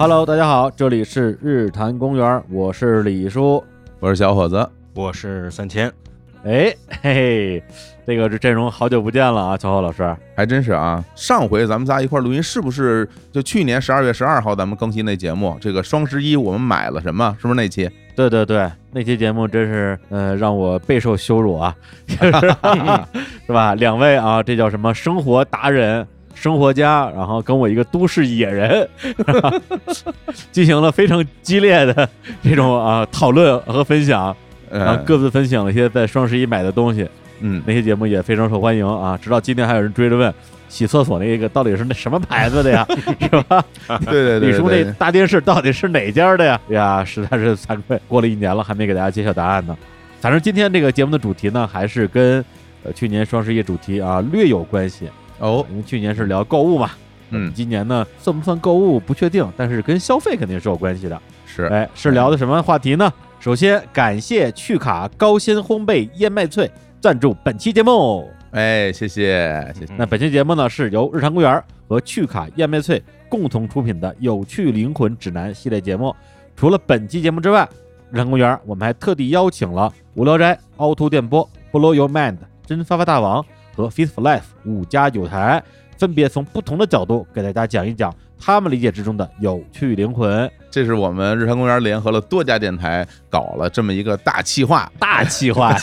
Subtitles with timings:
[0.00, 3.62] Hello，大家好，这里是日坛公园，我是李叔。
[3.98, 5.92] 我是小伙子，我是三千，
[6.42, 7.62] 哎嘿嘿，
[8.06, 10.16] 这个这阵容好久不见了啊，小浩老师。
[10.34, 11.04] 还真是啊。
[11.14, 15.54] 上回咱们仨一块儿录音，是不是就去年十二月十二号咱们更新那节目？
[15.60, 17.36] 这个双十一我们买了什么？
[17.38, 17.86] 是不是那期？
[18.16, 21.76] 对对对，那期节目真是呃让我备受羞辱啊，
[22.06, 22.48] 就 是
[23.46, 23.74] 是吧？
[23.74, 26.08] 两位啊，这叫什么生活达人、
[26.40, 28.88] 生活家，然后跟我一个都市野人，
[30.50, 32.08] 进行了非常激烈的
[32.42, 34.34] 这种啊讨论和分享，
[34.70, 37.06] 然后呃，各自分享了一些在双十一买的东西。
[37.40, 40.32] 嗯，那些节目也非常受欢迎啊，直到今天还有人追着问。
[40.70, 42.86] 洗厕所那个到底是那什么牌子的呀？
[43.20, 43.62] 是吧？
[44.06, 46.60] 对对对李叔对那大电视到底是哪家的呀？
[46.70, 49.76] 哎呀，实在是惭愧，过了一年了还没给大家揭晓答案呢。
[50.20, 52.44] 反正今天这个节目的主题呢，还是跟
[52.84, 55.08] 呃去年双十一主题啊略有关系，
[55.40, 56.90] 哦，因为去年是聊购物嘛，
[57.30, 61.20] 嗯，今年呢算不算购物不确定，但是跟消费肯定是有关系的。
[61.44, 63.12] 是，哎，是聊的什么话题呢？
[63.40, 68.30] 首先感谢趣卡高鲜烘焙燕麦脆赞助本期节目。
[68.50, 76.14] 哎，谢谢谢谢，那本期节目呢是由日常公园和趣卡燕麦脆共同出品的《有趣灵魂指南》系列节目。
[76.54, 77.66] 除了本期节目之外，
[78.10, 83.42] 日常公园我们还特地邀请了无聊斋、凹凸电波、Blow Your Mind、真发发大王
[83.80, 85.62] 和 Fit for Life 五家有台，
[85.96, 90.50] 分别从不同的角度给大家讲一讲他们理解之中的有趣灵魂。
[90.70, 95.76] 这是我们日坛公园联合了多家电台搞了这么一个大企划，大气化，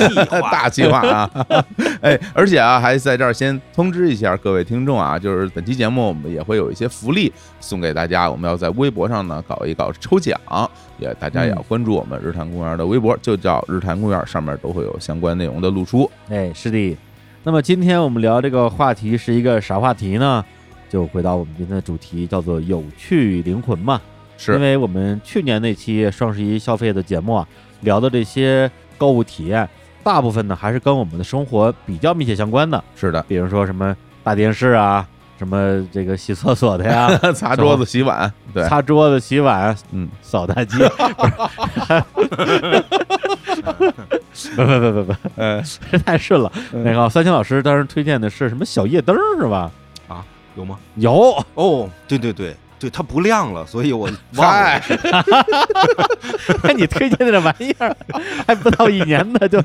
[0.49, 1.29] 大计 划啊！
[1.99, 10.39] 哎，而且啊，还在这儿先通知一下各位听众啊，就是本期节目我们也会有一些福利送给大家，我们要在微博上呢搞一搞抽奖，
[10.99, 16.09] 也大家也要关注我们日坛公园的微博，就叫日坛公园，上面都会有相关内容的露出。
[16.29, 16.97] 哎，是的。
[17.47, 20.43] 那么今天我们聊这个话题是一个啥话题呢？
[20.89, 24.01] 就回到我们今天的主题，叫做有趣灵魂嘛。
[24.37, 24.55] 是。
[24.55, 27.47] 因，为我们去年那期双十一消费的节目啊，
[27.79, 29.65] 聊的这些购物体验，
[30.03, 35.07] 大部分呢还是跟我们的生活比较密切相关的，是的，比如说什么大电视啊，
[35.39, 40.79] 什么这个洗厕所的呀， 擦桌子、洗碗，对，擦桌子、洗碗、嗯，扫大街，
[43.73, 45.61] 不不不不不，呃，
[45.91, 46.51] 这太顺了。
[46.73, 49.71] 嗯那个三星老师当时推荐的是什么小夜灯是吧？
[50.07, 50.23] 啊
[50.55, 50.77] 有吗？
[50.95, 55.25] 有，哦，对对对对，它不亮了，所以我忘嗨了。
[56.63, 57.95] 那你推荐的这玩意儿，
[58.45, 59.61] 还不到一年呢，就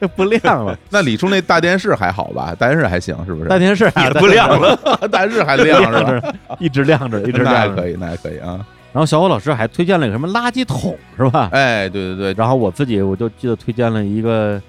[0.00, 0.76] 就不亮了。
[0.90, 2.54] 那李叔那大电视还好吧？
[2.58, 3.48] 大电视还行，是不是？
[3.48, 4.76] 大电视也不亮了，
[5.10, 6.20] 大电视还亮是吧？
[6.20, 7.50] 着，一直亮着，一直亮着。
[7.52, 8.64] 那还可以，那还可以啊。
[8.92, 11.50] 然后小伙老师还推荐了一个什么垃圾桶是吧？
[11.52, 14.60] 哎，对对对，然后我自己我就记得推荐了一个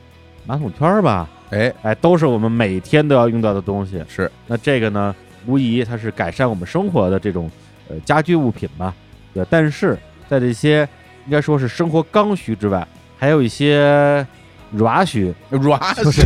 [0.46, 4.04] 马桶圈儿吧，哎，哎，都是我们每天都要用到的东西。
[4.10, 5.16] 是那这个呢，
[5.46, 7.50] 无疑它是改善我们生活的这种
[7.90, 8.94] 呃家居物品吧，
[9.34, 9.46] 对。
[9.50, 9.98] 但是
[10.28, 10.88] 在这些
[11.26, 12.86] 应该说是生活刚需之外，
[13.18, 14.26] 还有一些
[14.72, 16.24] 软需，软 就是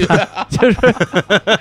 [0.50, 0.82] 就是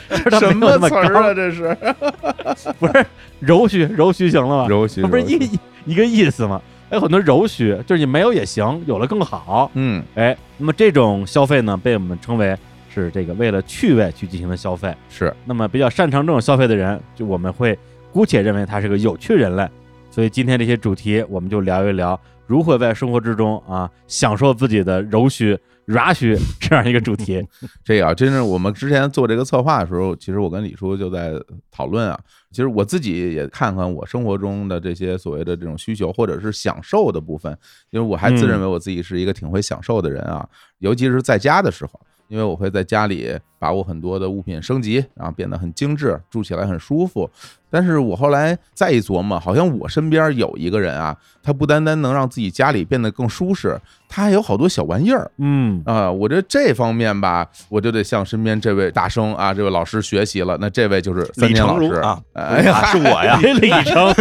[0.09, 1.35] 就是它什么么词儿啊？
[1.35, 1.77] 这是
[2.81, 3.07] 不是
[3.39, 4.69] 柔需，柔需行了吧？
[4.69, 5.39] 柔虚，它不是一
[5.85, 6.61] 一个意思嘛？
[6.89, 9.71] 还有很多柔虚，就是你没有也行，有了更好。
[9.75, 12.55] 嗯，哎，那么这种消费呢，被我们称为
[12.93, 14.95] 是这个为了趣味去进行的消费。
[15.09, 17.79] 是那么比较擅长这种消费的人，就我们会
[18.13, 19.67] 姑且认为他是个有趣人类。
[20.11, 27.43] 所以今天这些主题，我们就聊一聊如何在生活之中啊享受自己的柔虚、软虚这样一个主题。
[27.83, 31.33] 这个啊，真是我们之前做这个策划的时候，其实我跟李叔就在
[31.71, 32.21] 讨论啊。
[32.53, 37.57] 其实我自己也看看我生活中的这些所谓的这种需求或者是享受的部分，
[37.91, 40.49] 因为我还自认为我自己是一个挺会享受的人啊，
[40.79, 41.99] 尤其是在家的时候，
[42.29, 47.31] 因为我会在家里把我很多的物品升级，然后变得很精致，住起来很舒服。
[47.71, 55.31] 但是我后来再一琢磨，好像我身边有一个人啊，他不单单能让自己家里变得更舒适，他还有好多小玩意儿。
[55.39, 60.59] 嗯，啊，我觉得这方面吧，我就得向身边这位大生啊，这位老师学习了。
[60.61, 64.15] 那这位就是三李年老师成儒啊，哎呀，啊是我呀， 李成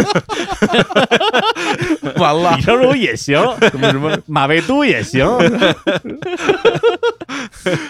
[2.16, 3.38] 完了李，成儒也行，
[3.70, 5.26] 什么什么，马未都也行。
[5.26, 5.74] 哎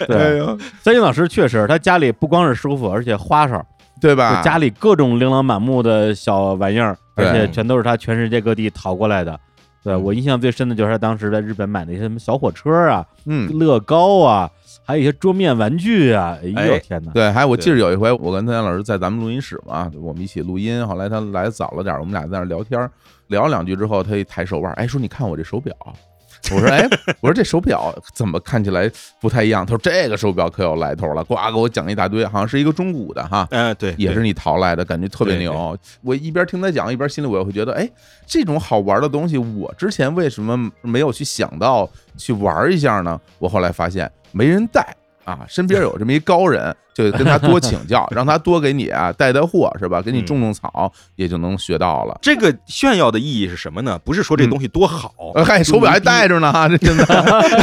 [0.06, 0.40] 对，
[0.82, 3.64] 三金老师确实，他家里不光是舒服，而且花哨，
[4.00, 4.36] 对吧？
[4.36, 9.38] 就家里各种琳琅满目的小玩意儿，而且全都是他全世界各地淘过来的。
[9.84, 14.48] 对我印象最深的就是他当时在日本买那些什么小火车啊、嗯，乐高啊，
[14.84, 16.38] 还有一些桌面玩具啊。
[16.40, 17.10] 哎呦哎天哪！
[17.10, 20.86] 对，还我记得有一回，我跟三年老师在咱们录音室嘛，我们一起录音。
[20.86, 22.88] 后来他来早了点儿，我们俩在那聊天儿，
[23.26, 25.74] 聊两句之后，他一抬手腕，哎，说你看我这手表。
[26.50, 26.88] 我说哎，
[27.20, 28.90] 我说这手表怎么看起来
[29.20, 29.64] 不太一样？
[29.64, 33.46] 他说这个手表可有来头了，呱给我讲一大堆，好像是一个中古的哈。
[33.50, 35.78] 哎，对，也是你淘来的，感觉特别牛。
[36.02, 37.88] 我一边听他讲，一边心里我也会觉得，哎，
[38.26, 43.20] 这种好玩的东西，我之前为什么没有去想到去玩一下呢？
[43.38, 44.84] 我后来发现没人带
[45.24, 50.02] 啊，身边有这么一高人，就跟他多请教， 让他多给你啊带带货，是吧？
[50.02, 52.18] 给你种种草，也就能学到了。
[52.22, 53.98] 这个炫耀的意义是什么呢？
[54.04, 57.04] 不是说这东西多好，呃，嗨，手表还戴着呢，这真的。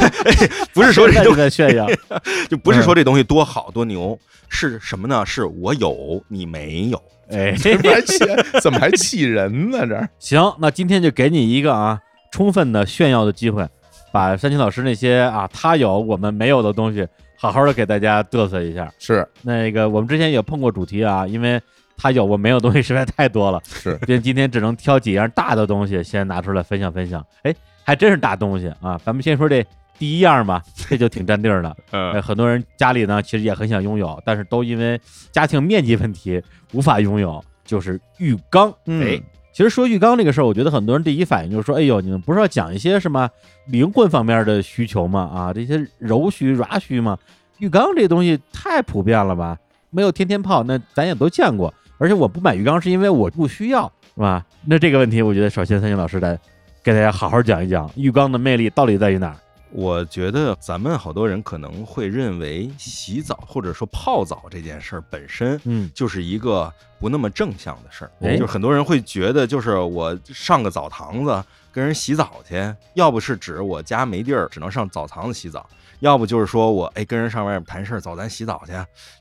[0.73, 1.87] 不是说这现在东就在炫耀，
[2.49, 4.17] 就不是说这东西多好多牛，
[4.47, 5.25] 是什么呢？
[5.25, 7.01] 是我有你没有。
[7.31, 8.17] 哎，这不还气，
[8.59, 9.85] 怎么还气人呢？
[9.85, 11.99] 这行，那今天就给你一个啊，
[12.31, 13.67] 充分的炫耀的机会，
[14.11, 17.07] 把山青老师那些啊他有我们没有的东西，
[17.39, 18.91] 好好的给大家嘚瑟一下。
[18.99, 21.59] 是那个我们之前也碰过主题啊，因为
[21.95, 27.25] 他有我没有东西实在太多了，是，所以今天只能挑几样大的东西先拿出来分享分享。
[27.43, 28.99] 哎，还真是大东西啊！
[29.05, 29.65] 咱们先说这
[29.97, 31.69] 第一样吧， 这就挺占地儿的。
[31.91, 34.99] 呃，嗯，很多人家里呢其实也很想拥有，但是都因为
[35.31, 36.41] 家庭面积问题
[36.73, 38.73] 无法拥有，就是浴缸。
[38.85, 39.21] 嗯哎，
[39.59, 43.29] 其实说浴缸这个事儿，我觉得很多人第一反应就是说，哎呦，你们不是要讲一些什么
[43.67, 45.19] 灵魂方面的需求吗？
[45.19, 47.17] 啊，这些柔需、软需吗？
[47.57, 49.57] 浴缸这东西太普遍了吧？
[49.89, 51.73] 没有天天泡，那咱也都见过。
[51.97, 54.45] 而且我不买浴缸是因为我不需要，是吧？
[54.65, 56.39] 那这个问题，我觉得首先三星老师来
[56.81, 59.35] 给大家好好讲一讲浴缸的魅力到底在于哪儿。
[59.71, 68.35] 我觉得咱们好多人可能会认为洗澡或者说泡澡这件事儿本身嗯，就是一个不那么正向的事儿，哎。
[68.35, 72.55] 就是很多人会觉得，就是我上个澡堂子跟人洗澡去，
[72.95, 78.71] 要不是指我家没地儿，只能上澡堂子洗澡，要不就是说我哎跟人上外面谈事儿，走咱洗澡去，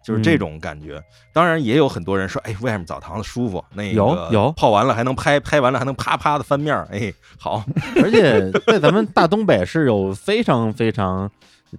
[0.04, 1.02] 就是这种感觉。
[1.32, 7.64] 当然也有很多人说，哎，外面澡堂子舒服，那个有有泡完了还能拍，拍完了还能啪啪的翻面儿，哎，好，
[8.02, 11.30] 而且在咱们大东北是有非常非常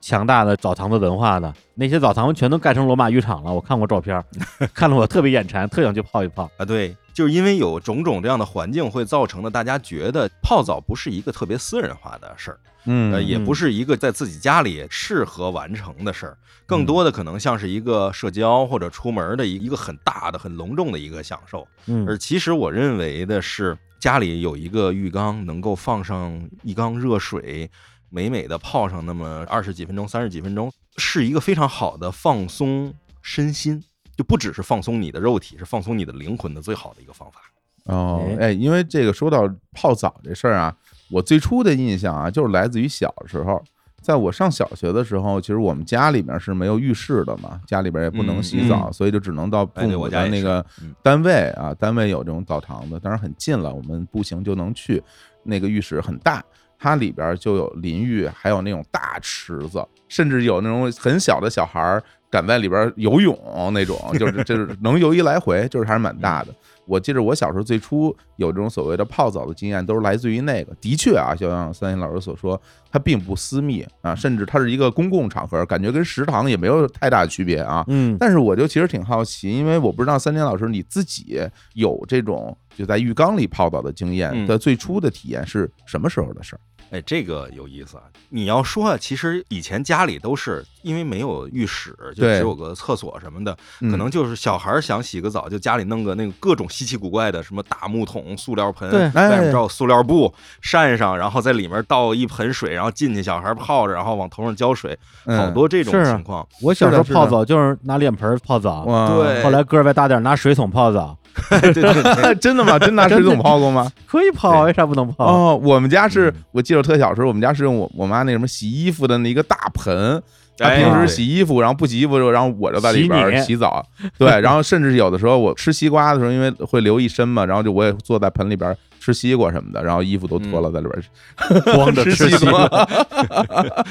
[0.01, 3.53] 强大的澡堂子文化的，那些澡堂全都盖成罗马浴场了。
[3.53, 4.23] 我看过照片儿，
[4.73, 6.49] 看得我特别眼馋，特想去泡一泡。
[6.57, 21.67] 啊，对，就是因为有种种这样的环境，会造成的大家觉得泡澡不是一个特别私人化的事儿，嗯呃，也不是一个在自己家里适合完成的事儿，更多的可能像是一个社交或者出门的一一个很大的、很隆重的一个享受。
[21.87, 27.69] 嗯而其实我认为的是，家里有一个浴缸，能够放上一缸热水，
[28.09, 33.83] 美美的泡上那么二十几分钟、三十几分钟，是一个非常好的放松身心。
[34.19, 37.39] 就不只是放松你的肉体，是放松你的灵魂的最好的一个方法。
[37.85, 40.75] 哦，哎哎，因为这个说到泡澡这事儿啊，
[41.09, 43.63] 我最初的印象啊，就是来自于小时候，
[44.01, 55.01] 在我上小学的时候，其实我们家里面是没有浴室的嘛，家里边也不能洗澡，所以就只能到父哎对母我家那个嗯单位啊，单位有这种澡堂子，当然很近了，我们步行就能去。
[55.43, 56.43] 那个浴室很大，
[56.77, 63.37] 它里边就有淋浴，还有那种大池子，甚至有那种很小的小孩儿敢在里边游泳
[63.73, 66.53] 那种，就是就是 能游一来回，就是还是蛮大的。
[66.85, 70.73] 我记得我小时候最初有这种所谓的泡澡的经验，都是来自于那个。
[70.81, 72.59] 的确啊，就像三星老师所说，
[72.91, 77.85] 它并不私密啊，甚至它是一个公共场合，感觉跟食堂也没有太大区别啊。
[77.89, 81.39] 嗯，但是我就其实挺好奇，因为我不知道三林老师你自己
[81.75, 86.59] 有这种就在浴缸里泡澡的经验嗯的最初的体验是什么时候的事儿？
[86.91, 88.03] 哎，这个有意思啊！
[88.29, 106.47] 你要说啊，其实以前家里都是因为没有浴室，就只有个厕所什么的，嗯可能就是小孩儿想洗个澡，就家里弄个那个各种稀奇古怪的什么大木桶、塑料盆，外哎面罩塑料布扇上，然后在里面倒一盆水，然后进去小孩泡着，然后往头上浇水，嗯好多这种情况。
[106.61, 111.15] 我小时候泡澡就是拿脸盆泡澡，对后来个儿再大点儿拿水桶泡澡，
[111.49, 112.77] 对 对对， 真的吗？
[112.79, 113.91] 真拿水桶泡过吗？
[114.07, 115.25] 可以泡，为啥不能泡？
[115.25, 120.21] 哦，我们家是嗯我记得特小时候，我们家是用我我妈那什么洗衣服的那一个大盆。
[120.57, 123.81] 她哎平时洗衣服，然后不洗衣服的时候，然后我就在里边洗澡。
[124.17, 132.85] 对，然后甚至有的时候我吃西瓜的时候，因为会流一身嘛，然后就我也坐在盆里边儿吃西瓜什么的，然后衣服都脱了在里边儿 光着吃西瓜瓜。。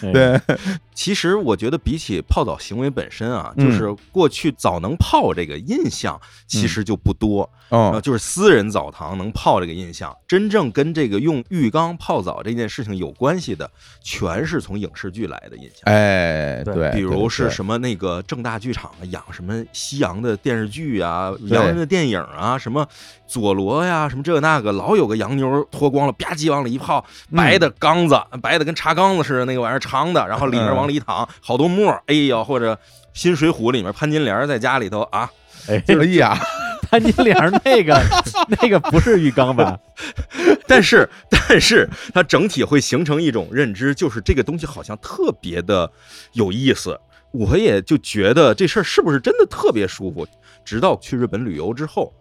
[0.00, 0.58] 对，对，
[0.94, 7.48] 其实我觉得比起泡澡行为本身啊，嗯就是过去澡能泡这个印象其实就不多。
[7.70, 13.68] 呃，哦，就是私人澡堂能泡这个印象，真正跟这个用浴缸泡澡这件事情有关系的，
[14.02, 15.80] 全是从影视剧来的印象。
[15.84, 22.86] 哎，对对，比如是什么那个正大剧场啊，养什么西洋的电视剧啊，对洋人的电影啊，什么
[23.26, 32.78] 佐罗呀，什么这那个，老有个洋妞脱光了，吧唧往里一泡，嗯白的缸子，白的跟茶缸子似的那个玩意儿，长的，然后里面嗯往里一躺，好多沫儿，哎呦，或者
[33.14, 35.30] 新水浒里面潘金莲在家里头啊，
[35.66, 36.38] 哎，哎呀，
[36.90, 37.34] 潘金莲
[37.64, 37.98] 那个
[38.60, 39.78] 那个不是浴缸吧？
[40.68, 45.90] 但是，但是它整体会形成一种认知，就是这个东西好像特别的
[46.32, 47.00] 有意思。
[47.32, 50.26] 我也就觉得这事儿是不是真的特别舒服？
[50.64, 52.12] 直到去日本旅游之后，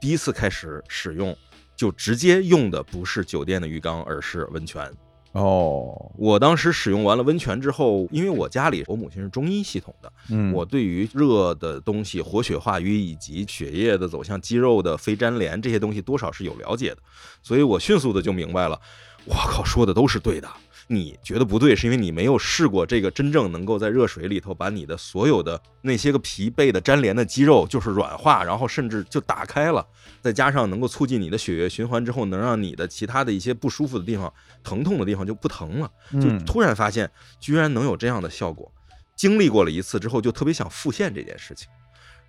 [0.00, 1.34] 第一次开始使用，
[1.80, 4.92] 就直接用的不是酒店的浴缸，而是温泉。
[5.32, 16.98] 哦，我当时使用完了温泉之后，因为我家里我母亲是中医系统的，嗯，我对于热的东西、活血化瘀以及血液的走向肌肉的非粘连这些东西，多少是有了解的，
[17.42, 18.78] 所以我迅速的就明白了，
[19.24, 20.46] 我靠，说的都是对的。
[20.92, 29.86] 你觉得不对，是因为你没有试过这个真正能够在热水里头把你的所有的那些个疲惫的粘连的肌肉就是软化，然后甚至就打开了，
[30.20, 34.32] 再加上能够促进你的血液循环之后，能让你的其他的一些不舒服的地方、
[34.64, 38.68] 疼痛的地方就不疼了，就嗯突然发现居然能有这样的效果。
[39.14, 41.68] 经历过了一次之后，就特别想复现这件事情。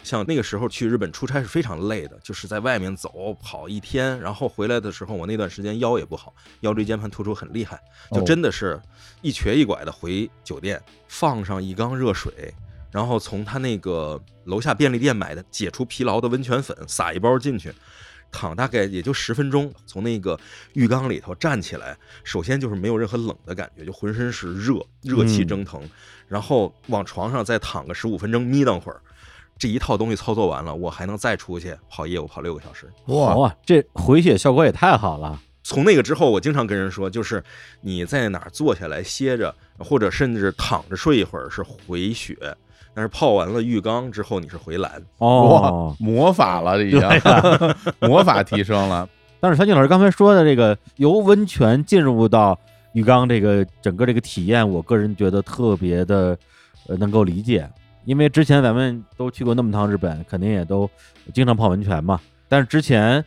[0.03, 7.79] 像那个时候去日本出差是非常累的，就是在外面走跑一天，然后回来的时候，我那段时间腰也不好，腰椎间盘突出很厉害，
[8.11, 8.81] 就哦真的是
[9.21, 12.53] 一瘸一拐的回酒店，放上一缸热水，
[12.91, 17.73] 然后从他那个楼下便利店买的解除疲劳的温泉粉撒一包进去。
[18.33, 20.39] 躺大概也就十分钟，从那个
[20.71, 25.83] 浴缸里头站起来，首先就是没有任何冷的感觉，就浑身是热，热气蒸腾，
[26.29, 29.01] 然后往床上再躺个十五分钟，眯瞪会儿，
[29.61, 32.91] 这一套东西操作完了，我还能再出去跑业务跑六个小时。
[33.05, 35.39] 哇，哇，这回血效果也太好了。
[35.61, 37.43] 从那个之后，我经常跟人说，就是
[37.81, 42.35] 你在哪儿坐下来歇着，或者甚至躺着睡一会儿是回血，
[42.95, 44.99] 但是泡完了浴缸之后你是回蓝。
[45.19, 47.07] 哦，，魔法了，这已经
[48.09, 49.07] 魔法提升了。
[49.39, 52.57] 但是樊静老师刚才说的这个由温泉进入到
[52.93, 56.35] 浴缸这个整个这个体验，我个人觉得特别的
[56.87, 57.69] 呃能够理解，
[58.05, 60.89] 因为之前咱们都去过那么趟日本，肯定也都
[61.33, 62.19] 经常泡温泉嘛。
[62.47, 63.23] 但是之前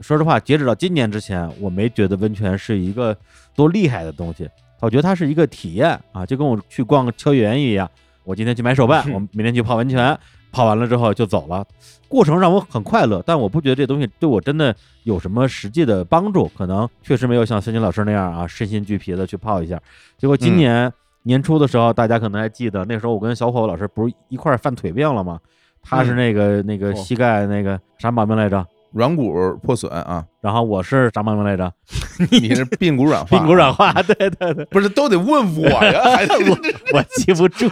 [0.00, 3.16] 说实话，截止到今年之前，我没觉得温泉是一个
[3.54, 4.48] 多厉害的东西，
[4.80, 7.90] 我觉得它是一个体验啊，就跟我去逛个秋叶原一样，
[8.24, 10.16] 我今天去买手办，我明天去泡温泉，
[10.52, 11.66] 泡完了之后就走了。
[12.06, 19.80] 过程让我很快乐，但我不觉得这东西对我真的有什么实际的帮助，可能确实没有像孙金老师那样啊，身心俱疲的去泡一下。
[20.16, 20.92] 结果今年
[21.28, 25.38] 年初的时候，大家可能还记得，那时候我跟小伙老师不是一块儿犯腿病了吗？
[25.82, 28.66] 他是那个、那个哦膝盖那个啥毛病来着？
[28.92, 31.70] 软骨破损啊，然后我是啥毛病来着？
[32.32, 36.00] 你是髌骨软化， 髌骨软化，对对对，不是都得问我呀？
[36.94, 37.68] 我记不住。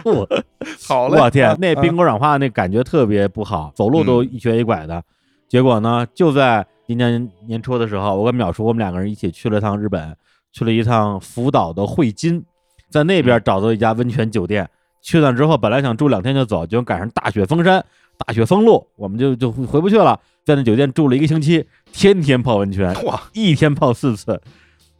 [0.87, 5.03] 好嘞，我天，啊那髌骨软化那感觉特别不好，走路都一瘸一拐的。
[5.49, 10.15] 结果呢，就在今年年初的时候，我跟淼叔我们两个人一起去了趟日本，
[10.53, 12.45] 去了一趟福岛的汇金，
[12.89, 14.69] 在那边找到一家温泉酒店。
[15.01, 17.83] 去那之后，本来想住两天就走，结果赶上大雪封山、
[18.17, 20.19] 大雪封路，我们就就回不去了。
[20.43, 24.41] 在那酒店住了一个星期，天天泡温泉，哇，一天泡四次，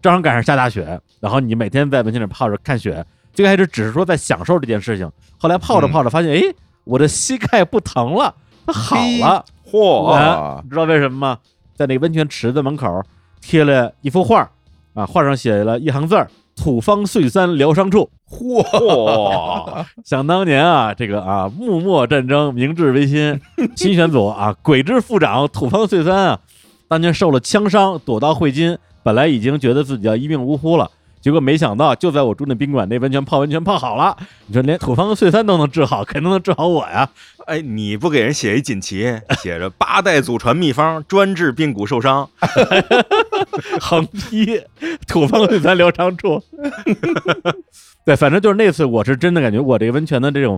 [0.01, 3.06] 正好赶上下大雪，然后你每天在温泉里泡着看雪。
[3.34, 6.41] 最开始只是说在享受这件事情，后来泡着泡着发现，哎、
[6.86, 8.34] 我的膝盖不疼了，
[8.65, 9.44] 它好了。
[9.70, 11.39] 嚯，哇你知道为什么吗？
[11.75, 13.03] 在那个温泉池子门口
[13.41, 14.50] 贴了一幅画，
[14.94, 19.85] 啊，画上写了一行字儿：“土方岁三疗伤处。”嚯！
[20.03, 23.39] 想当年啊，这个啊，幕末战争，明治维新，
[23.77, 26.39] 新选组啊，鬼之副长土方岁三啊，
[26.89, 30.91] 当年受了枪伤，躲到汇金，本来已经觉得自己要一命呜呼了，
[31.27, 34.15] 结果没想到，就在我住那宾馆那温泉泡温泉泡好了。
[34.46, 37.10] 你说连土方岁三都能治好，肯定能治好我呀！
[37.48, 42.29] 哎，你不给人写一锦旗，写着八代祖传秘方，专治髌骨受伤。
[43.81, 44.62] 横批
[45.05, 46.41] 土方岁三疗伤处。
[48.05, 50.57] 对，反正就是那次，我是真的感觉我这个温泉的这种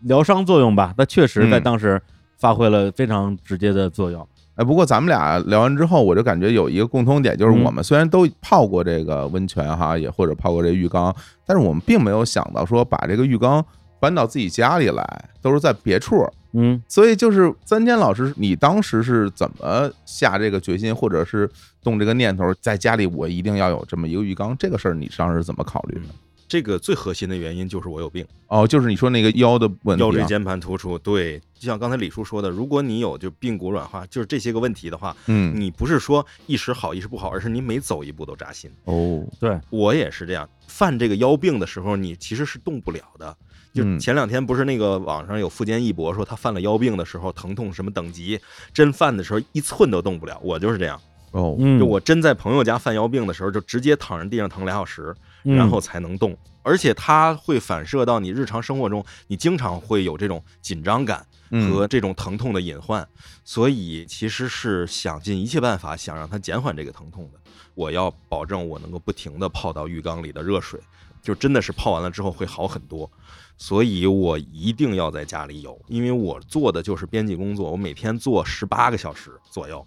[0.00, 2.02] 疗伤作用吧，它确实在嗯当时
[2.40, 4.26] 发挥了非常直接的作用。
[4.58, 11.14] 哎，不过咱们俩聊完之后，我就感觉有一个共通点，就是嗯我们虽然都泡过这个温泉哈，也或者泡过这浴缸，
[11.46, 13.64] 但是我们并没有想到说把这个浴缸
[14.00, 16.26] 搬到自己家里来，都是在别处。
[16.54, 21.48] 嗯，所以就是三千老师，你当时是怎么下这个决心，或者是
[21.80, 24.56] 动这个念头，在家里我一定要有这么一个浴缸？
[24.58, 26.08] 这个事儿你当时是怎么考虑的？
[26.48, 30.98] 这个最核心的原因就是我有病，哦，就是你说那个腰的问题、啊，腰椎间盘突出。
[30.98, 38.70] 对，就像刚才李叔说的，如果你有就髌骨软化，就是这些个问题的话，嗯，你不是说一时好一时不好，而是你每走一步都扎心。
[38.84, 43.36] 哦，对，我也是这样，犯这个腰病的时候，你其实是动不了的。
[43.74, 48.40] 就嗯前两天不是那个网上有富坚义博说他犯了腰病的时候，疼痛什么等级，
[48.72, 50.40] 真犯的时候一寸都动不了。
[50.42, 50.98] 我就是这样，
[51.32, 55.16] 哦，嗯，就我真在朋友家犯腰病的时候，就直接躺在地上疼俩小时，嗯
[55.56, 56.36] 然后才能动。
[56.62, 63.08] 而且它会反射到你日常生活中，你经常会有这种紧张感嗯和这种疼痛的隐患，
[63.44, 67.40] 所以其实是想尽一切办法想让它减缓这个疼痛的。
[67.74, 70.78] 我要保证我能够不停地泡到浴缸里的热水，
[71.22, 73.10] 就真的是泡完了之后会好很多。
[73.56, 79.86] 所以我一定要在家里有，因为我做的就是编辑工作，我每天做十八个小时左右，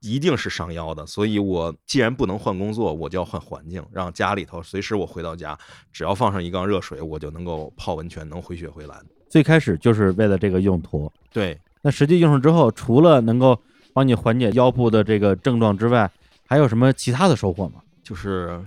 [0.00, 1.06] 一定是伤腰的。
[1.06, 5.58] 所以我既然不能换工作，我就要换环境，让家里头随时我回到家，
[5.92, 9.04] 只要放上一缸热水，我就能够泡温泉，能回血回蓝。
[9.28, 11.12] 最开始就是为了这个用途。
[11.32, 13.60] 对，那实际用上之后，除了能够
[13.92, 16.10] 帮你缓解腰部的这个症状之外，
[16.46, 17.82] 还有什么其他的收获吗？
[18.02, 18.64] 就是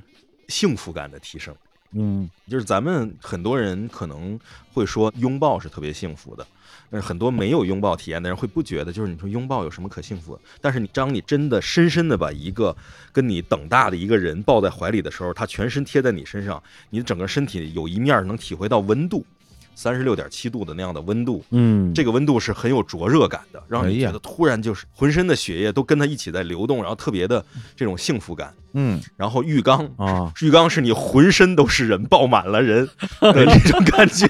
[0.50, 1.56] 幸福感的提升。
[1.94, 4.40] 嗯就是咱们很多人可能
[4.74, 6.48] 会说拥抱是特别幸福的，
[6.92, 10.42] 但是很多没有拥抱体验的人会不觉得，就是你说拥抱有什么可幸福的？
[10.60, 12.76] 但是你当你真的深深的把一个
[13.14, 19.26] 跟你等大的一个人抱在怀里的时候，他全身贴在你身上，你的整个身体有一面能体会到温度，
[19.74, 27.44] 三十六点七度的那样的温度，嗯，这个温度是很有灼热感的，让你觉得突然就是浑身的血液都跟他一起在流动，然后特别的
[27.76, 28.54] 这种幸福感。
[28.74, 32.86] 嗯，然后浴缸啊，浴缸是你浑身都是人，抱满了人
[33.20, 34.28] 的这种感觉。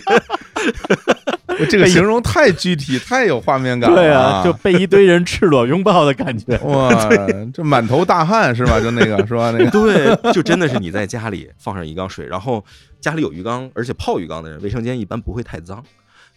[1.66, 3.96] 这个形容太具体，太有画面感了。
[3.96, 6.58] 对啊，就被一堆人赤裸拥抱的感觉。
[6.60, 6.90] 哇，
[7.54, 8.80] 这满头大汗是吧？
[8.80, 9.52] 就那个是吧？
[9.52, 12.64] 那个对，就真的是你在家里放上一缸水，然后
[13.00, 15.84] 家里有浴缸，而且泡浴缸的人，卫生间一般不会太脏。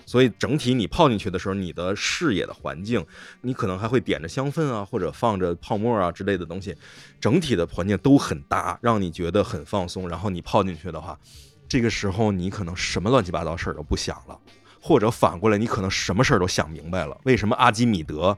[0.07, 3.02] 所以整体你泡进去的时候，你的视野的环境，
[3.40, 6.76] 你可能还会点着香氛啊，或者放着泡沫啊之类的东西，
[7.19, 10.07] 整体的环境都很搭，让你觉得很放松。
[10.07, 11.19] 然后你泡进去的话，
[11.66, 14.38] 这个时候你可能什么乱七八糟事儿都不想了，
[14.87, 17.17] 或者反过来，你可能什么事儿都想明白了。
[17.25, 18.37] 为什么阿基米德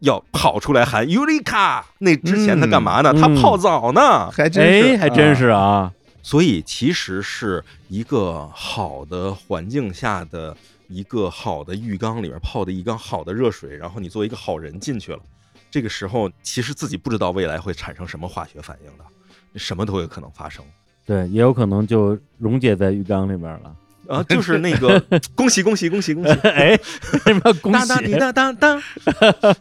[0.00, 1.84] 要跑出来喊尤里卡？
[1.98, 3.12] 那之前他干嘛呢？
[3.12, 4.30] 嗯他泡澡呢。
[4.30, 5.92] 还真是，哎，还真是啊。
[6.22, 10.56] 所以其实是一个好的环境下的
[10.88, 15.20] 一个好的浴缸里面泡的一缸好的热水，然后你作为一个好人进去了，
[15.70, 19.04] 这个时候其实自己不知道未来会产生什么化学反应的，
[19.58, 20.64] 什么都有可能发生。
[21.04, 23.76] 对，也有可能就溶解在浴缸里边了。
[24.08, 25.02] 啊，就是那个
[25.34, 26.30] 恭喜恭喜恭喜恭喜！
[26.48, 26.70] 哎，
[27.26, 28.32] 为什么要恭当当滴当？
[28.32, 28.82] 当当
[29.40, 29.54] 当，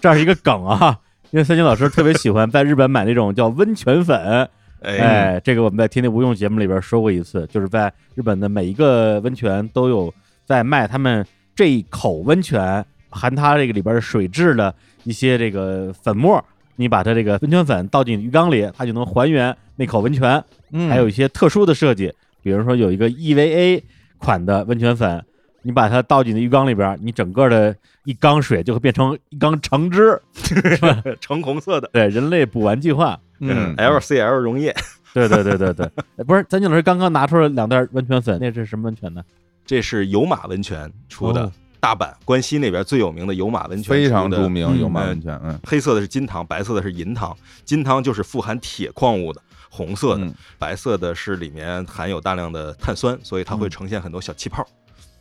[0.00, 0.98] 这是一个梗啊，
[1.30, 4.48] 因为三金老师特别喜欢在日本买那种叫温泉粉。
[4.82, 10.12] 哎，哎，这个我们在《天天无用》节目里边说过一次，就是在日本的每一个温泉都有
[10.44, 14.72] 在卖他们这一口温泉含它这个里边的水质的
[15.04, 16.44] 一些这个粉末，
[16.76, 20.44] 你把它这个温泉粉倒进浴缸里，它就能还原那口温泉。
[20.72, 22.12] 嗯还有一些特殊的设计，
[22.46, 23.82] 比如说有一个 EVA
[24.18, 25.20] 款的温泉粉，
[25.62, 30.22] 你把它倒进浴缸里边，你整个的一缸水就会变成一缸橙汁。
[31.20, 33.18] 橙红色的，对，人类补完计划。
[33.40, 34.72] 嗯，LCL 溶液，
[35.12, 39.24] 对对对对对，哎不是，咱景老师刚刚拿出了两袋温泉粉，那是什么温泉呢？
[39.64, 44.48] 这是有马温泉出的哦，大阪关西那边最有名的有马温泉，非常著。
[44.48, 47.36] 名，嗯有马温泉，嗯黑色的是金汤，白色的是银汤。
[47.64, 49.42] 金汤就是富含铁矿物的，
[49.76, 54.66] 红色的；嗯白色的是里面含有大量的碳酸，所以它会嗯呈现很多小气泡。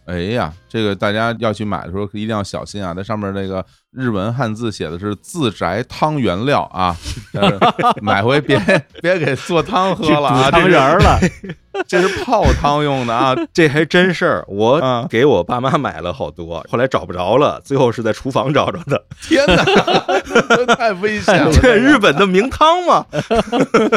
[0.05, 2.93] 哎呀，这个大家要去买的时候一定要小心啊！
[2.93, 3.65] 它上面那个
[3.95, 6.95] 日文汉字写的是自宅汤原料啊，
[7.33, 7.51] 呃
[8.01, 8.59] 买回别
[9.01, 11.19] 别给做汤喝了啊，汤圆儿了。
[11.89, 13.35] 这是泡汤用的啊。
[13.53, 19.03] 这还真事儿，啊我给我爸妈买了好多，后来找不着了，最后是在厨房找着的。
[19.21, 21.51] 天哪，太危险了！
[21.51, 23.05] 这这个日本的名汤嘛，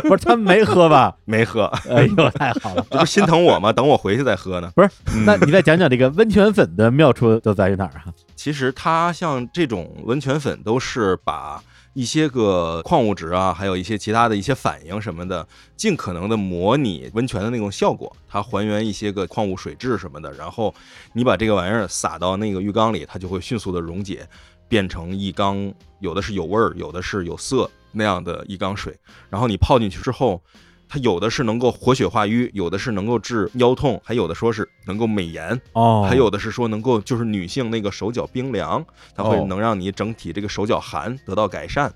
[0.02, 1.14] 不是他们没喝吧？
[1.24, 2.84] 没喝，哎呦，太好了！
[2.90, 3.72] 这不心疼我吗？
[3.72, 4.72] 等我回去再喝呢。
[4.74, 8.10] 不是，嗯那你再讲讲这个温泉粉的妙处都在于哪儿啊？
[8.38, 11.60] 其实它像这种温泉粉，都是把
[11.92, 15.44] 一些个矿物质啊，还有一些其他的一些反应什么的，
[15.76, 20.72] 尽可能的模拟温泉的那种效果，它还原一些个矿物水质什么的，然后
[21.12, 24.24] 你把这个玩意儿撒到那个浴缸里，它就会迅速的溶解，
[24.68, 28.96] 变成一缸，有的是有味儿，有的是有色那样的一缸水，
[29.28, 30.40] 然后你泡进去之后。
[30.88, 41.92] 它有的是能够活血化瘀，有的是能够治腰痛，还有的说是能够美颜，哦，还有的是说能够就是女性那个手脚冰凉，它会哦能让你整体这个手脚寒得到改善，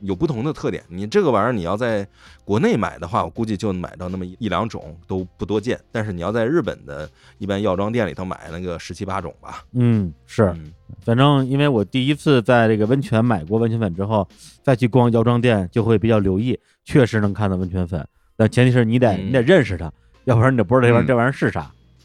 [0.00, 0.84] 有不同的特点。
[0.88, 2.06] 你这个玩意儿你要在
[2.44, 5.80] 国内买的话，我估计就买到那么一两种都不多见。
[5.90, 9.64] 但是你要在日本的一般药妆店里头买那个十七八种吧。
[9.72, 14.28] 嗯是，嗯，反正因为我第一次在这个温泉买过温泉粉之后，
[14.62, 19.90] 再去逛药妆店就会比较留意，确实能看到温泉粉，但前提是你得嗯你得认识它，
[20.24, 21.60] 要不然你就不知道这玩意儿嗯这玩意儿是啥。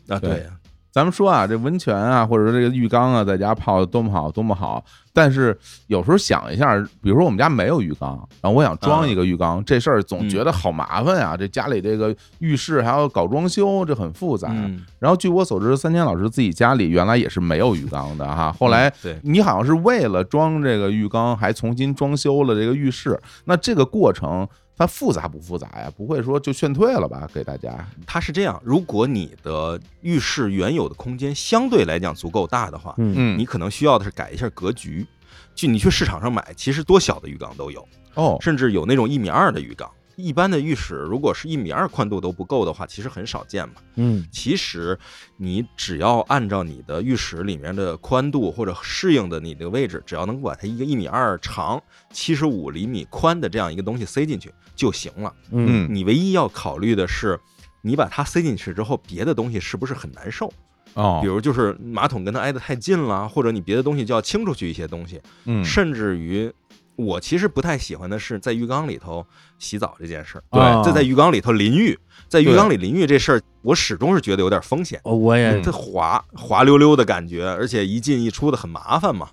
[0.08, 0.46] 啊对呀，
[0.92, 4.84] 咱们说啊，这温泉啊，或者说这个浴缸啊，在家泡的多么好，多么好。
[5.14, 11.36] 但是有时候想一下，比如说我们家没有浴缸，然后我想装一个浴缸，这事儿总觉得好麻烦呀。
[11.38, 14.50] 这家里这个浴室还要搞装修，这很复杂。
[14.52, 23.20] 嗯然后据我所知，三千老师自己家里原来也是没有浴缸的哈，后来对你好像是为了装这个浴缸，还重新装修了这个浴室。
[23.46, 24.48] 那这个过程
[24.82, 25.94] 它复杂不复杂呀？
[25.96, 27.30] 不会说就劝退了吧？
[27.32, 35.06] 给大家，它是这样，如果你的浴室原有的空间相对来讲足够大的话，嗯嗯，你可能需要的是改一下格局。
[35.54, 39.88] 就你去市场上买，其实多小的浴缸都有，哦，甚至有那种一米二的浴缸。
[40.18, 43.76] 一般的浴室如果是一米二宽度都不够的话，其实很少见嘛。
[43.96, 44.98] 嗯其实
[45.38, 55.32] 你只要按照你的浴室里面的宽度或者适应的你的位置，只要能把它一个一米二长、七十五厘米宽的这样一个东西塞进去就行了。
[55.52, 57.40] 嗯你唯一要考虑的是，
[57.84, 60.52] 你把它塞进去之后，别的东西是不是很难受？
[60.96, 66.52] 哦，比如就是马桶跟它挨得太近了，或者你别的东西就要清出去一些东西，嗯，甚至于。
[66.98, 69.26] 我其实不太喜欢的是在浴缸里头
[69.58, 75.00] 洗澡这件事儿，对啊这在浴缸里头淋浴，在浴缸里淋浴这事儿，我始终是觉得有点风险。
[75.06, 79.30] 哦，我也嗯它滑滑溜溜的感觉，而且一进一出的很麻烦嘛。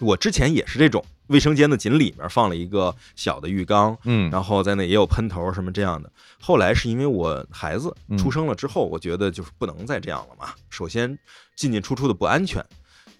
[0.00, 6.10] 我之前也是这种，卫生间的井里面放了一个小的浴缸，嗯，然后在那也有喷头什么这样的。
[6.40, 10.54] 后来是因为我孩子嗯出生了之后，我觉得就是不能再这样了嘛。
[10.70, 11.18] 首先
[11.54, 12.64] 进进出出的不安全，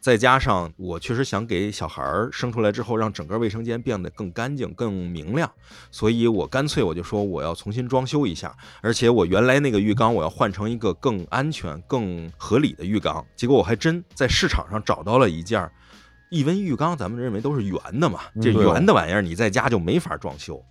[0.01, 5.53] 再加上我确实想给小孩儿生出来之后，让整个卫生间变得更干净、更明亮，
[5.91, 13.23] 所以我干脆我就说我要重新装修一下，而且我原来那个浴缸我要换成一个更安全、更合理的浴缸。
[13.37, 15.71] 结果我还真在市场上找到了一件儿。
[16.31, 20.65] 一温浴缸，咱们认为都是圆的嘛，这圆的玩意儿你在家就没法装修。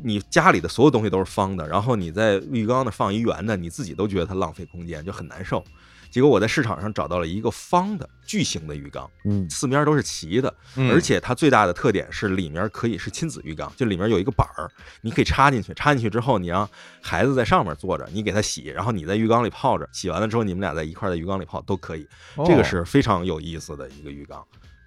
[0.00, 5.64] 你家里的所有东西都是方的，然后你在浴缸那放一圆的，你自己都觉得它浪费空间，就很难受。
[6.10, 14.70] 结果我在市场上找到了一个方的巨型的浴缸，嗯四面都是齐的，嗯而且它最大的特点是里面可以是亲子浴缸，就里面有一个板儿，
[15.02, 16.68] 你可以插进去，插进去之后，你让
[17.02, 22.06] 孩子在上面坐着，你给他洗，然后你在浴缸里泡着，洗完了之后你们俩在一块在浴缸里泡都可以。
[22.36, 24.42] 这个哦是非常有意思的一个浴缸。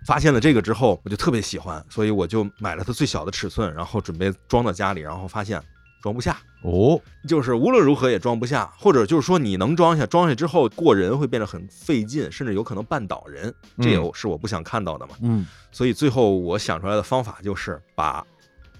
[0.05, 5.61] 发现了这个之后，我就特别喜欢，所以我就买了它最小的尺寸，然后准备装到家里，然后发现
[6.01, 15.13] 装不下，哦，就是无论如何也装不下，或者就是说你能装下，装下之后过人会变得很费劲，甚至有可能绊倒人，这也是我不想看到的嘛。
[15.21, 15.45] 嗯。
[15.71, 18.25] 所以最后我想出来的方法就是把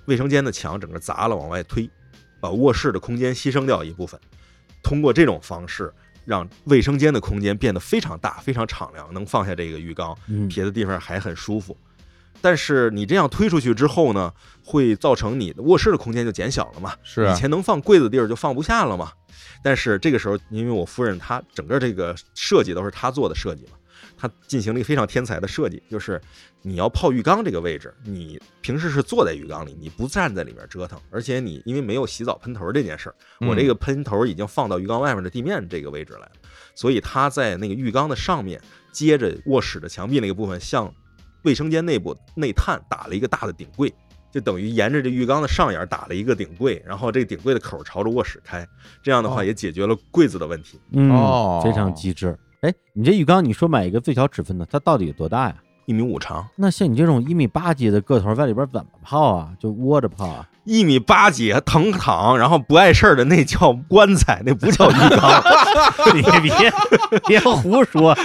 [0.06, 1.88] 卫生间的墙整个砸了往外推，
[2.40, 4.20] 把卧室的空间牺牲掉一部分，
[4.82, 5.94] 通过这种方式
[6.26, 11.76] 让卫生间的空间变得非常大、非常敞亮，能放下这个浴缸，嗯别的地方还很舒服。
[12.44, 16.94] 但是你这样推出去之后呢，会造成你的卧室的空间就减小了嘛？
[17.04, 19.12] 是啊以前能放柜子的地儿就放不下了嘛。
[19.64, 23.78] 但是这个时候，因为我夫人她整个这个设计都是她做的设计嘛，
[24.18, 26.22] 她进行了一个非常天才的设计，就是
[26.62, 33.16] 你要泡浴缸这个位置，你平时是坐在浴缸里，你不站在里面折腾，而且你因为没有洗澡喷头这件事儿，
[33.48, 36.32] 我这个喷头已经放到浴缸外面的地面这个位置来了，
[36.76, 38.62] 所以它在那个浴缸的上面
[38.92, 40.94] 接着卧室的墙壁那个部分，向
[41.44, 43.94] 卫生间内部内探打了一个大的顶柜。
[44.32, 48.66] 就等于沿着这浴缸的上沿打了一个顶柜，然后这个顶柜的口朝着卧室开，
[49.04, 50.80] 这样的话哦也解决了柜子的问题。
[50.94, 52.40] 嗯哦非常机智。
[52.62, 55.56] 哎，你这浴缸，你说买一个最小尺寸的，它到底有多大呀？
[55.88, 59.50] 一米五长，那像你这种一米八几的个头，在里边怎么泡啊？
[59.60, 60.48] 就窝着泡啊？
[60.66, 65.44] 一米八几还腾躺，然后不碍事儿的那叫棺材，那不叫浴缸。
[66.14, 66.72] 你别
[67.28, 68.16] 别胡说！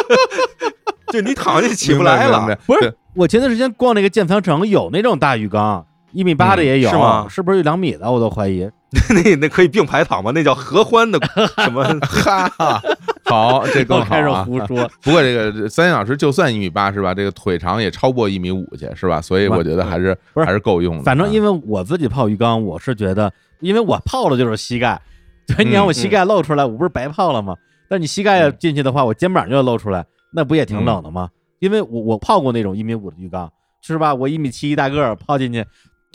[1.10, 2.54] 就你躺下起不来了。
[2.66, 8.10] 不是，我前段时间逛那个建材城，有那种大浴缸，一米八的也有，嗯是吗是不是有两米的？
[8.12, 8.68] 我都怀疑。
[9.10, 10.30] 那那可以并排躺吗？
[10.34, 11.18] 那叫合欢的
[11.56, 11.82] 什么？
[12.02, 12.82] 哈，
[13.26, 14.44] 好，这更 又开始好啊。
[14.44, 14.88] 胡说。
[15.02, 17.12] 不过这个三星老师就算一米八是吧？
[17.14, 19.20] 这个腿长也超过一米五去是吧？
[19.20, 21.02] 所以我觉得还是还是够用的。
[21.02, 25.00] 反正因为为我自己泡浴缸，我是觉得，因为我泡的就是膝盖，
[25.46, 27.54] 对，你嗯让我膝盖露出来，我不是白泡了吗？
[27.88, 31.28] 但你膝盖要进去的话，我肩膀就要露出来，那不也挺冷的吗？
[31.58, 34.14] 因为我我泡过那种一米五的浴缸，是吧？
[34.14, 35.64] 我一米七一大个儿泡进去，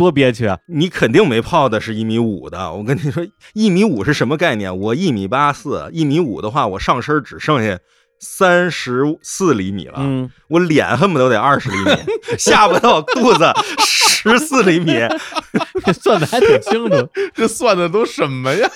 [0.02, 0.58] 多憋屈啊！
[0.66, 2.74] 你肯定没泡的是一米五的。
[2.74, 4.76] 我跟你说，一米五是什么概念？
[4.76, 7.78] 我一米八四，一米五的话，我上身只剩下
[8.20, 9.98] 三十四厘米了。
[9.98, 11.92] 嗯，我脸恨不得得二十厘米，
[12.40, 13.46] 下巴到肚子
[13.86, 14.94] 十四厘米。
[15.86, 17.08] 这算的还挺清楚。
[17.36, 18.68] 这算的都什么呀？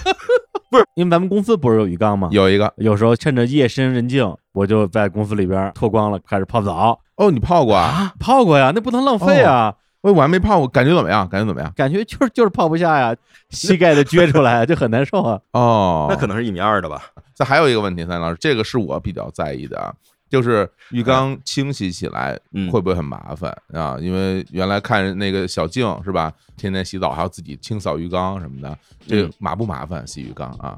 [0.69, 2.29] 不是因为咱们公司不是有浴缸吗？
[2.31, 6.99] 有一个有时候趁着夜深人静，我就在公司里边脱光了，开始泡澡。
[7.15, 8.13] 哦，你泡过啊？
[8.19, 9.73] 泡过呀，那不能浪费啊！
[10.05, 11.27] 喂，我还没泡过，感觉怎么样？
[11.27, 11.73] 感觉怎么样？
[11.75, 13.15] 感觉就是就是泡不下呀，
[13.49, 15.41] 膝盖都撅出来， 就很难受啊。
[15.53, 17.01] 哦，那可能是一米二的吧？
[17.33, 19.91] 这还有一个问题，三老师，这个是我比较在意的啊，
[20.29, 23.97] 就是浴缸清洗起来嗯会不会很麻烦啊？
[23.99, 30.05] 因为原来看那个小静是吧，天天洗澡还要自己清扫浴缸什么的，这个嗯麻不麻烦？
[30.07, 30.77] 洗浴缸啊？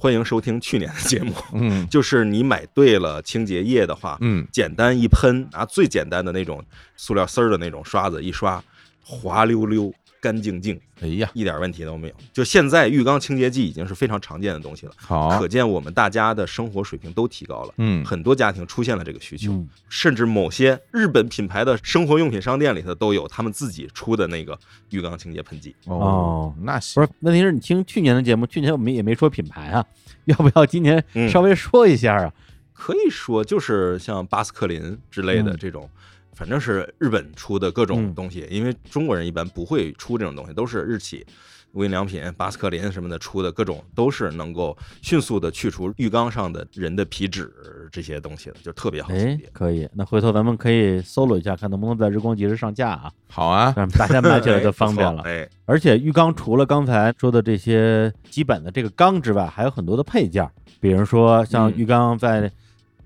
[0.00, 1.84] 欢迎收听去年的节目，嗯。
[1.88, 6.64] 就是你买对了清洁液的话，嗯，简单一喷，拿最简单的那种
[6.96, 8.62] 塑料丝儿的那种刷子一刷，
[9.02, 12.14] 滑溜溜、干净净，哎呀，一点问题都没有。
[12.32, 17.74] 就现在浴缸清洁剂已经是非常常见的东西了，好可，见我们大家的生活水平都提高了。
[17.78, 24.58] 嗯，很多家庭出现了这个需求，嗯甚至某些日本品牌的生活用品商店里头都有他们自己出的那个
[24.90, 25.74] 浴缸清洁喷剂。
[25.86, 29.84] 哦那行是，问题是你听去年的节目，去年我们也没说品牌啊，
[30.26, 32.32] 要不要今年嗯稍微说一下啊？
[32.72, 35.90] 可以说就是像巴斯克林之类的嗯这种，
[36.38, 41.26] 反正是日本出的各种嗯东西，因为中国人一般不会出这种东西，都是日企。
[41.72, 47.52] 无印良品、巴斯克林什么的出的各种都是能够迅速的去除浴缸上的人的皮脂
[47.92, 49.40] 这些东西的，就特别好清哎，。
[49.52, 55.22] 可以，那回头咱们可以搜罗一下，看能不能在日光集市上架啊，好啊，让大家买起来 就方便了。
[55.24, 62.50] 哎，而且浴缸除了刚才说的这些基本的这个缸之外，还有很多的配件儿，比如说像嗯浴缸在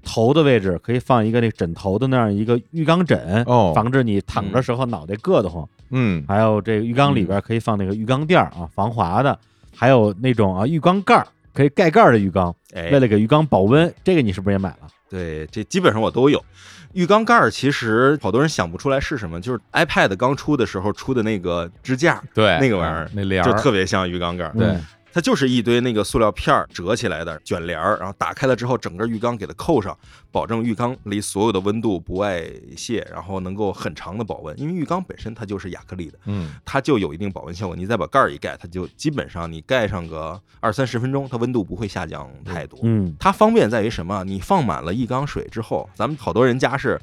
[0.05, 5.69] 头的位置可以放一个那枕头的那样一个浴缸枕，哦防止你躺着时候脑袋硌得慌。
[5.91, 9.38] 嗯，还有这个浴缸里边可以放那个浴缸垫儿啊，防滑的，
[9.75, 14.88] 还有那种啊浴缸盖儿可以盖盖儿的浴缸，哎为了给浴缸保温，这个你是不是也买了？
[15.09, 16.43] 对，这基本上我都有。
[16.95, 24.53] 浴缸盖儿其实好多人想不出来是什么，就是 iPad 刚出的时候出的那个支架，对，那个玩意儿那帘儿就特别像浴缸盖儿。
[24.59, 29.96] 对嗯它就是一堆那个塑料片儿折起来的卷帘儿，然后打开了之后，整个浴缸给它扣上，
[30.31, 32.42] 保证浴缸里所有的温度不外
[32.77, 34.59] 泄，然后能够很长的保温。
[34.59, 37.77] 因为浴缸本身它就是亚克力的，嗯，它就有一定保温效果。
[37.77, 42.81] 你再把盖儿一盖，它就基本上你盖上个二三十分钟，它温度不会下降太多。
[42.83, 44.25] 嗯它方便在于什么？
[44.25, 47.01] 你放满了一缸水之后，咱们好多人家是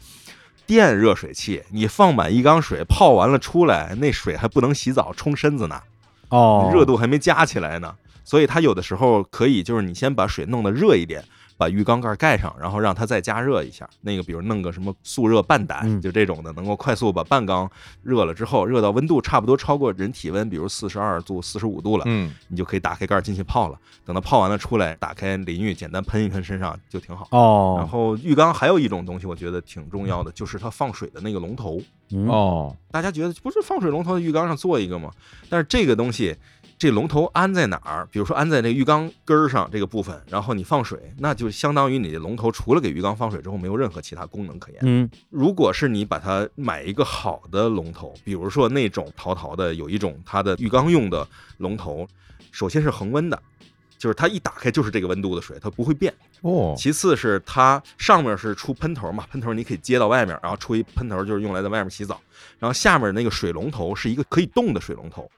[0.65, 5.82] 电热水器，你放满一缸水，泡完了出来，那水还不能洗澡冲身子呢，
[6.30, 7.96] 哦，热度还没加起来呢。
[8.24, 11.24] 所以它有的时候可以，就是你先把水弄得热一点，
[11.60, 13.88] 把浴缸盖盖上，然后让它再加热一下。
[14.00, 17.69] 那个比如弄个什么速热半胆，嗯就这种的，能够快速把半缸
[18.02, 23.78] 热了之后，热到温度差不多超过人体温，比如四十二度、四十五度了，嗯，你就可以打开盖儿进去泡了。
[24.06, 27.28] 等它泡完了出来，打开淋浴，简单喷一喷身上就挺好。
[27.32, 31.82] 哦然哦后浴缸还有一种东西，我觉得挺重要的，就是它放水的那个龙头。
[32.12, 35.12] 嗯哦，大家觉得不是放水龙头在浴缸上做一个吗？
[35.50, 36.36] 但是这个东西，
[36.80, 38.08] 这龙头安在哪儿？
[38.10, 44.80] 比如说安在那个浴缸根儿上这个部分，然后你放水，那就相当于你的龙头除了给浴缸放水之后，没有任何其他功能可言。
[44.84, 52.08] 嗯如果是你把它买一个好的龙头，比如说那种淘淘的有一种它的浴缸用的龙头，
[52.52, 53.38] 首先是恒温的。
[53.98, 56.13] 就是它一打开就是这个温度的水，它不会变。
[56.39, 62.22] 哦，其次是它上面是出喷头嘛，喷头你可以接到外面，然后出一喷头就是用来在外面洗澡，
[62.60, 65.30] 然后下面那个水龙头是一个可以动的水龙头，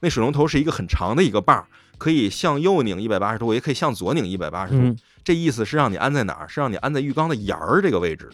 [0.00, 4.78] 那水龙头是一个很长的一个把儿，可以向右拧一百八十度，也可以向左拧一百八十度。
[4.78, 6.48] 嗯这意思是让你安在哪儿？
[6.48, 8.30] 是让你安在浴缸的沿儿这个位置，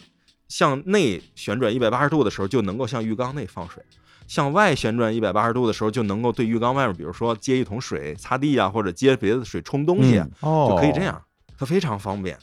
[0.47, 3.83] 向内旋转一百八十度的时候就能够向浴缸内放水。
[4.27, 11.01] 向外旋转一百八十度的时候，就能够对浴缸外面，比如说接一桶水擦地啊，或者接别的水冲东西就可以这。
[11.01, 11.21] 样，
[11.57, 12.37] 它非常方便。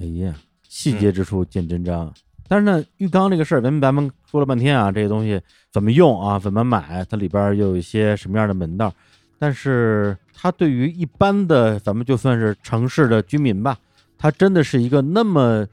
[0.00, 0.32] 哎呀，
[0.68, 2.14] 细节之处见真章。
[2.48, 8.92] 但是呢，浴缸这个事儿，咱们咱们说了半天啊，这些东西怎么用啊，怎么买，它里边儿又有一些什么样的门道？
[9.38, 13.78] 但是它对于一般的咱们就算是城市的居民吧，
[14.16, 15.66] 它真的是一个那么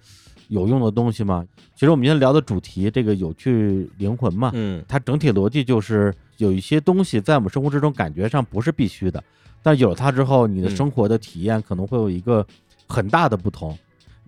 [0.49, 1.45] 有用的东西吗？
[1.73, 9.23] 其实我们今天聊的主题，这个有趣灵魂嘛，嗯它整体逻辑就是有一些东西在我们生活之中感觉上不是必须的，
[9.63, 12.45] 但有了它之后，你的嗯生活的体验可能会有一个
[12.85, 13.77] 很大的不同。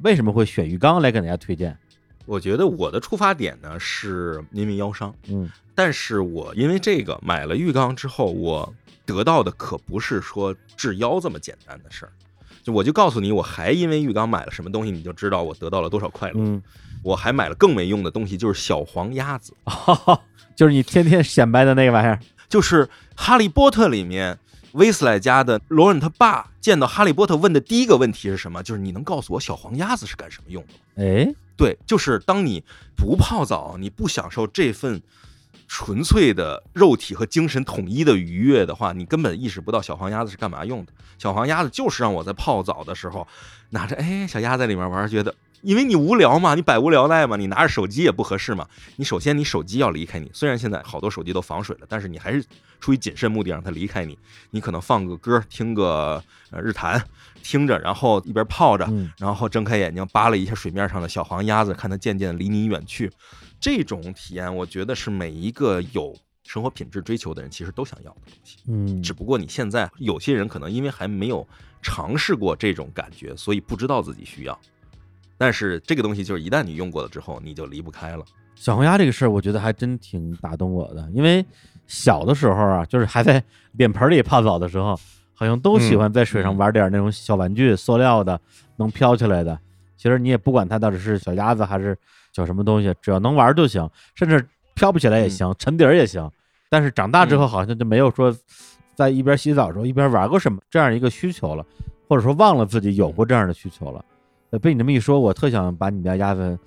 [0.03, 1.77] 为什么会选浴缸来给大家推荐？
[2.27, 8.71] 我觉得我的出发点呢是因为腰伤，嗯但是我因为这个买了浴缸之后，我
[9.05, 12.11] 得到的可不是说治腰这么简单的事儿。
[12.63, 16.35] 就我就告诉你，我还因为浴缸买了什么东西，你就知道我得到了多少快乐。
[16.37, 16.61] 嗯，
[17.01, 19.53] 我还买了更没用的东西，就是小黄鸭子，
[20.53, 22.19] 就是你天天显摆的那个玩意儿。
[22.49, 22.85] 就是
[23.15, 24.37] 《哈利波特》里面
[24.73, 28.61] 威斯莱家的罗恩他爸见到哈利波特问的第一个问题是什么？
[28.63, 30.79] 就是你能告诉我小黄鸭子是干什么用的吗？
[30.97, 32.63] 哎，对，就是当你
[32.95, 35.01] 不泡澡，你不享受这份
[35.67, 40.93] 纯粹的肉体和精神统一的愉悦的话，你根本意识不到小黄鸭子是干嘛用的。
[41.17, 43.27] 小黄鸭子就是让我在泡澡的时候
[43.71, 48.67] 拿着，哎，小鸭在里面玩，觉得因为你无聊嘛，你百无聊赖嘛，你拿着手机也不合适嘛。
[48.95, 52.45] 你首先你手机要离开你，虽然现在好多手机都防水了，但是你还是
[52.79, 54.17] 出于谨慎目的让它离开你。
[54.51, 57.03] 你可能放个歌，听个呃日坛，
[57.41, 63.11] 听着，然后一边泡着，嗯然后睁开眼睛扒了一下水面上的小黄鸭子，看它渐渐离你远去。
[63.59, 68.57] 这种体验，我觉得是每一个有生活品质追求的人其实都想要的东西。
[68.67, 71.45] 嗯，只不过你现在有些人可能因为还没有
[71.81, 74.57] 尝试过这种感觉，所以不知道自己需要。
[75.37, 78.25] 但是这个东西就是一旦你用过了之后，你就离不开了。
[78.55, 81.45] 小黄鸭这个事儿，我觉得还真挺打动我的，因为
[81.85, 84.99] 小的时候啊，就是还在 脸盆里泡澡的时候，
[85.33, 88.39] 好像都喜欢在水上玩点那种小玩具，塑料的
[88.77, 89.57] 能飘起来的。
[89.95, 91.95] 其实你也不管它到底是小鸭子还是
[92.33, 96.27] 小什么东西，只要能玩就行，甚至飘不起来也行，沉底儿也行。
[96.69, 98.35] 但是长大之后，好像就没有说
[98.95, 101.63] 在一边洗澡的时候一边玩过什么这样一个需求了，
[102.07, 104.03] 或者说忘了自己有过这样的需求了。
[104.51, 106.57] 呃，被你这么一说，我特想把你家鸭子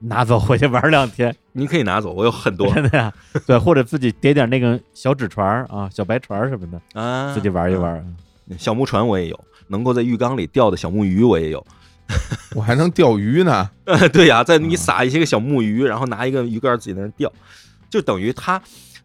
[0.00, 1.34] 拿走回去玩两天。
[1.52, 3.12] 你可以拿走，我有很多真的呀，
[3.46, 8.16] 对，或者自己叠点那个小纸船啊、小白船什么的，啊，自己玩一玩。
[8.58, 11.64] 小木船我也有，能够在浴缸里钓的小木鱼我也有。
[12.54, 13.70] 我还能钓鱼呢。
[14.12, 17.30] 对呀、在你撒一些个小木鱼，然后拿一个鱼竿自己在那钓，
[17.90, 18.60] 就等于它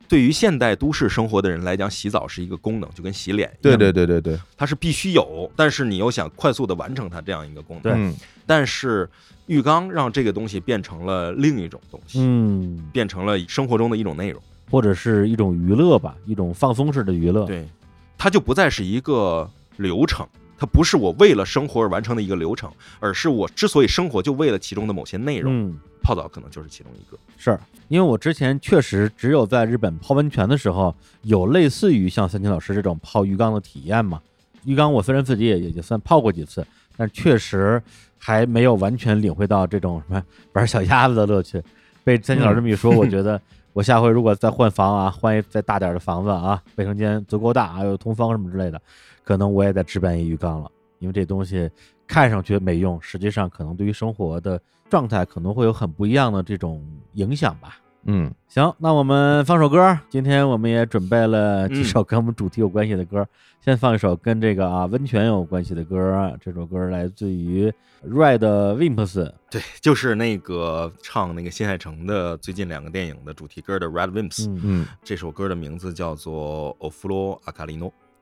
[0.08, 8.16] 对于现代都市生活的人来讲，洗澡是一个功能，就跟洗脸一样，对对对对对，它是必须有，但是你又想快速的完成它这样一个功能，对嗯。
[8.46, 9.10] 但是
[9.48, 14.42] 浴缸让这个东西变成了另一种东西，嗯，变成了生活中的一种内容。
[14.72, 17.46] 或者是一种娱乐吧，一种放松式的娱乐。
[17.46, 17.68] 对，
[18.18, 20.28] 它就不再是一个流程，
[20.64, 22.72] 它不是我为了生活而完成的一个流程，
[23.02, 25.52] 而是我之所以生活，就为了其中的某些内容。
[25.54, 27.18] 嗯，泡澡可能就是其中一个。
[27.36, 34.22] 是因为我之前确实只有在日本泡温泉的时候，有类似于像三清老师这种泡浴缸的体验嘛。
[34.64, 37.84] 浴缸我虽然自己也也也算泡过几次，但确实
[38.18, 40.24] 还没有完全领会到这种什么
[40.54, 41.62] 玩小鸭子的乐趣。
[42.06, 43.38] 被三清老师这么一说，我觉得
[43.74, 48.82] 我下回如果再换房啊，换一再大点儿的房子啊，卫生间足够大啊，有通风什么之类的，
[49.24, 51.70] 可能我也在置办一浴缸了，因为这东西
[52.08, 54.60] 看上去没用，实际上可能对于生活的
[54.90, 57.80] 状态可能会有很不一样的这种影响吧。
[58.06, 59.98] 嗯，行，那我们放首歌。
[60.10, 63.26] 今天我们也准备了几首跟我们主题有关系的歌，
[63.62, 66.38] 先放一首跟这个啊温泉有关系的歌。
[66.42, 67.72] 这首歌来自于
[68.06, 77.94] Red Wimps，对，就是那个唱那个新海诚的最近两个电影的主题歌的 Red Wimps，、嗯嗯这首歌的名字叫做 O f l o a c a l i n o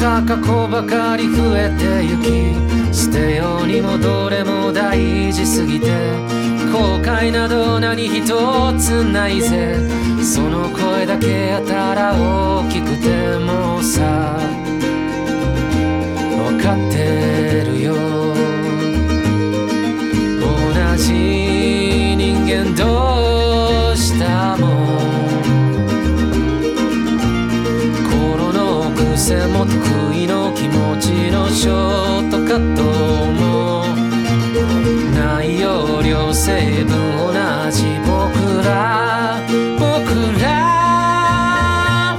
[0.00, 5.88] か過去ばかり増えてゆき捨てようにもどれも大事すぎて
[6.72, 8.24] 後悔など何一
[8.78, 9.76] つないぜ。
[10.22, 14.38] その声だけやたら大きくてもさ
[16.30, 17.94] 分かってるよ。
[20.40, 21.12] 同じ
[22.16, 24.70] 人間どうしたもん。
[28.10, 28.90] 心の
[31.60, 33.84] ショートカットも
[35.14, 39.38] 内容量成分同じ僕ら
[39.78, 42.16] 僕ら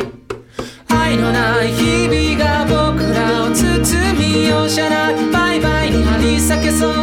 [0.89, 7.00] 愛のない日々が僕らを包み容赦ないバイバイに張り裂けそう。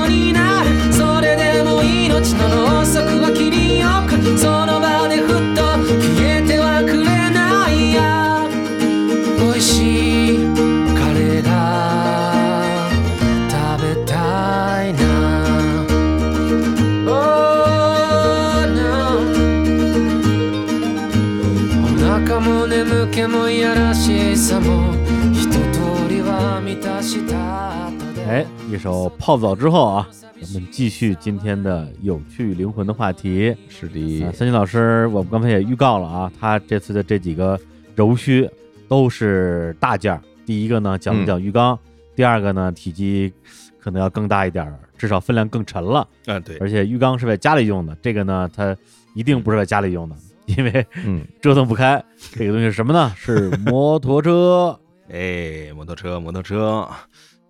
[28.79, 30.09] 一首泡澡之后啊，
[30.41, 33.53] 咱们继续今天的有趣灵魂的话题。
[33.69, 37.59] 是的啊，，三金老师，我们刚才也预告了啊，他这次的这几个
[37.97, 38.49] 柔须
[38.87, 40.23] 都是大件儿。
[40.47, 41.77] 第一个呢，讲一讲浴缸；
[42.15, 43.33] 第二个呢，体积
[43.81, 46.07] 可能要更大一点儿，至少分量更沉了。
[46.27, 48.77] 嗯，对，而且浴缸是在家里用的，这个呢，它
[49.13, 50.15] 一定不是在家里用的，
[50.47, 52.01] 因为嗯， 折腾不开。
[52.31, 53.13] 这个东西是什么呢？
[53.19, 54.79] 是摩托车。
[55.11, 56.87] 哎，摩托车，摩托车，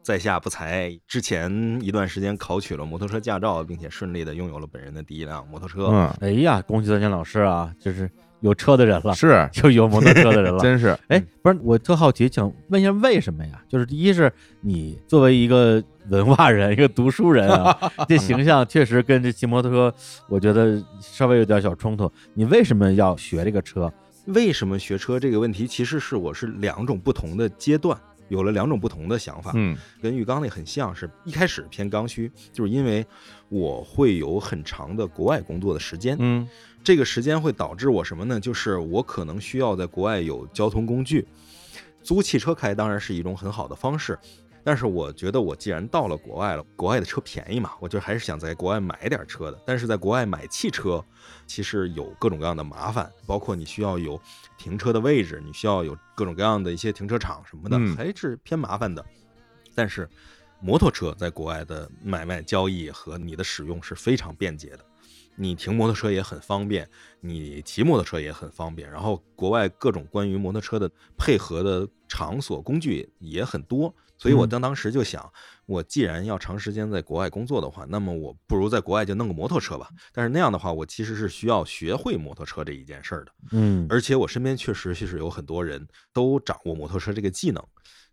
[0.08, 5.88] 在下不才，之前一段时间考取了摩托车驾照，并且顺利的拥有了本人的第一辆摩托车。
[5.88, 10.60] 嗯，哎呀，恭喜段天老师啊，就是有车的人了，是，就有摩托车的人了。
[10.64, 13.62] 真是，哎，不是，我特好奇，想问一下为什么呀？
[13.68, 14.32] 就是第一是
[14.62, 17.78] 你作为一个文化人，一个读书人啊，
[18.08, 19.94] 这形象确实跟这骑摩托车，
[20.26, 22.10] 我觉得稍微有点小冲突。
[22.32, 23.92] 你为什么要学这个车？
[24.28, 27.98] 为什么学车这个问题，其实是我是两种不同的阶段，
[28.28, 29.52] 有了两种不同的想法。
[29.54, 33.04] 嗯跟浴缸那很像，是一开始偏刚需，就是因为
[33.48, 36.48] 我会有很长的国外工作的时间，嗯
[36.84, 38.38] 这个时间会导致我什么呢？
[38.38, 41.26] 就是我可能需要在国外有交通工具，
[42.02, 44.18] 租汽车开当然是一种很好的方式。
[44.64, 49.62] 但是我觉得，我既然到了国外了，国外的车便宜嘛，我就还是想在国外买点车的。
[49.66, 51.04] 但是在国外买汽车，
[51.46, 54.20] 其实有各种各样的麻烦，包括你需要有
[54.58, 59.04] 停车的位置，你需要有各种各样的一些停车场什么的，嗯还是偏麻烦的。
[59.74, 60.08] 但是
[60.60, 64.80] 摩托车在国外的买卖交易和你的使用是非常便捷的，
[65.36, 66.88] 你停摩托车也很方便，
[67.20, 68.90] 你骑摩托车也很方便。
[68.90, 75.32] 然后国外各种关于摩托车的配合的场所工具也很多，所以我嗯当当时就想，
[75.64, 79.88] 我既然要长时间在国外工作的话，那么我不如在国外就弄个摩托车吧。
[80.12, 83.32] 但是那样的话，我其实是需要学会摩托车这一件事儿的。
[83.52, 87.64] 嗯而且我身边确实是有很多人都掌握摩托车这个技能，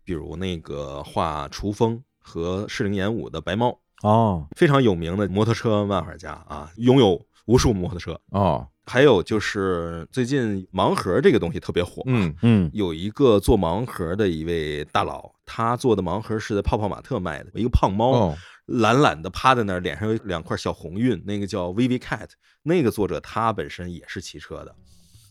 [0.04, 8.20] 比如那个画雏风和适龄演武的白猫，哦，非常有名的摩托车漫画家啊，拥有无数摩托车。
[8.30, 22.28] 哦，还有就是最近盲盒这个东西特别火，嗯嗯有一个做盲盒的一位大佬，他做的盲盒是在泡泡玛特卖的，一个胖猫，哦，懒懒的趴在那儿，脸上有两块小红晕，那个叫 Vivi Cat，
[22.62, 24.74] 那个作者他本身也是骑车的，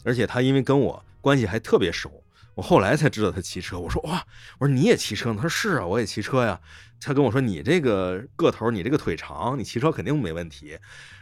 [0.03, 2.24] 而且他因为跟我关系还特别熟，
[2.56, 3.80] 我后来才知道他骑车。
[3.80, 4.22] 我说哇，
[4.60, 5.36] 我说你也骑车呢？
[5.38, 6.60] 他说是啊，我也骑车呀。
[6.99, 10.78] 他跟我说你这个个头，你这个腿长，你骑车肯定没问题。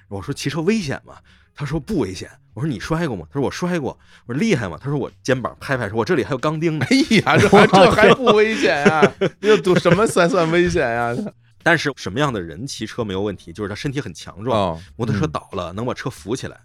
[0.08, 1.18] 我说骑车危险吗？
[1.56, 2.30] 他说不危险。
[2.54, 3.26] 我说你摔过吗？
[3.32, 3.98] 他说我摔过。
[4.26, 4.78] 我说厉害吗？
[4.82, 6.86] 他说我肩膀拍拍说，我这里还有钢钉呢。
[6.90, 9.14] 哎呀，这还这还不危险呀？
[9.42, 11.16] 这赌什么才算危险呀？
[11.64, 13.54] 但是什么样的人骑车没有问题？
[13.54, 16.60] 就是他身体很强壮，哦，摩托车嗯倒了，能把车扶起来，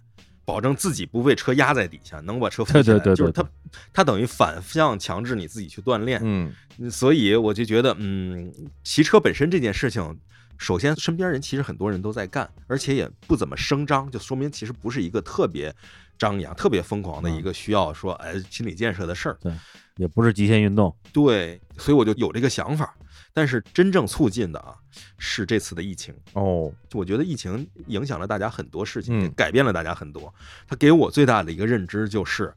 [0.45, 2.83] 保证自己不被车压在底下，能把车扶起来。
[2.83, 3.43] 对对对对就是他，
[3.93, 6.19] 他等于反向强制你自己去锻炼。
[6.23, 6.53] 嗯
[6.91, 10.19] 所以我就觉得，嗯，骑车本身这件事情，
[10.59, 15.73] 首先身边人其实很多人都在干，而且也不怎么声张，就说明其实不是一个特别
[16.17, 19.37] 张扬、特别疯狂的一个需要说哎心理建设的事儿。
[19.41, 19.51] 对
[19.95, 20.95] 也不是极限运动。
[21.11, 22.95] 对，所以我就有这个想法。
[23.33, 24.73] 但是真正促进的啊，
[25.17, 26.13] 是这次的疫情。
[26.33, 30.33] 哦，我觉得疫情影响了大家很多事情，改变了大家很多。
[30.67, 32.53] 它给我最大的一个认知就是，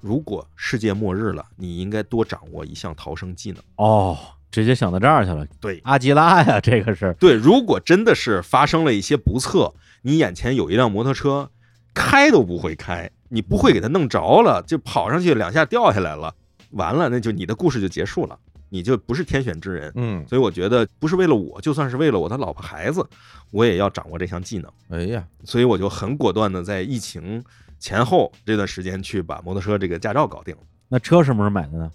[0.00, 3.62] 如果世界末日了，你应该多掌握一项逃生技能。
[3.76, 4.16] 哦，
[4.54, 5.44] 直接想到这儿去了。
[5.60, 11.50] 对阿基拉呀，这个是对，如果真的是发生了一些不测，你眼前有一辆摩托车，
[11.92, 16.32] 开都不会开，你不会给它弄着了，就跑上去两下掉下来了，
[16.70, 18.38] 完了，那就你的故事就结束了，
[18.68, 19.90] 你就不是天选之人。
[19.96, 23.04] 嗯，所以我觉得，不是为了我，就算是为了我的老婆孩子，
[23.50, 24.70] 我也要掌握这项技能。
[24.90, 27.42] 哎呀，所以我就很果断的在疫情
[27.80, 30.60] 前后这段时间去把摩托车这个驾照搞定了。
[30.88, 31.90] 那车什么时候买的呢？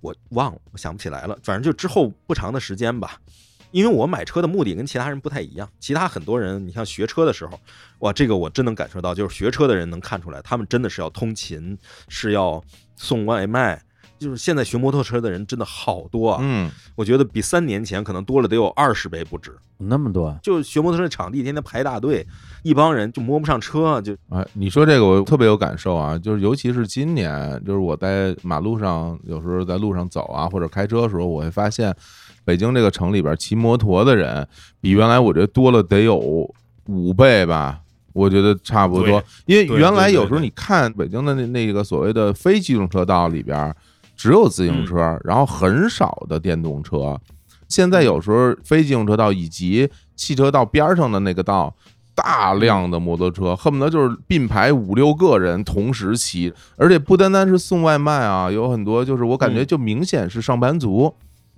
[0.00, 3.20] 我忘了，我想不起来了，反正就之后不长的时间吧。
[3.70, 7.60] 因为我买车的目的跟其他人不太一样，其他很多人，你像学车的时候，
[7.98, 11.76] 哇，这个我真能感受到，就是学车的人能看出来，他们真的是要通勤，
[12.08, 12.64] 是要
[12.96, 13.82] 送外卖。
[14.18, 19.52] 就是现在学摩托车的人真的好多啊，嗯，我觉得比三年前可能多了得有二十倍不止。
[19.78, 22.26] 那么多，就学摩托车的场地天天排大队，
[22.62, 31.94] 一帮人就摸不上车，就哎，你说这个我特别有感受啊，就是尤其是今年，就是我在马路上有时候在路上走啊，或者开车的时候，我会发现
[32.44, 34.46] 北京这个城里边骑摩托的人
[34.80, 36.16] 比原来我觉得多了得有
[36.86, 37.80] 五倍吧。
[38.14, 43.72] 我觉得差不多，因为原来有时候你看北京的那那个所谓的非机动车道里边，
[44.18, 47.18] 只有自行车，然后很少的电动车。
[47.68, 51.72] 现在有时候非机动车道以及汽车道边上的那个道，
[52.14, 61.14] 大量的摩托车，恨不得就是并排五六个人同时骑，而且不单单是送外卖啊，有很多就是我感觉嗯就明显是上班族，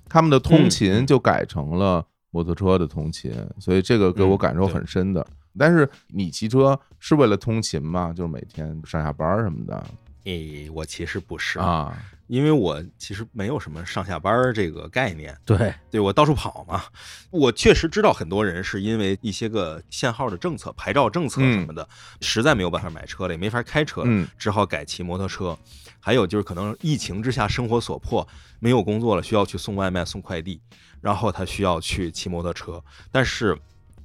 [0.07, 5.27] 他们的通嗯勤就改成了摩托车的通勤，所以这个给我嗯感受很深的。
[5.59, 8.13] 但是你骑车是为了通勤吗？
[8.15, 9.83] 就是每天上下班什么的
[10.25, 11.97] 诶，我其实不是，啊？
[12.31, 16.85] 因为我其实没有什么上下班儿这个概念，对，对我到处跑嘛。
[17.31, 21.89] 我确实知道很多人是因为一些个限号的政策、牌照政策什么的，
[22.21, 25.59] 实在没有办法买车了，也没法开车了，嗯只好改骑摩托车。
[25.99, 28.27] 还有就是可能疫情之下生活所迫，
[28.61, 30.61] 没有工作了，需要去送外卖、送快递，
[31.01, 32.81] 然后他需要去骑摩托车。
[33.11, 33.59] 但是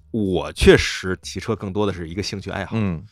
[0.10, 2.72] 我确实骑车更多的是一个兴趣爱好。
[2.74, 3.06] 嗯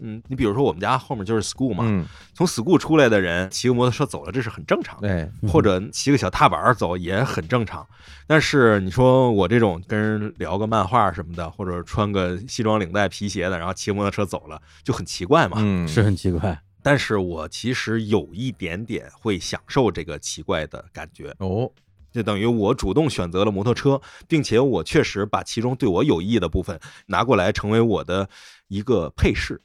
[0.00, 5.08] 嗯，你比如说我们家后面就是 school 嘛，嗯，从 school 出来的人骑个摩托车走了，这是很正常的。
[5.08, 7.86] 哎，或者骑个小踏板儿走也很正常。
[8.26, 15.58] 但是你说我这种跟人聊个漫画什么的，或者穿个西装领带皮鞋的，然后骑摩托车走了，就很奇怪嘛。
[15.60, 16.60] 嗯是很奇怪。
[16.82, 21.68] 但是我其实有一点点会享受这个奇怪的感觉，哦，
[22.12, 28.28] 就等于我主动选择了摩托车，并且我确实把其中对我有益的部分拿过来成为我的
[28.68, 29.60] 一个配饰。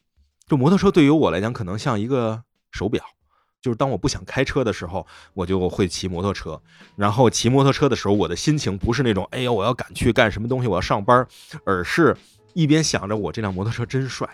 [0.51, 3.01] 就摩托车对于我来讲，可能像一个手表。
[3.61, 6.61] 就是当我不想开车的时候，我就会骑摩托车。
[6.97, 11.25] 然后骑摩托车的时候，我的心情不是那种“哎呦，我要赶去干什么东西，我要上班”，
[11.63, 12.17] 而是
[12.53, 14.27] 一边想着我这辆摩托车真帅，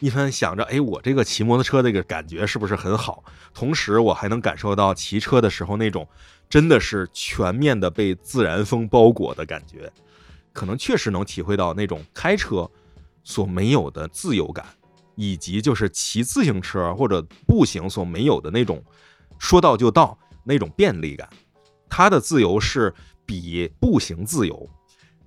[0.00, 3.22] 一边想着“哎，我这个骑摩托车这个感觉是不是很好”。
[3.54, 6.08] 同时，我还能感受到骑车的时候那种
[6.50, 9.92] 真的是全面的被自然风包裹的感觉，
[10.52, 12.68] 可能确实能体会到那种开车
[13.22, 14.66] 所没有的自由感。
[15.14, 18.82] 以及就是骑自行车或者步行所没有的那种
[19.38, 21.28] 说到就到那种便利感，
[21.88, 22.92] 它的自由是
[23.26, 24.68] 比步行自由，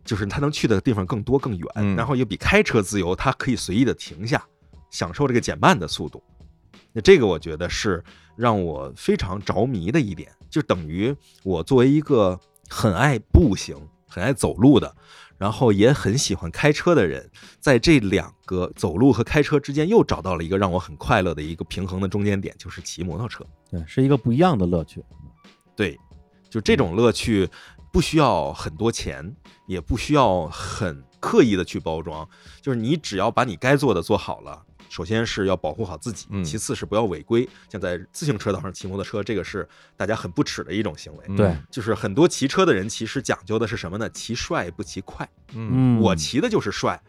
[0.04, 4.44] 就是它能去的地方更多更远，嗯然后也比开车自由，它可以随意的停下，
[4.90, 6.24] 享受这个减慢的速度。
[6.92, 8.04] 那这个我觉得是
[8.38, 11.14] 让我非常着迷的一点，就等于
[11.44, 13.76] 我作为一个很爱步行、
[14.08, 14.96] 很爱走路的，
[15.38, 17.30] 然后也很喜欢开车的人，
[17.60, 23.46] 在这两个走路和开车之间又找到了一个让我很快乐的一个平衡的中间点，就是骑摩托车。
[23.70, 25.04] 对，是一个不一样的乐趣。
[25.76, 26.00] 对，
[26.50, 27.50] 就这种乐趣
[27.92, 29.36] 不需要很多钱，
[29.68, 32.28] 也不需要很刻意的去包装，
[32.62, 34.64] 就是你只要把你该做的做好了。
[34.90, 39.68] 首先是要保护好自己，嗯其次是不要违规，像在自行车道上骑摩托车，这个是
[39.98, 41.26] 大家很不耻的一种行为。
[41.28, 44.10] 嗯对，就是很多骑车的人其实讲究的是什么呢？
[44.10, 45.28] 骑帅不骑快。
[45.54, 47.02] 嗯嗯，我骑的就是帅。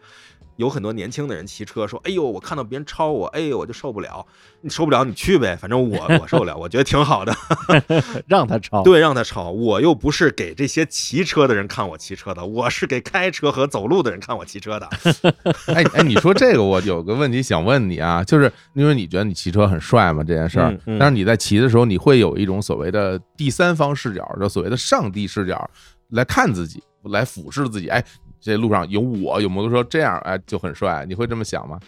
[0.57, 4.25] 有很多年轻的人骑车说：“哎呦，我看到别人超我，哎呦，我就受不了。
[4.61, 7.33] 你受不了，你去呗，反正我 我受不了，我觉得挺好的。
[8.27, 8.83] 让他超。
[8.83, 9.51] 对，让他超。
[9.51, 14.89] 我又不是给这些骑车的人看我骑车的，我是给开车和走路的人看我骑车的。
[15.73, 25.69] 哎哎，你说这个，我有个问题想问你啊，就是因为你觉得你骑车很帅嘛这件事儿嗯，嗯但是你在骑的时候，你会有一种所谓的第三方视角，就所谓的上帝视角
[26.09, 27.87] 来看自己，来俯视自己。
[27.89, 28.03] 哎，
[28.47, 31.79] 这路上有我，有摩托车，这样哎就很帅，你会这么想吗？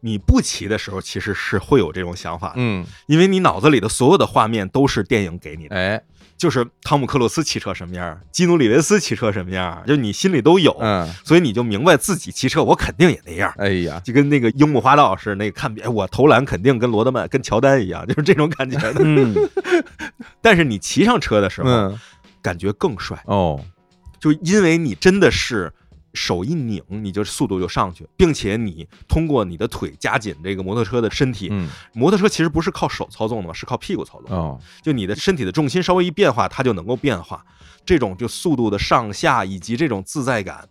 [0.00, 6.00] 你不骑的时候，其实是会有这种想法的，嗯，因为你脑子里的所有的画面都是电影给你的，哎，
[6.36, 13.52] 就是汤姆克鲁斯骑车什么样，基努里维斯骑车什么样，就你心里都有，嗯，所以你就明白自己骑车，我肯定也那样。
[13.58, 19.00] 哎呀，就跟那个樱木花道似的，那个看别哎我投篮肯定跟罗德曼、跟乔丹一样，就是这种感觉的。
[19.04, 19.34] 嗯，
[20.40, 21.98] 但是你骑上车的时候，嗯，
[22.40, 23.60] 感觉更帅，哦，
[24.20, 25.72] 就因为你真的是
[26.14, 31.48] 手一拧，你就速度就上去，并且你通过你的腿夹紧这个摩托车的身体。
[31.50, 34.36] 嗯，摩托车其实不是靠手操纵的嘛，是靠屁股操纵。
[34.36, 37.44] 哦，就你的身体的重心稍微一变化，它就能够变化。
[37.86, 40.68] 这种就速度的上下以及这种自在感，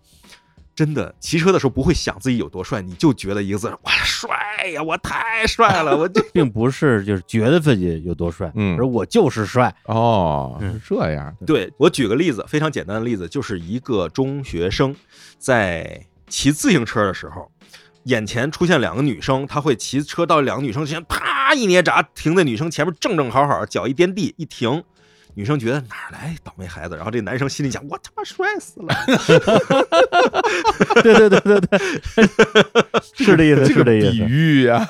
[0.77, 4.29] 真的骑车的时候不会想自己有多帅，你就觉得一个字哇帅
[4.75, 9.75] 呀，我太帅了，我这 并不是就是觉得自己有多帅，嗯而我就是帅。
[9.85, 14.95] 哦，嗯是这样，对我举个例子，非常简单的例子，就是一个中学生
[15.39, 17.51] 在骑自行车的时候，
[18.03, 24.83] 眼前出现两个女生，他会骑车到两个女生之前，啪一捏闸，停在女生前面正正好好，脚一颠地一停。
[25.37, 28.87] 女生觉得哪儿来倒霉孩子，然后这男生心里想： 我他妈帅死了。
[31.03, 31.79] 对对对对对，
[33.13, 34.09] 是这意思，是这意思。
[34.09, 34.83] 比喻呀，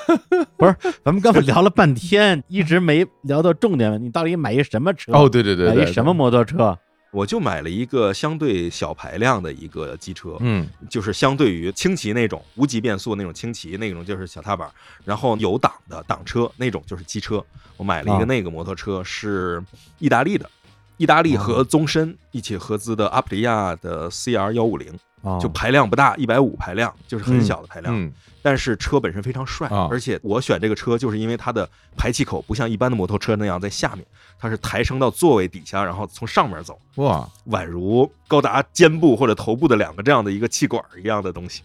[1.04, 5.12] 咱们刚才聊了半天，一直没聊到重点，你到底买一什么车？
[5.12, 6.78] 哦，对对对对，买一什么摩托车？
[7.18, 10.68] 我就买了一个相对小排量的一个机车，嗯。
[10.88, 14.70] 就是相对于轻骑那种无级变速那种轻骑那种就是小踏板，
[15.04, 17.44] 然后有档的挡车那种就是机车。
[17.76, 18.18] 我买了一啊。
[18.20, 19.60] 个那个摩托车，是
[19.98, 20.48] 意大利的，
[20.96, 27.92] 意大利和宗申一起合资的阿普利亚的 CR 幺五零，啊，就排量不大，一百五排量，就是很小的排量。
[27.96, 28.12] 嗯
[28.48, 31.68] 但是车本身非常帅，啊而且我选这个车就是因为它的
[31.98, 34.02] 排气口不像一般的摩托车那样在下面，
[34.38, 36.80] 它是抬升到座位底下，然后从上面走。
[36.94, 41.62] 哇，宛如高达肩部或者头部的两个这样的一个气管一样的东西，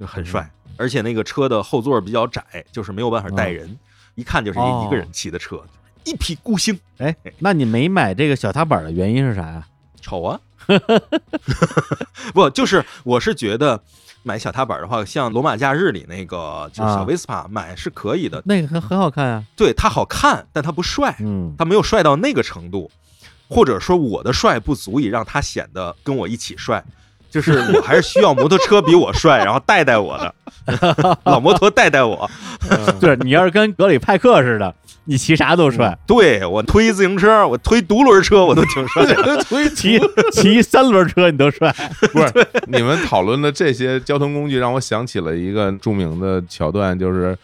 [0.00, 0.50] 就很帅。
[0.76, 3.78] 而且那个车的后座比较窄，就是没有办法带人，
[4.16, 5.62] 一看就是一个人骑的车，
[6.02, 6.76] 一匹孤星。
[6.98, 9.64] 哎，那你没买这个小踏板的原因是啥呀？
[10.00, 10.40] 丑啊！
[12.34, 13.80] 不，就是我是觉得
[14.26, 19.44] 买小踏板的话，像《罗马假日》里那个就是小啊威斯帕买是可以的，那个很很好看啊。
[19.54, 22.90] 对它好看，但它不帅，嗯，它没有帅到那个程度，
[23.48, 26.84] 或者说我的帅不足以让它显得跟我一起帅。
[27.30, 30.34] 就是我还是需要摩托车比我帅，然后带带我的
[31.24, 32.28] 老摩托带带我。
[33.00, 34.74] 对 你要是跟格里派克似的，
[35.04, 39.36] 你骑啥都帅，对我推自行车，我推独轮车，我都挺帅的。
[39.44, 40.00] 推骑
[40.32, 41.74] 骑三轮车你都帅。
[42.12, 47.32] 不是你们讨论的这些交通工具，让我想起了一个著名的桥段，就是《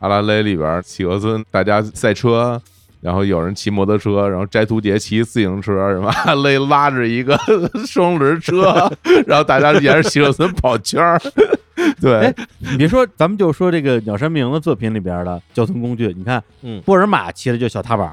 [0.00, 2.60] 阿拉蕾》里边企鹅村大家赛车。
[3.00, 7.38] 然后有人骑摩托车，然后斋图杰骑自行车，什么勒拉着一个
[7.86, 8.90] 双轮车，
[9.26, 11.20] 然后大家沿着企鹅村跑圈儿。
[12.00, 18.12] 对哎，你别说，咱们就说这个鸟山明的作品里边的交通工具，你看，嗯波尔玛骑的就是小踏板，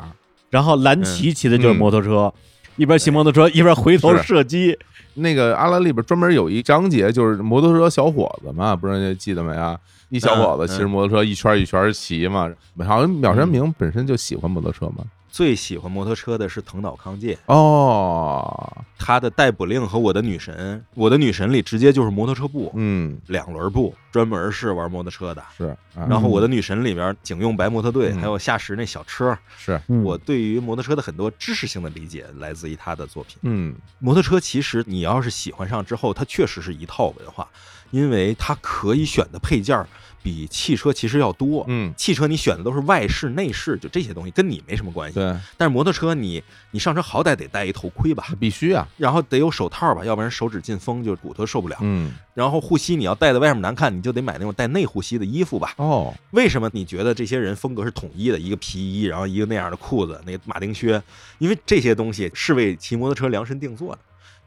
[0.52, 2.32] 然后蓝旗骑的就是摩托车，
[2.78, 4.78] 一边骑摩托车一边回头射击。
[5.16, 9.76] 那个阿拉里边专门有一章节，就是摩托车小伙子嘛，不知道你记得没啊？
[10.10, 12.52] 一小伙子骑着摩托车一圈一圈骑嘛，
[12.86, 15.06] 好像秒山明本身就喜欢摩托车嘛。
[15.30, 25.44] 最喜欢摩托车的是藤岛康介，哦，他的逮捕令和我的女神，我的女神里直接就是摩托车部，嗯，两轮部，专门是玩摩托车的。
[25.58, 26.08] 是，啊。
[26.10, 28.22] 然后我的女神里边警用白摩托队，嗯。
[28.22, 30.02] 还有夏时那小车，是，嗯。
[30.04, 33.36] 我对于摩托车的很多知识性的理解来自于他的作品。
[33.42, 33.76] 嗯。
[34.00, 37.46] 摩托车其实你要是喜欢上之后，它确实是一套文化，
[37.96, 39.88] 因为它可以选的配件儿
[40.22, 41.64] 比汽车其实要多。
[41.70, 45.16] 嗯，汽车你选的都是外饰、内饰，就这些东西跟你没什么关系。
[45.16, 51.78] 对，但是摩托车你你上车好歹得戴一头盔吧，必须啊，然后得有手套吧，要不然手指进风就骨头受不了。
[51.80, 55.74] 嗯，然后护膝你要戴在外面难看，你就得买那种带内护膝的衣服吧。
[55.78, 58.38] 哦，为什么你觉得这些人风格是统一的？
[58.38, 61.02] 一个皮衣，然后一个那样的裤子，那个马丁靴，
[61.38, 64.00] 因为这些东西是为骑摩托车量身定做的。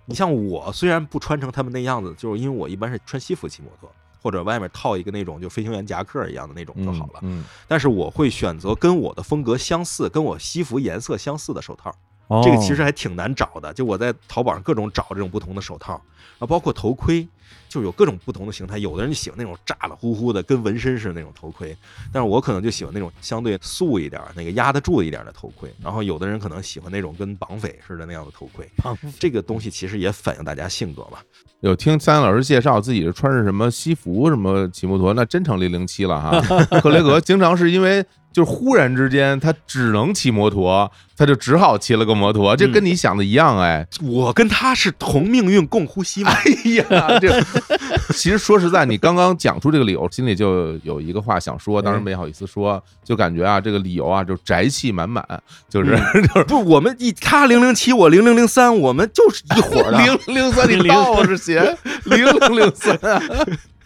[0.09, 3.93] 你像我，虽然不穿成他们那样子，就是因为我一般是穿西服骑摩托，
[4.23, 7.21] 或者外面套一个那种就飞行员夹克一样的那种就好了。
[7.21, 11.95] 嗯，但是我会选择跟我的风格相似、跟我西服颜色相似的手套。
[12.29, 15.95] 哦这个其实还挺难找的，就我在淘宝上各种找这种不同的手套，
[16.39, 17.27] 啊，包括头盔，
[17.69, 18.79] 就有各种不同的形态。
[18.79, 21.77] 有的人就喜欢那种炸了呼呼的，跟纹身似的那种头盔，
[22.13, 25.73] 但是我可能就喜欢那种相对素一点、那个压得住一点的头盔。
[25.83, 28.69] 然后有的人可能喜欢那种跟绑匪似的那样的头盔。
[28.77, 31.23] 胖这个东西其实也反映大家性格吧。
[31.61, 36.41] 有听三老师介绍自己是穿着什么西服什么骑摩托，那真成零零七了哈。
[36.81, 38.05] 克雷格经常是因为
[38.39, 43.85] 就是忽然之间他只能骑摩托，他就只好骑了个摩托，这跟你想的一样哎。
[44.01, 46.31] 我跟他是同命运共呼吸嘛。
[46.31, 46.45] 哎
[46.79, 47.43] 呀，这
[48.15, 55.27] 其实说实在，你刚刚讲出这个理由，心里就有一个话想说，当时没好意思说，就感觉啊，这个理由啊，就宅气满满，
[55.69, 55.97] 就是
[56.33, 59.99] 就是不，我们一他零零七，我零零零三，我们就是一伙儿的。
[60.29, 63.21] 零零三，你倒是写零零零三啊。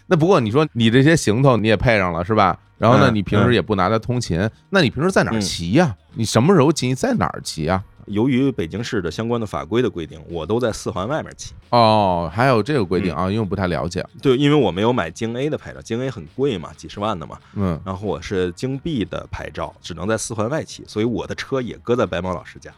[0.08, 2.58] 那不过你说你这些行头你也配上了是吧？
[2.82, 5.96] 然后呢，嗯你平时也不拿它通勤，那你平时在哪儿嗯骑呀？
[6.14, 6.88] 你什么时候骑？
[6.88, 7.80] 你在哪儿骑呀？
[8.06, 11.52] 由于北京市的相关的法规的规定，我都在四环外面骑。
[11.70, 14.04] 哦，还有这个规嗯定啊，因为我不太了解。
[14.20, 17.38] 对，因为我没有买京 A 的牌照，京 A 很贵嘛，几十万的嘛。
[17.54, 22.72] 嗯，然后我是京 B 的牌照，只能在四环外骑，所以我的车也搁在白毛老师家。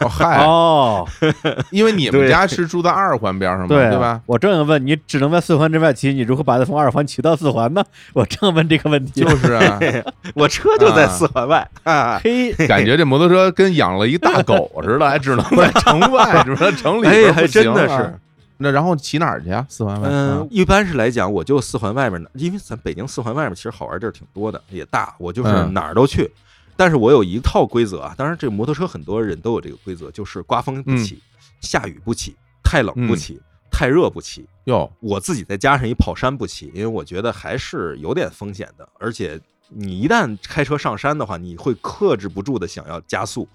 [0.00, 1.08] 哦嗨，哦，
[1.70, 4.20] 因为你们家是住在二环边上嘛，对对吧？？
[4.26, 7.82] 我正要问你，只能在四环之外骑，你如何把它从二环骑到四环呢？
[8.12, 9.22] 我正问这个问题。
[9.22, 9.78] 就是啊，
[10.34, 12.20] 我车就在四环外啊。
[12.22, 16.76] 嘿，感觉这摩托车跟养了一大狗似的，还只能在城外，只能？
[16.76, 18.18] 城里边哎，还不行真的啊是。
[18.58, 19.64] 那然后骑哪儿去啊？
[19.68, 20.08] 四环外？
[20.10, 26.30] 嗯啊，一般是来讲，我就四环外面的，因为咱北京四环外面其实好玩地儿挺多的，也大，我就是嗯哪儿都去。
[26.76, 31.22] 但是我有一套规则啊，当然这个摩托车很多人都有这个规则，就是刮风不骑，
[31.60, 34.46] 下雨不起，太冷不骑，太热不起。
[34.64, 43.48] 哟，我自己再加上一跑山不起，因为我觉得还是有点风险的，而且你一旦开车上山的话，你会克制不住的想要加速，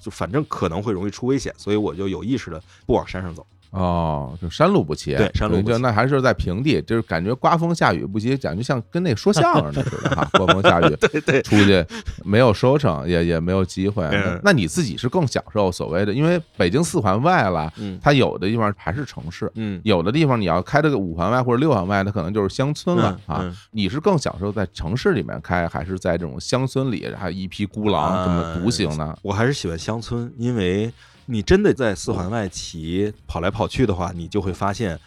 [0.00, 3.46] 就反正可能会容易出危险，所以我就有意识的不往山上走。
[3.70, 11.84] 哦，就山路不骑，对山路不骑就那还是在平地，就是感觉刮风下雨不骑，感觉像跟那说相声的似的 哈，刮风下雨， 对对，出去
[12.24, 14.08] 没有收成，也也没有机会。
[14.42, 23.54] 那你自己是更享受所谓的，因为北京四环外了，嗯它有的地方还是城市，嗯有的地方你要开这个五环外或者六环外，它可能就是乡村了啊。
[23.70, 29.16] 你是更享受在城市里面开，还是在这种乡村里，还有一匹孤狼这么独行呢？
[29.22, 30.92] 我还是喜欢乡村，因为
[31.30, 34.98] 你真的在四环外骑跑来跑去的话，你就会发现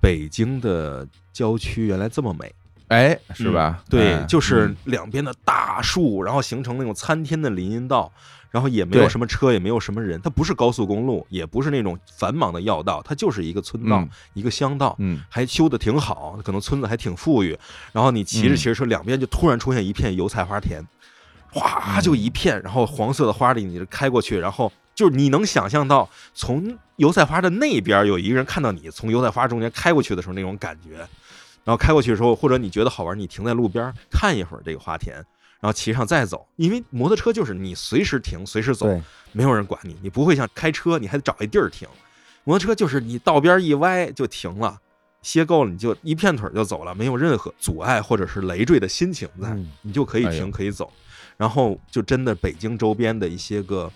[0.00, 2.50] 北京的郊区原来这么美。
[2.88, 3.84] 哎，是吧？
[3.88, 8.10] 对，哎就是嗯两边的大树，然后形成那种参天的林荫道，
[8.50, 17.56] 然后也没有什么车，也没有什么人，它不是高速公路，也不是那种繁忙的要道，它就是一个村道，嗯一个乡道，嗯还修的挺好，可能村子还挺富裕。
[17.92, 20.82] 然后你骑着嗯骑着车，两边就突然出现一片油菜花田，
[21.52, 30.98] 哗嗯就一片，然后黄色的花里你就开过去，然后就是你能想象到从油菜花的那边有一个人看到你从油菜花中间开过去的时候那种感觉。
[31.64, 36.46] 然后开过去的时候，或者你觉得好玩，你停在路边看一会儿这个花田，然后骑上再走。
[36.56, 38.86] 因为摩托车就是你随时停，随时走，
[39.32, 41.88] 没有人管你，你不会像开车，你还得找一地儿停。
[42.44, 44.78] 摩托车就是你道边一歪就停了，
[45.22, 50.92] 歇够了你就一片腿儿就走了，没有任何阻碍或者是累赘的心情在，嗯你就可以停可以走。
[51.36, 53.90] 然后就真的北京周边的一些个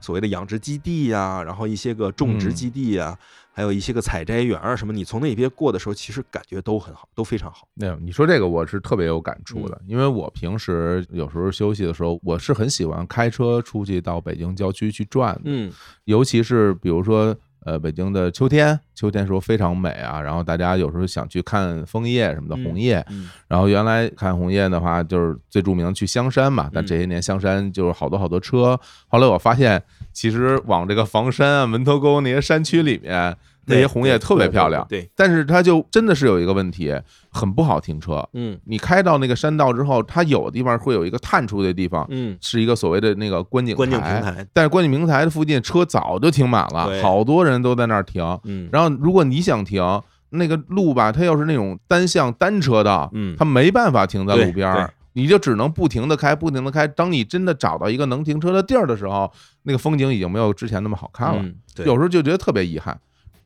[0.00, 2.54] 所谓的养殖基地呀、然后一些个种植嗯。
[2.54, 3.16] 基地呀、
[3.52, 7.68] 还有一些个采摘园啊什么，你从那边过的时候，其实感觉都很好，都非常好。
[7.74, 9.90] 那你说这个我是特别有感触的，嗯。
[9.90, 15.72] 因为我平时有时候休息的时候，我是很喜欢开车出去到北京郊区去转的，嗯。
[16.04, 28.78] 尤其是比如说呃北京的秋天，秋天时候非常美啊，然后大家有时候想去看枫叶什么的嗯红叶，嗯然后原来看红叶的话，就是最著名去香山嘛，但嗯这些年香山就是好多好多车。
[29.08, 29.82] 后来我发现，
[30.12, 33.36] 其实往这个房山啊、门头沟那些山区里面，
[33.66, 34.84] 那些红叶特别漂亮。
[34.88, 36.94] 对，对但是它就真的是有一个问题，
[37.30, 38.26] 很不好停车。
[38.32, 48.24] 嗯你开到那个山道之后，它有的地方会有一个探出的地方，嗯，是一个所谓的那个观景观景平台，但是观景平台的附近车早就停满了，好多人都在那儿停。
[48.44, 49.82] 嗯，然后如果你想停，
[50.30, 56.86] 那个路吧，它要是那种单向单车道，嗯它没办法停在路边儿，你就只能不停的开，不停的开。
[56.86, 59.30] 当你真的找到一个能停车的地儿的时候，
[59.64, 61.42] 那个风景已经没有之前那么好看了。
[61.84, 62.96] 有时候就觉得特别遗憾。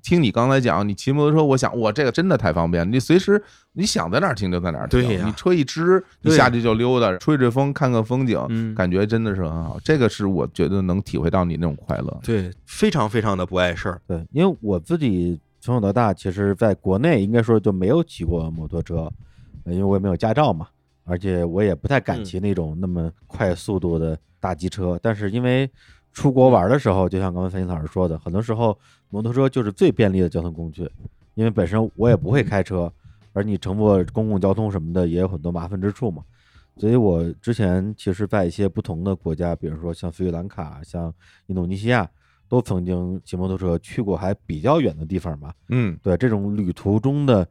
[0.04, 3.42] 听你刚才讲，你骑摩托车，我想，我，这个真的太方便，你随时
[3.72, 9.80] 你想在哪儿停就在哪儿停，你车一支，你下去就溜达，吹吹风，看看风景，嗯感觉真的是很好。
[9.82, 12.20] 这个是我觉得能体会到你那种快乐。
[12.22, 13.98] 对，非常非常的不碍事儿。
[14.06, 19.10] 对，因为我自己从小到大，其实在国内应该说就没有骑过摩托车，
[19.64, 20.68] 呃因为我也没有驾照嘛，
[21.04, 25.00] 而且我也不太敢嗯骑那种那么快速度的大机车。
[25.02, 25.70] 但是因为
[26.12, 28.78] 出国玩的时候，就像刚才范鑫老师说的，很多时候
[29.14, 30.90] 摩托车就是最便利的交通工具，
[31.36, 32.92] 因为本身我也不会开车，
[33.32, 36.24] 而你乘坐公共交通什么的也有很多麻烦之处嘛。
[36.78, 41.14] 所以我之前其实，在一些不同的国家，比如说像斯里兰卡、像
[41.46, 42.10] 印度尼西亚，
[42.48, 45.54] 都曾经骑摩托车去过还比较远的地方嘛。
[45.68, 47.46] 嗯对这种旅途中的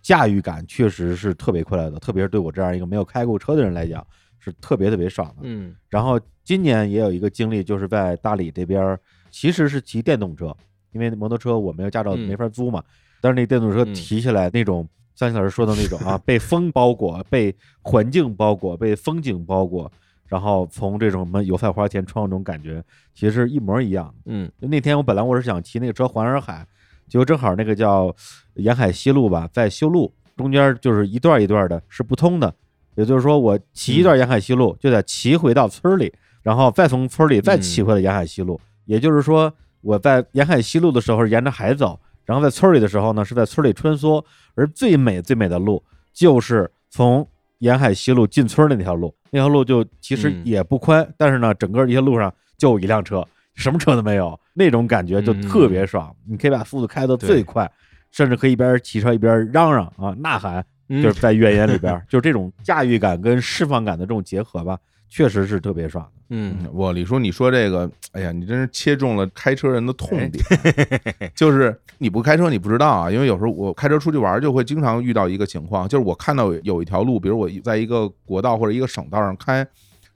[0.00, 4.06] 驾驭感，确实是特别快乐的，特别是对我这样一个没有开过车的人来讲，
[4.38, 5.38] 是特别特别爽的。
[5.42, 9.00] 嗯然后今年也有一个经历，就是在大理这边儿，
[9.32, 10.56] 其实是骑电动车，
[10.98, 12.82] 因为摩托车我没有驾照，嗯没法租嘛。
[13.20, 19.90] 但是那电动车嗯提起来那种，像你老师说的那种啊， 被风包裹、被环境包裹、被风景包裹，
[20.26, 22.82] 然后从这种什么油菜花田穿那种感觉，
[23.14, 24.14] 其实是一模一样的。
[24.26, 26.66] 嗯就那天我本来我是想骑那个车环洱海，
[27.08, 28.14] 结果正好那个叫
[28.54, 32.52] 沿海西路吧，在修路，中间就是一段一段的，是不通的。
[32.94, 38.60] 也就是说，我骑一段沿海西路，就得骑回到村儿里，然后再从村里再骑回到沿海西路。
[38.86, 44.22] 也就是说，我在沿海西路的时候是沿着海走，然后在村儿里的时候呢是在村儿里穿梭。
[44.54, 47.26] 而最美最美的路就是从
[47.58, 56.14] 沿海西路进村儿的那条路，那条路就其实嗯也不宽，但是呢，整个一条路上就有一辆车，什么车都没有，那种感觉就特别爽。
[56.28, 57.70] 你可以把速度开到最快，
[58.10, 66.10] 甚至可以一边骑车一边嚷嚷啊呐喊，嗯就是在越野里边， 就是这种驾驭感跟释放感的这种结合吧，确实是特别爽的。
[66.30, 71.32] 嗯我李叔，你说这个，哎呀，你真是切中了开车人的痛点。
[71.34, 79.66] 就是你不开车，你不知道啊，因为有时候我开车出去玩，就会经常遇到一个情况，就是我看到有有一条路，比如我在一个国道或者一个省道上开，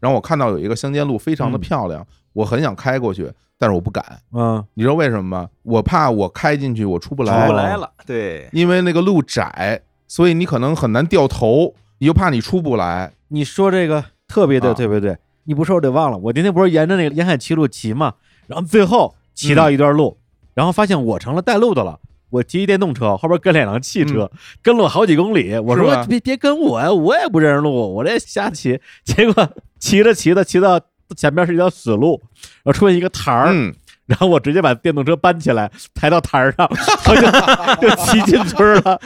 [0.01, 4.05] 然后我看到有一个乡间路非常的嗯漂亮，我很想开过去，但是我不敢。
[4.33, 5.49] 嗯，你知道为什么吗？
[5.63, 13.15] 我怕我开进去我出不来出来，不来了，对，因为那个路窄，所以你可能很难掉头，你又怕你出不来。
[13.29, 15.15] 你说这个特别对，啊特别对。
[15.45, 18.15] 你不说我得忘了，我今天不是沿着那个沿海七路骑嘛，
[18.47, 20.17] 然后最后骑到一段路，
[20.55, 21.99] 然后发现我成了带路的了。
[22.31, 24.31] 我骑电动车，后边跟两辆汽车，
[24.63, 25.59] 跟了我好几公里。
[25.59, 28.81] 我说别别跟我呀，我也不认识路，我这瞎骑。
[29.05, 29.47] 结果
[29.79, 30.81] 骑着骑着骑到
[31.15, 32.19] 前面是一条死路，
[32.63, 33.75] 然后出现一个台儿，嗯，
[34.07, 36.67] 然后我直接把电动车搬起来，抬到台儿上，
[37.11, 38.99] 我就就骑进村儿了。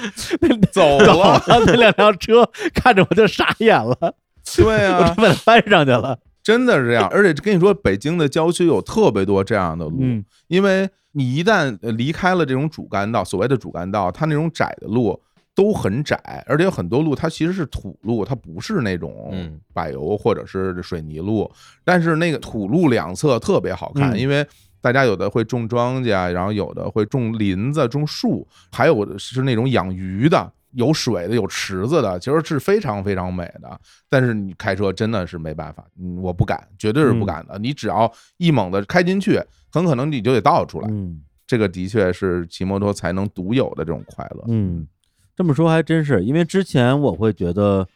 [0.70, 4.14] 走 走了，了，那两辆车看着我就傻眼了，
[4.54, 6.18] 对 我啊就，把它搬上去了。
[6.42, 7.08] 真的是这样。
[7.10, 15.20] 而且跟你说，北京的郊区有特别多这样的路，嗯因为你一旦呃离开了这种主干道，所谓的主干道，它那种窄的路，
[15.54, 16.16] 都很窄，
[16.46, 21.50] 而且有很多路它其实是土路，它不是那种嗯柏油或者是水泥路，
[21.84, 24.46] 但是那个土路两侧特别好看，嗯因为。
[24.82, 33.80] 大家有的会种庄稼，然后有的会种林子、种树，还有的是那种养鱼的，有水的、有池子的，其实是非常非常美的。
[34.08, 37.58] 但是你开车真的是没办法，嗯，我不敢，绝对是不敢的。
[37.58, 39.40] 你只要一猛的开进去，
[39.72, 40.88] 很可能你就得倒出来。
[40.90, 44.44] 嗯这个的确是骑摩托才能独有的这种快乐。
[44.48, 44.84] 嗯，
[45.36, 47.86] 这么说还真是，因为之前我会觉得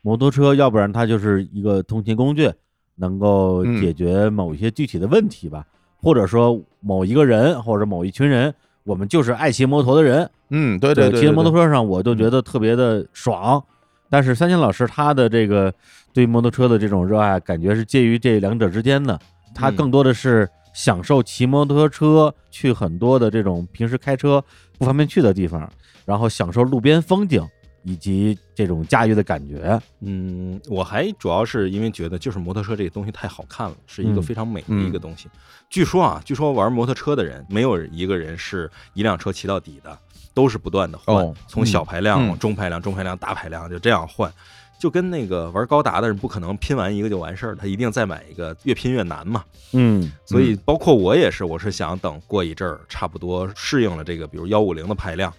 [0.00, 2.48] 摩托车，要不然它就是一个通勤工具，
[2.94, 5.66] 能够嗯解决某一些具体的问题吧，
[5.96, 8.54] 或者说某一个人或者某一群人，
[8.90, 13.62] 我们就是爱骑摩托的人，嗯，对对对，骑在摩托车，上我就觉得特别的爽。
[14.10, 15.72] 但是三千老师他的这个
[16.12, 19.16] 对摩托车的这种热爱，感觉是介于这两者之间的。
[19.54, 24.44] 他嗯更多的是享受骑摩托车去很多的这种平时开车
[24.76, 25.70] 不方便去的地方，
[26.04, 27.46] 然后享受路边风景
[27.82, 29.80] 以及这种驾驭的感觉。
[30.00, 35.28] 嗯，我还主要是因为觉得就是摩托车这个东西太好看了，是一个嗯非常美的嗯一个东西。
[35.68, 39.98] 据说啊，据说玩摩托车的人没有一个人是一辆车骑到底的，
[40.34, 44.32] 都是不断的换，哦从小排量、嗯中排量、中排量、大排量就这样换。
[44.78, 49.44] 就跟那个玩高达的人不可能拼完一个就完事儿，他一定再买一个，越拼越难嘛。
[49.74, 55.30] 嗯所以包括我也是，我是想等过一阵儿，差不多适应了这个，比如幺五零的排量，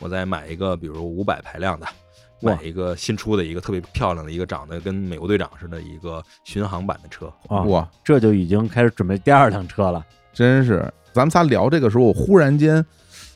[0.00, 1.86] 我再买一个，比如五百排量的，
[2.40, 7.26] 买一个新出的一个特别漂亮的一个长得跟美国队长似的一个巡航版的车。
[7.48, 10.04] 啊，哇，这就已经开始准备第二辆车了。
[10.32, 12.84] 真是，咱们仨聊这个时候，我忽然间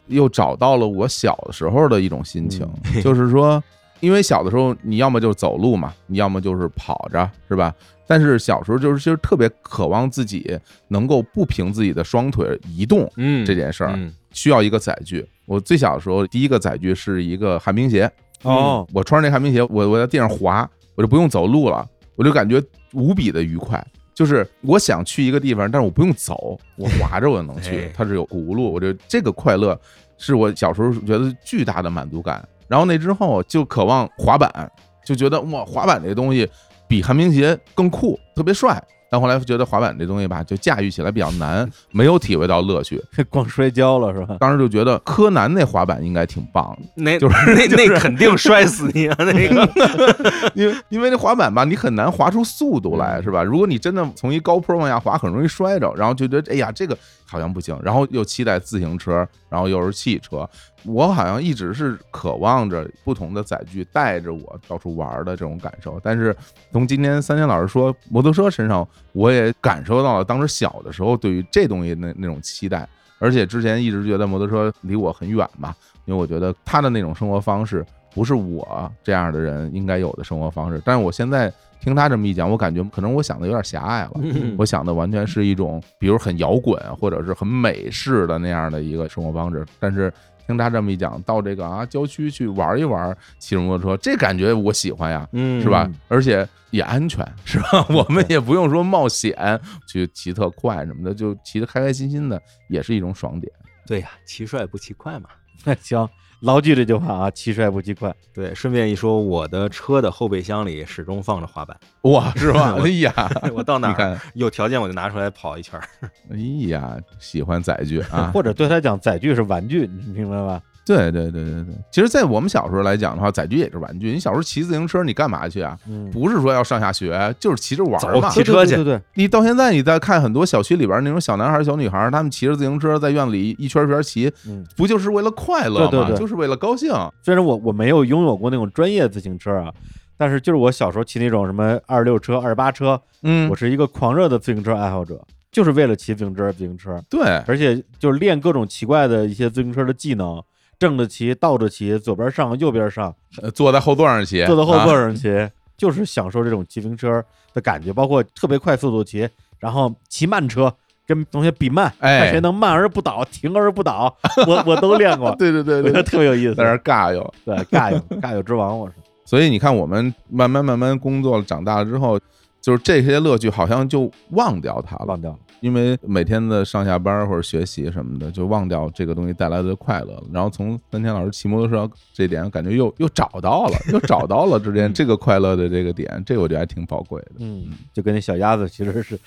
[0.06, 2.68] 又找到了我小的时候的一种心情，
[3.02, 3.62] 就是说，
[4.00, 7.74] 因为小的时候你要么就是走路嘛，你要么就是跑着，是吧？
[8.06, 10.58] 但是小时候就是其实特别渴望自己
[10.88, 15.26] 能够不凭自己的双腿移动嗯这件事儿，嗯需要一个载具。
[15.46, 18.10] 我最小的时候，第一个载具是一个旱冰鞋，
[18.42, 22.62] 哦，我穿着那旱冰鞋，我我在地上滑，我就不用走路了，我就感觉
[22.92, 23.84] 无比的愉快。
[24.14, 27.92] 就是我想去一个地方，但是我不用走，我滑着我就能去 哎。
[27.94, 29.78] 它是有轱辘，我觉得这个快乐
[30.18, 32.46] 是我小时候觉得巨大的满足感。
[32.68, 34.70] 然后那之后就渴望滑板，
[35.04, 36.48] 就觉得哇，滑板这东西
[36.86, 38.82] 比旱冰鞋更酷，特别帅。
[39.12, 42.98] 但后来觉得滑板这东西吧，就驾驭起来比较难，没有体会到乐趣。
[43.28, 44.38] 光摔跤了是吧？
[44.40, 49.16] 当时就觉得柯南那滑板应该挺棒的， 那就是那那肯定摔死你啊！
[49.18, 49.68] 那个
[50.56, 53.42] 因为因为那滑板吧，你很难滑出速度来，嗯是吧？
[53.42, 56.96] 如果你真的从一高坡往下滑，很容易摔着，然后就觉得哎呀，这个
[57.26, 60.48] 好像不行，然后又期待自行车，然后又是汽车，
[60.84, 66.00] 我好像一直是渴望着不同的载具带着我到处玩的这种感受。
[66.02, 66.34] 但是
[66.72, 75.74] 从今天三千老师说摩托车身上，我也感受到了当时小的时候对于这东西那那种期待，而且之前一直觉得摩托车离我很远嘛，
[76.04, 80.82] 因为我觉得他的那种生活方式不是我这样的人应该有的生活方式。
[80.84, 84.12] 但是我现在听他这么一讲，我感觉可能我想的有点狭隘了。
[84.16, 89.66] 嗯 我想的完全是一种，比如很摇滚或者是很美式的那样的一个生活方式。
[89.80, 90.12] 但是
[90.46, 95.90] 听他这么一讲，到这个啊郊区去玩一玩，骑着摩托车，这感觉我喜欢呀，嗯是吧？
[96.08, 97.86] 而且也安全， 是吧？
[97.90, 103.52] 我们也不用说冒险去骑特快什么的，就骑得开开心心的，也是一种爽点。
[103.86, 105.28] 对呀，骑帅不骑快嘛。
[105.80, 106.08] 行，
[106.40, 108.14] 牢记这句话啊，骑帅不骑快。
[108.34, 112.76] 对，顺便一说，我的车的后备箱里始终放着滑板，哇，是吧？
[112.82, 113.12] 哎呀，
[113.54, 115.86] 我到哪你看儿，有条件我就拿出来跑一圈儿。
[116.30, 116.36] 哎
[116.68, 118.30] 呀，喜欢载具啊！
[118.34, 120.60] 或者对他讲，载具是玩具，你明白吧？
[120.84, 124.10] 对对对对对，其实，在我们小时候来讲的话，载具也是玩具。
[124.10, 125.78] 你小时候骑自行车，你干嘛去啊？
[125.88, 128.28] 嗯，不是说要上下学，就是骑着玩嘛。
[128.30, 135.88] 骑车去对对对你到现在你再看很多小区里边那种小男孩、小女孩，他们骑着自行车在院子里一圈一圈骑，嗯，不就是为了快乐吗？
[135.90, 136.92] 对对对就是为了高兴。
[137.22, 139.72] 虽然我我没有拥有过那种专业自行车啊，
[140.16, 145.20] 但是就是我小时候骑那种什么二六车、二八车，嗯我，是一个狂热的自行车爱好者，
[145.50, 150.42] 就是为了骑自行车、自行车，对，而且就是练各种奇怪的一些自行车的技能，
[150.82, 157.24] 正着骑、倒着骑、左边上、右边上，呃坐在后座上骑，坐在后座啊上骑，就是享受这种骑自行车
[157.54, 159.28] 的感觉，包括特别快速度骑，
[159.60, 160.74] 然后骑慢车。
[161.04, 164.16] 跟同学比慢，哎看谁能慢而不倒，停而不倒，
[164.46, 166.54] 我 我都练过，对对对我觉得对，特别有意思。
[166.54, 167.34] 在那儿尬游。
[167.44, 168.94] 对，尬游尬游之王，我是。
[169.24, 172.18] 所以你看，我们慢慢慢慢工作了，长大了之后，
[172.62, 175.38] 就是这些乐趣好像就忘掉它了，忘掉了。
[175.60, 180.24] 因为每天的上下班或者学习什么的，就忘掉这个东西带来的快乐了。
[180.32, 187.32] 然后从三天老师骑摩托车这点，感觉又又找到了，又找到了之间 这个快乐的这个点，这个我觉得还挺宝贵的。
[187.40, 189.18] 嗯，就跟那小鸭子其实是，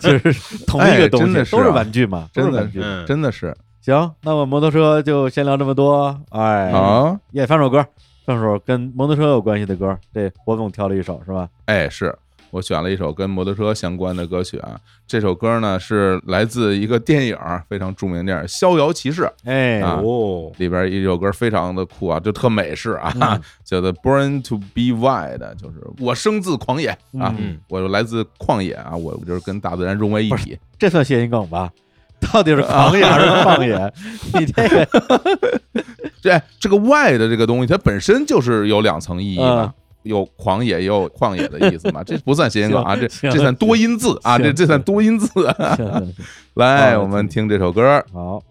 [0.00, 2.80] 其实是同一哎个东西，都是真的是啊玩具嘛，都真的玩具。
[2.82, 6.16] 嗯真的是，行，那我摩托车就先聊这么多。
[6.30, 7.84] 哎，好，也放首歌，
[8.24, 9.98] 放首跟摩托车有关系的歌。
[10.12, 11.48] 这博总挑了一首是吧？
[11.66, 12.16] 哎，是
[12.54, 14.78] 我选了一首跟摩托车相关的歌曲啊。
[15.08, 17.36] 这首歌呢是来自一个电影，
[17.68, 30.56] 非常著名的电影《逍遥骑士》哎，啊哦，里边一首歌非常的酷啊，就特美式啊，嗯 叫做《Born to Be Wild》，就是我生自狂野啊，嗯我来自旷野啊，我就是跟大自然融为一体。
[30.78, 31.72] 这算谐音梗吧？
[32.32, 33.92] 到底是狂野还是旷野？
[34.38, 34.88] 你这个
[36.22, 39.72] 这这个 “y” 的这个东西，它本身就是有两层意义的嗯。
[40.04, 45.28] 有狂野也有旷野的意思嘛， 这不算谐音梗啊，这这算多音字啊，这这算多音字。
[46.54, 48.02] 来，我们听这首歌。
[48.12, 48.42] 好，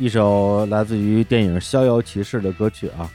[0.00, 3.06] 一首来自于电影《逍遥骑士》的歌曲啊！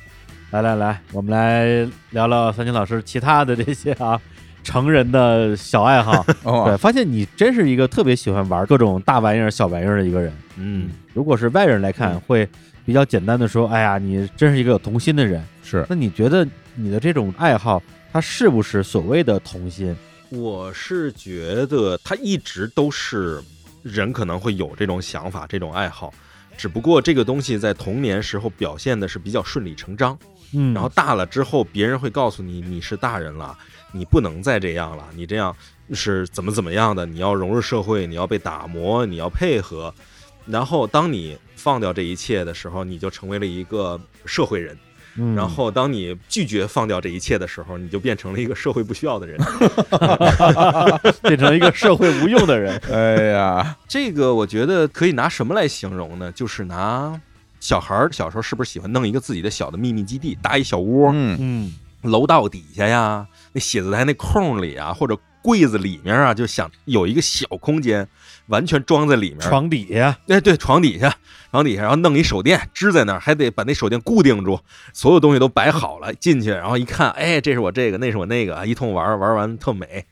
[0.52, 4.22] 来来来，我们来聊聊三金老师其他的这些啊
[4.64, 6.24] 成人的小爱好。
[6.30, 10.32] 对，哦，发现你真是一个特别喜欢玩各种大玩意儿、小玩意儿的一个人。
[10.58, 12.48] 嗯，如果是外人来看，会
[12.86, 15.44] 比较简单的说：“哎呀，你真是一个有童心的人。
[15.64, 17.82] 是”那你觉得你的这种爱好，
[18.14, 19.98] 它是不是所谓的童心？
[20.30, 23.42] 我是觉得它一直都是
[23.82, 26.14] 人可能会有这种想法、这种爱好，
[26.58, 30.18] 只不过这个东西在童年时候表现的是比较顺理成章，
[30.54, 33.58] 嗯然后大了之后，别人会告诉你你是大人了，
[33.92, 35.56] 你不能再这样了，你这样
[35.92, 39.94] 是怎么怎么样的，你要融入社会，你要被打磨，你要配合。
[40.46, 44.78] 然后当你放掉这一切的时候，你就成为了一个社会人。
[45.18, 49.40] 嗯然后当你拒绝放掉这一切的时候，你就变成了一个社会不需要的人。
[51.24, 52.78] 变成一个社会无用的人。
[52.92, 56.32] 哎呀，这个我觉得可以拿什么来形容呢？
[56.34, 57.20] 就是拿
[57.60, 61.74] 小孩儿小时候是不是喜欢弄一个自己的小的秘密基地，搭一小窝，嗯，嗯
[62.12, 68.08] 楼道底下呀，那写字台那空里啊，或者柜子里面啊，就想有一个小空间，
[68.48, 69.40] 完全装在里面。
[69.40, 71.16] 床底下，哎，对，床底下，
[71.52, 74.60] 床底下，然后弄一手电支在那儿，还得把那手电固定住，
[74.94, 80.06] 所有东西都摆好了，进去，然后一看，哎，这是我这个，那是我那个，啊一通玩玩完特美，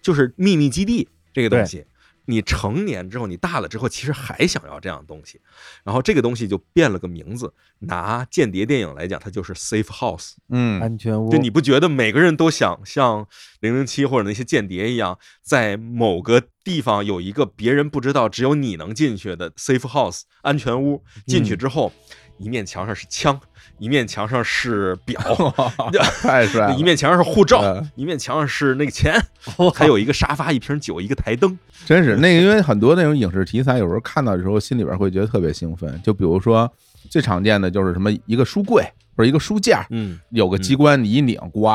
[0.00, 1.84] 就是秘密基地这个东西。
[2.26, 5.40] 你成年之后，你大了之后，其实还想要这样的东西，
[5.84, 7.52] 然后这个东西就变了个名字。
[7.80, 10.34] 拿间谍电影来讲，它就是 safe house。
[10.50, 11.30] 嗯，安全屋。
[11.30, 13.26] 就你不觉得每个人都想像
[13.60, 21.02] 零零七或者那些间谍一样，在某个地方有一个别人不知道、只有你能进去的 safe house 安全屋？
[21.26, 21.92] 进去之后，
[22.38, 23.40] 一面墙上是枪，
[23.82, 25.20] 一面墙上是表，
[26.22, 29.20] 太帅了， 一面墙上是护照嗯，一面墙上是那个钱，
[29.74, 31.58] 还有一个沙发、一瓶酒、一个台灯。
[31.84, 36.00] 真是那个，因为很多那种影视题材，有时候看到的时候，心里边会觉得特别兴奋。
[36.00, 36.70] 就比如说
[37.10, 38.84] 最常见的就是什么一个书柜
[39.16, 41.66] 或者一个书架，嗯，有个机关，你一拧，呱，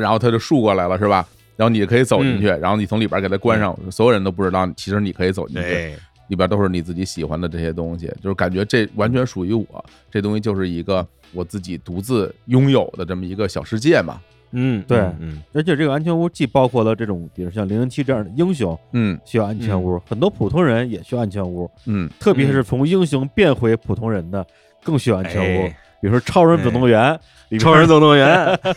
[0.00, 1.24] 然后它就竖过来了，是吧？
[1.56, 14.20] 然后你就可以走进嗯去，然后你从里边给它关上，所有人都不知道，其实你可以走进去，对，里边都是你自己喜欢的这些东西，就是感觉这完全属于我，这东西就是一个我自己独自拥有的这么一个小世界嘛。
[14.52, 14.98] 嗯，对。
[14.98, 19.18] 嗯嗯，而且这个安全屋既包括了这种，比如像零零七这样的英雄嗯。
[19.24, 22.08] 需要安全屋，很多普通人也需要安全屋，嗯。
[22.18, 24.46] 特别是从英雄变回普通人的
[24.82, 25.66] 更需要安全屋。
[25.66, 25.76] 哎。
[25.98, 27.12] 比如说《超人总动员》
[27.48, 28.28] 里超人总动员，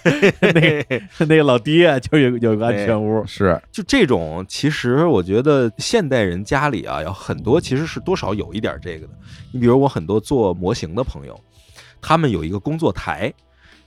[0.39, 3.62] 那那个老爹就有有个安全屋，是。
[3.72, 9.14] 就这种，其实我觉得现代人家里啊，有很多其实是多少有一点这个的。
[9.52, 11.39] 你比如我很多做模型的朋友，
[12.02, 13.34] 他们有一个工作台，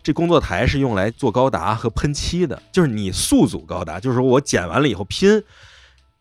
[0.02, 5.42] 这工作台是用来做高达和喷漆的，就是你速组高达，就是说我剪完了以后拼，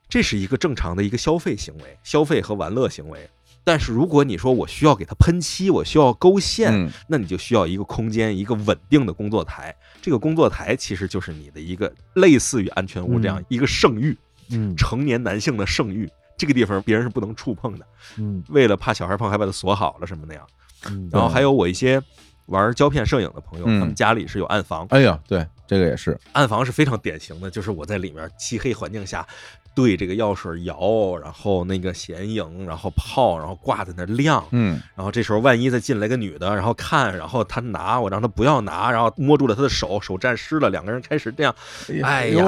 [0.10, 3.30] 这是一个正常的一个消费行为，消费和玩乐行为。
[3.64, 9.76] 但是如果你说我需要给它喷漆，我需要勾线，嗯那你就需要一个空间，一个稳定的工作台。
[10.02, 14.18] 这个工作台其实就是你的一个类似于安全屋这样嗯一个圣域，
[14.50, 16.10] 嗯成年男性的圣域。
[16.36, 17.86] 这个地方别人是不能触碰的，
[18.18, 20.44] 嗯为了怕小孩碰，还把它锁好了什么那样。
[20.90, 22.02] 嗯，然后还有我一些
[22.48, 23.80] 玩胶片摄影的朋友，嗯。
[23.80, 29.26] 他们家里是有暗房，哎呀，对，这个也是，暗房是非常典型的，就是我在里面漆黑环境下
[29.74, 41.56] 对这个药水摇，然后那个显影，然后泡，然后挂在那儿亮，嗯然后这时候万一再进来个女的，然后看，然后她拿，我让她不要拿，然后摸住了她的手，手沾湿了，两个人开始这样，
[42.04, 42.46] 哎呀，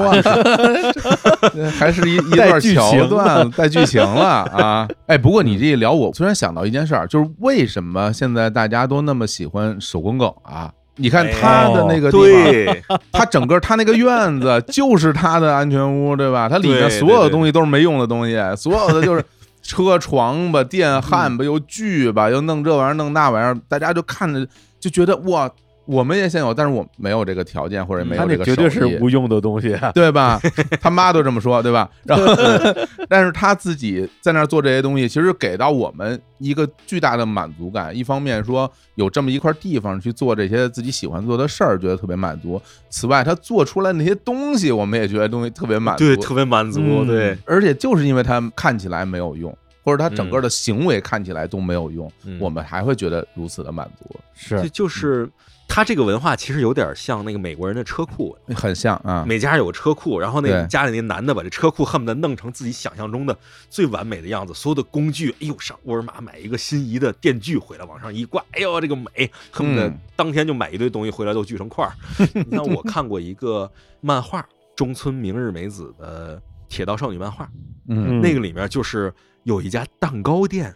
[1.78, 4.88] 还是一 一段桥情段 带剧情了啊！
[5.06, 10.72] 哎，不过你这一聊，我突然想到一件事儿，就是为什么现在大家都那么喜欢手工梗啊？
[10.96, 16.48] 你看他的那个地方，对， 他整个他那个院子就是他的安全屋，对吧？
[16.48, 19.24] 他里面所有东西都是没用的东西，所有的就是
[19.62, 24.46] 车床吧、电焊吧、又锯吧、又弄这玩意儿弄那玩意儿，大家就看着
[24.78, 25.50] 就觉得哇，
[25.86, 30.40] 我们也想有，但是我没有这个条件或者没有这个那绝对是无用的东西，对吧？
[30.80, 31.90] 他妈都这么说，对吧？
[32.04, 32.24] 然后，
[33.08, 37.94] 但是他自己在那儿做这些东西，其实给到我们一个巨大的满足感。
[37.94, 42.60] 一方面说有这么一块地方去做这些自己喜欢做的事儿，觉得特别满足。
[42.88, 46.04] 此外，他做出来那些东西，我们也觉得东西特别满足。
[46.04, 55.28] 对，特别满足，嗯对，而且就是因为他看起来没有用，或者他整个的行为看起来都没有用，嗯我们还会觉得如此的满足，是就就是
[55.74, 59.24] 他这个文化其实有点像那个美国人的车库，很像啊。
[59.26, 63.36] 每家有个车库，然后那对家里那男的把这车库恨不得弄成自己想象中的
[63.68, 71.92] 最完美的样子，所有的工具，哎呦，上沃尔玛买一个心仪的电锯回来往上一挂，哎呦，这个美，恨不得嗯当天就买一堆东西回来都锯成块儿。
[72.32, 73.68] 你看我看过一个
[74.00, 74.46] 漫画，
[74.76, 76.36] 中村明日美子的
[76.68, 77.50] 《铁道少女》漫画，
[77.88, 79.12] 嗯那个里面就是
[79.42, 80.72] 有一家蛋糕店，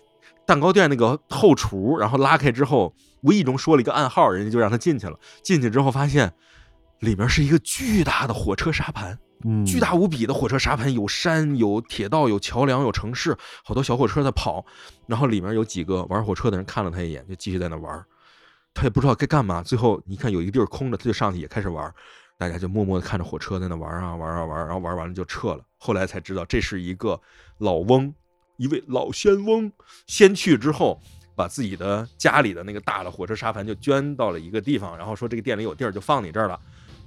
[0.48, 5.20] 蛋糕店那个后厨，然后拉开之后，无意中说了一个暗号，人家就让他进去了。
[5.42, 6.32] 进去之后发现，
[7.00, 14.64] 里面是一个巨大的火车沙盘，嗯巨大无比的火车沙盘，有山，有铁道，有桥梁，有城市，好多小火车在跑。
[15.06, 18.02] 然后里面有几个玩火车的人看了他一眼，就继续在那玩。
[18.72, 21.94] 他也不知道该干嘛，最后你看有一个地儿空着，他就上去也开始玩。
[22.38, 25.60] 大家就默默的看着火车在那玩啊玩啊玩，然后玩完了就撤了。
[25.76, 27.20] 后来才知道这是一个
[27.58, 28.14] 老翁，
[28.58, 29.72] 一位老仙翁，
[30.06, 31.00] 先去之后。
[31.38, 36.58] 把自己的家里的那个大的火车沙盘就捐到了一个地方，然后说这个店里有地儿就放你这儿了。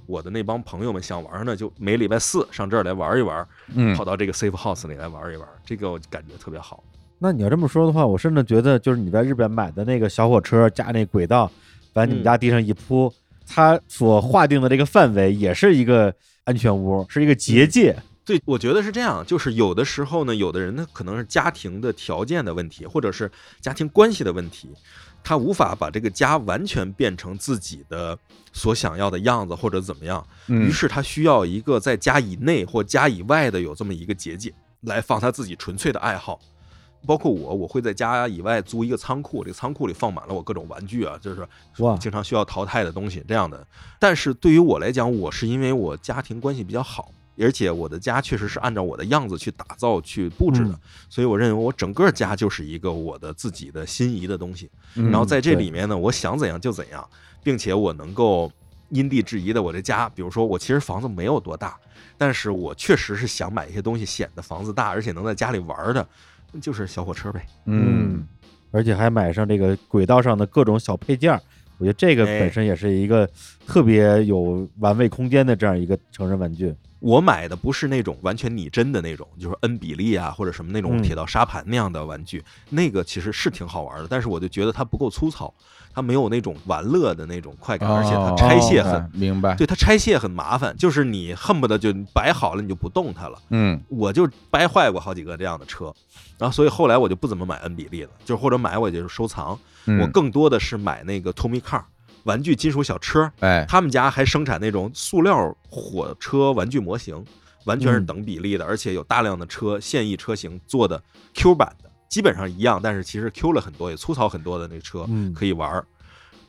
[0.06, 6.82] 我的那帮朋友们想玩呢，就每礼拜四上这儿来玩一玩，嗯跑到这个 safe house 里来玩一玩，这个我感觉特别好。
[7.18, 11.52] 那你要这么说的话，我甚至觉得，就是你在日本买的那个小火车加那轨道，
[11.92, 13.12] 把你们嗯家地上一铺，
[13.46, 16.10] 它所划定的这个范围也是一个
[16.44, 17.94] 安全屋，是一个结界。
[18.24, 24.68] 对，我觉得是这样，就是有的时候呢，有的人呢可能是家庭的条件的问题，或者是家庭关系的问题，
[25.24, 28.16] 他无法把这个家完全变成自己的
[28.52, 36.38] 所想要的样子，或者怎么样，嗯于是他需要一个在家以内或家以外的有这么一个结界，来放他自己纯粹的爱好。
[37.04, 41.44] 包括我，我会在家以外租一个仓库，这个仓库里放满了我各种玩具啊，就是
[41.78, 43.66] 哇经常需要淘汰的东西这样的。
[43.98, 54.70] 但是对于我来讲，我是因为我家庭关系比较好，而且我的家确实是按照我的样子去打造、去布置的，嗯所以我认为我整个家就是一个我的自己的心仪的东西。
[54.94, 57.08] 嗯然后在这里面呢，我想怎样就怎样，
[57.42, 58.50] 并且我能够
[58.90, 61.76] 因地制宜的，我这家，比如说我其实房子没有多大，
[62.18, 66.06] 但是我确实是想买一些东西显得房子大，而且能在家里玩的，
[66.60, 67.46] 就是小火车呗。
[67.66, 68.26] 嗯
[68.70, 71.42] 而且还买上这个轨道上的各种小配件儿，
[71.82, 73.28] 我觉得这个哎本身也是一个
[73.66, 76.72] 特别有玩味空间的这样一个成人玩具。
[77.00, 82.40] 我买的不是那种完全拟真的那种，就是 N 比例啊，或者什么那种嗯铁道沙盘那样的玩具，
[82.70, 85.52] 那个其实是挺好玩的，但是我就觉得它不够粗糙，
[85.92, 93.36] 它没有那种玩乐的那种快感，而且它哦拆卸很，哎明白，对它拆卸很麻烦，就是你恨不得就摆好了你就不动它了。
[93.50, 95.92] 嗯我就掰坏过好几个这样的车，
[96.42, 99.56] 然后所以后来我就不怎么买 N 比例了，就是或者买我就是收藏，
[99.86, 101.84] 嗯我更多的是买那个 Tommy Car。
[102.24, 107.24] 玩具金属小车，哎，他们家还生产那种塑料火车玩具模型，
[107.64, 111.00] 完全是嗯等比例的，而且有大量的车现役车型做的
[111.34, 115.84] Q 版的，基本上一样，但是其实 Q 了很多，也粗糙很多的那个车嗯可以玩儿。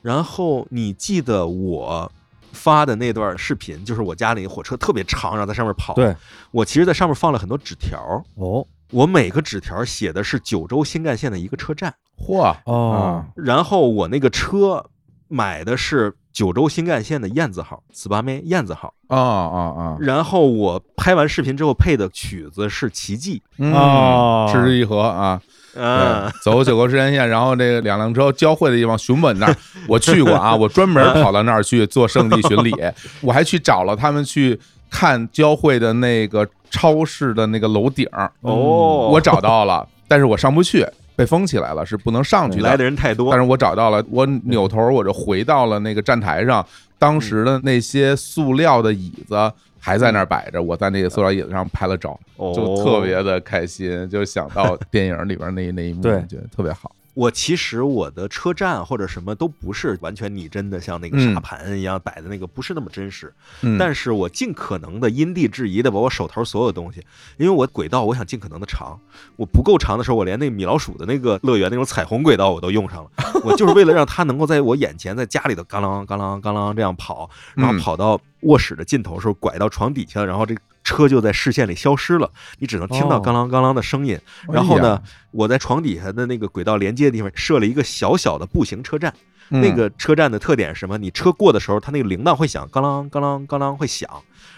[0.02, 2.12] 然后你记得我
[2.52, 5.96] 发的那段视频，就是我家里火车特别长，然后在上面跑。
[5.96, 6.16] 对，
[6.52, 14.86] 我其实在上面放了很多纸条，哦我每个纸条写的是九州新干线的一个车站，嚯哦，然后我那个车
[15.28, 18.94] 买的是九州新干线的燕子号，糍粑妹燕子号。
[19.08, 19.98] 啊啊啊！
[20.00, 23.44] 然后我拍完视频之后配的曲子是《奇迹。
[23.58, 24.50] 嗯哦。
[24.52, 25.40] 失之一合啊，》，
[25.76, 29.56] 嗯，走九州新干线，然后这个两辆车交汇的地方，熊本那儿
[29.88, 32.74] 我去过啊，我专门跑到那儿去做圣地巡礼，
[33.22, 34.60] 我还去找了他们去
[34.94, 42.84] 看交汇的那个超市的那个楼顶儿，哦，我找到了，但是我上不去，被封起来了，是不能上去来的的。
[42.84, 46.64] 人太多但，是我找到了，我扭头我就回到了那个站台上，
[47.00, 56.92] 当时的那些塑料的椅子还在那儿摆着，我在那个塑料椅子上拍了照，哦就特别的开心，就想到电影里边那那一幕，对觉得特别好。
[57.14, 63.32] 我其实我的车站或者什么都不是完全拟真的，像那个嗯沙盘一样摆的那个不是那么真实。
[63.62, 67.06] 嗯，但是我尽可能的因地制宜的把我手头所有东西，
[67.38, 69.00] 因为我轨道我想尽可能的长，
[69.36, 73.12] 我不够长的时候，我连那米老鼠的那个乐园那种彩虹轨道我都用上了，
[73.46, 82.30] 我就是为了让它能够在我眼前，在家里头嘎啷嘎啷嘎啷这样跑，然后嗯跑到卧室的尽头的时候拐到床底下，然后这车就在视线里消失了，
[82.60, 84.20] 你只能听到哦嘎啷嘎啷的声音。
[84.48, 85.02] 哎然后呢呀，
[85.32, 89.14] 我在床底下的那个轨道连接的地方设了一个小小的步行车站。
[89.50, 90.98] 嗯那个车站的特点是什么？
[90.98, 94.10] 你车过的时候，它那个铃铛会响，嘎啷嘎啷嘎啷会响，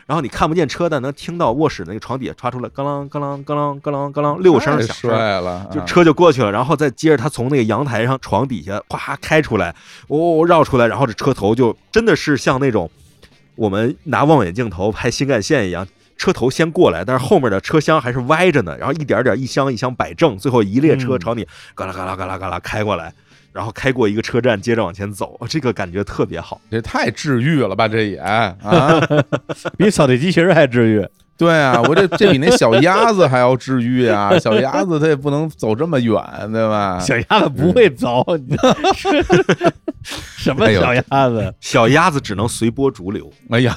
[0.05, 5.09] 然后你看不见车，但能听到卧室那个床底下传出来嘎啷嘎啷嘎啷嘎啷嘎啷六声太响声。
[5.09, 9.75] 帅了，啊就车就过去了，然后再接着他从那个阳台上床底下哗开出来，
[10.07, 12.89] 哦绕出来，然后这车头就真的是像那种
[13.55, 15.85] 我们拿望远镜头拍新干线一样，
[16.17, 23.13] 车头先过来，但是后面的车厢还是歪着呢，然后一点点一箱一箱摆正，最后一列车嗯朝你嘎啦嘎啦嘎啦嘎啦开过来，
[23.51, 26.59] 然后开过一个车站，接着往前走， 这个感觉特别好。
[26.71, 27.87] 这太治愈了吧？
[27.87, 28.55] 这也啊，
[29.77, 31.07] 比扫地机器人还治愈。
[31.37, 34.31] 对啊，我这这比那小鸭子还要治愈啊！
[34.39, 36.15] 小鸭子它也不能走这么远，
[36.51, 36.97] 对吧？
[36.99, 38.55] 小鸭子不会走，你
[40.37, 41.53] 什么哎呦小鸭子？
[41.59, 43.75] 小鸭子只能随波逐流，哎呀，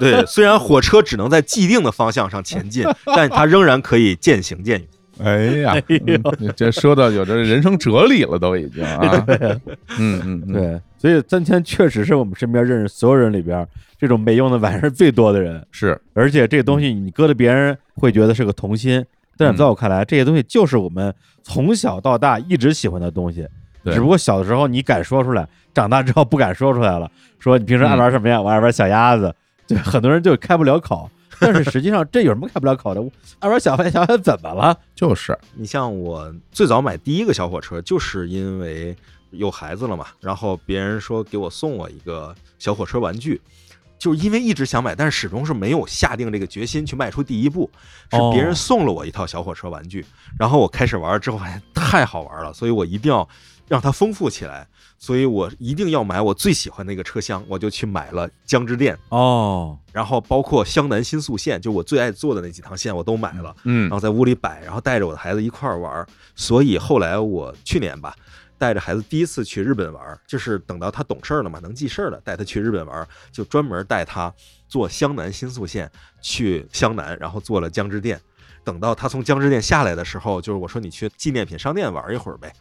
[0.00, 2.84] 对，虽然火车只能在既定的方向上前进，
[3.16, 4.88] 但它仍然可以渐行渐远。
[5.18, 5.74] 哎呀，
[6.38, 9.24] 你这说到有这人生哲理了，都已经啊，
[9.98, 13.66] 嗯嗯嗯，对，所以三千确实是我们身边认识所有人里边
[13.98, 19.04] 这种没用的玩意儿最多的人，是，而且这个东西你搁在别人会觉得是个童心，
[19.36, 23.46] 但是在我看来，这些东西就是我们从小到大一直喜欢的东西，
[23.84, 23.94] 对。
[23.94, 27.10] 只不过小的时候你敢说出来，长大之后不敢说出来了。
[27.38, 28.40] 说你平时爱玩什么呀？
[28.40, 29.34] 我爱玩小鸭子，
[29.68, 31.10] 对，很多人就开不了口。
[31.42, 33.02] 但是实际上，这有什么开不了口的？
[33.02, 33.10] 我
[33.40, 34.78] 爱玩小飞小鸭怎么了？
[34.94, 38.96] 就是，你像我最早买第一个小火车，就是因为
[39.30, 43.40] 有孩子了嘛，然后别人说给我送我一个小火车玩具，
[43.98, 47.68] 就是因为一直想买，但是始终是没有下定这个决心去迈出第一步，
[48.10, 50.04] 是别人哦送了我一套小火车玩具，
[50.38, 53.28] 然后我开始玩之后发现太好玩了，所以我一定要
[53.68, 54.66] 让它丰富起来，
[55.02, 63.52] 所以我一定要买我最喜欢那个车厢，我就去买了江之电，哦，然后包括湘南新宿线，就我最爱坐的那几趟线我都买了。
[63.64, 66.06] 嗯然后在屋里摆，然后带着我的孩子一块儿玩儿。
[66.36, 68.14] 所以后来我去年吧，
[68.56, 74.32] 带着孩子第一次去日本玩儿，就是等到他懂事儿了嘛，能记事儿了，带他去日本玩儿，就专门带他
[74.68, 78.20] 坐湘南新宿线去湘南，然后坐了江之电。
[78.64, 82.52] 等到他从江之电下来的时候，就是我说你去纪念品商店玩一会儿呗，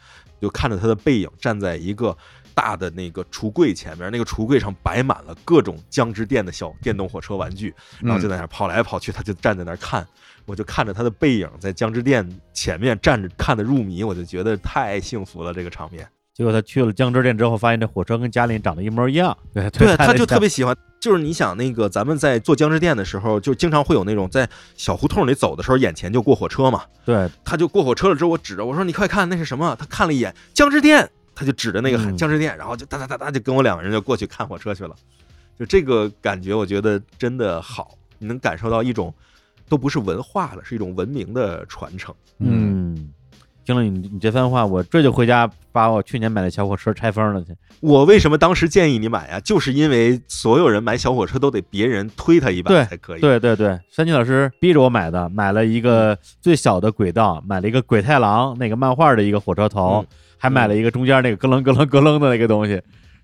[0.42, 2.18] 就看着他的背影站在一个
[2.54, 10.06] 大的那个橱柜前面，那个橱柜上摆满了各种江之电的小电动火车玩具，然后就在那儿跑来跑去，他就站在那儿看，
[10.46, 16.06] 我就看着他的背影在江之电前面站着看的入迷，我就觉得太幸福了这个场面。
[16.34, 19.38] 结果他去了江之店之后，发现这火车跟家里长得一模一样。
[19.54, 20.76] 对 对，他就特别喜欢。
[21.00, 26.84] 就是你想那个咱们在坐江之店的时候，就经常会有那种在小胡同里走的时候，眼前就过火车嘛。
[27.04, 34.96] 对他就过火车了之后，我指着我说：“你快看，那是什么？”他看了一眼江之店，他就指着那个江之店，然后就哒哒哒哒就跟我两个人就过去看火车去了。
[35.60, 39.14] 就这个感觉，我觉得真的好，你能感受到一种
[39.68, 42.14] 都不是文化了，是一种文明的传承。
[42.38, 43.12] 嗯，
[43.66, 47.56] 听了你你这番话，我这就回家把我去年买的小火车拆封了去。
[47.80, 49.40] 我为什么当时建议你买呀？
[49.40, 53.22] 就是因为所有人买小火车都得别人推他一把对才可以。
[53.22, 60.08] 对对对，山金老师逼着我买的，买了一个最小的轨道，买了一个鬼太郎那个漫画的一个火车头，嗯
[60.38, 62.82] 还买了一个中间那个咯楞咯楞咯楞的那个东西。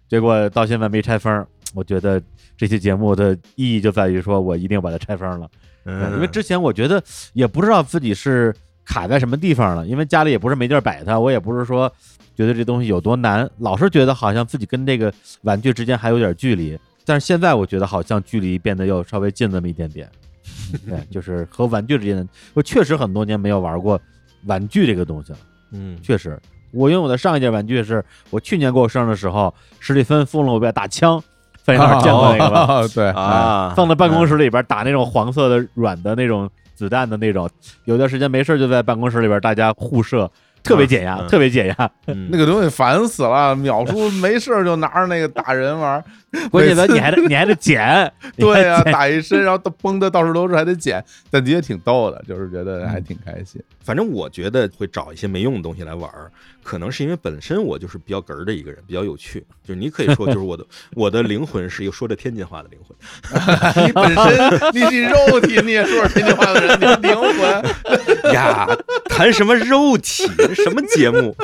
[0.08, 1.46] 结果到现在没拆封。
[1.76, 2.20] 我觉得
[2.56, 5.50] 这期节目的意义就在于说我一定把它拆封了，
[5.84, 7.04] 嗯因为之前我觉得
[7.34, 8.56] 也不知道自己是
[8.88, 11.92] 卡在什么地方了，因为家里也不是没地儿摆它，我也不是说
[12.36, 16.80] 觉得这东西有多难，老是觉得好像自己跟这个玩具之间还有点距离。
[17.06, 20.10] 但是现在我觉得好像距离变得又稍微近那么一点点，
[20.88, 24.00] 对，就是和玩具之间的，我确实很多年没有玩过
[24.46, 25.38] 玩具这个东西了。
[25.72, 26.40] 嗯，确实，
[26.72, 31.22] 我拥有的上一件玩具是我去年过生日的时候，史蒂芬送了我一把大枪，
[31.64, 32.66] 在那儿见过那个吧？
[32.68, 37.50] 哦对，啊，放在办公室里边打那种黄色的软的那种子弹的那种，
[37.86, 40.30] 有段时间没事就在办公室里边大家互射，
[40.64, 41.92] 特别解压，嗯特别解压。
[42.06, 46.04] 嗯那个东西烦死了，淼叔没事就拿着那个打人玩儿，
[46.50, 53.62] 关键的每次你还得你还得捡，对呀、你还捡打一身， 然后都崩的到处都是，还得捡，但的确挺逗的，就是觉得还挺开心。
[53.84, 56.30] 反正我觉得会找一些没用的东西来玩儿，
[56.62, 59.40] 可能是因为本身我就是比较哏儿的一个人，比较有趣。
[59.64, 68.34] 就是你可以说，就是我的 我的灵魂是一个说着天津话的灵魂你 本身你你肉体，你也说着天津话的人，你的灵魂。
[68.34, 68.68] 呀。
[69.10, 70.28] 谈什么肉体？
[70.54, 71.36] 什么节目？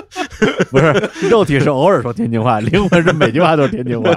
[0.70, 4.12] 不是肉体是偶尔说天津话，灵魂是每句话都是天津话。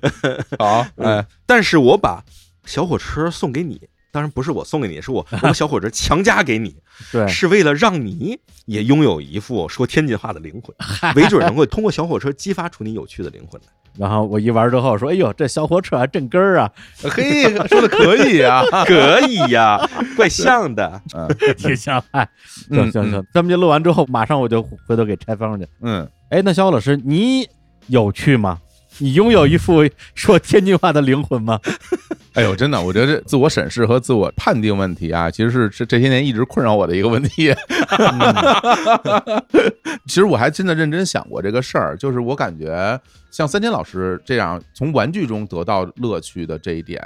[0.58, 2.22] 好，哎，但是我把
[2.64, 6.76] 小火车送给你，当然不是我送给你，是我 我把小火车强加给你，
[7.10, 10.74] 对，是为了让你也拥有一副说天津话的灵魂，
[11.14, 13.68] 没准能够通过小火车激发出你有趣的灵魂来。
[13.98, 19.78] 然后我一玩之后说：“哎呦，这小火车还正根儿啊，嘿，说的可以啊，可以呀，
[20.16, 20.98] 怪像的。
[21.14, 21.28] 嗯
[21.58, 22.26] 挺像。”哎，
[22.70, 25.68] 嗯行行行，咱们就录完之后，马上我就回头给拆封去。
[25.82, 27.46] 嗯，哎，那小欧老师，你
[27.88, 28.58] 有趣吗？
[28.98, 31.58] 你拥有一副说天津话的灵魂吗？
[32.34, 37.54] 哎呦，真的，我觉得这自我审视和自我判定问题啊，其实是这这些年一直困扰我的一个问题。
[40.06, 42.98] 其实我还真的认真想过这个事儿，就是我感觉
[43.30, 47.00] 像三千老师这样从玩具中得到乐趣的这一点，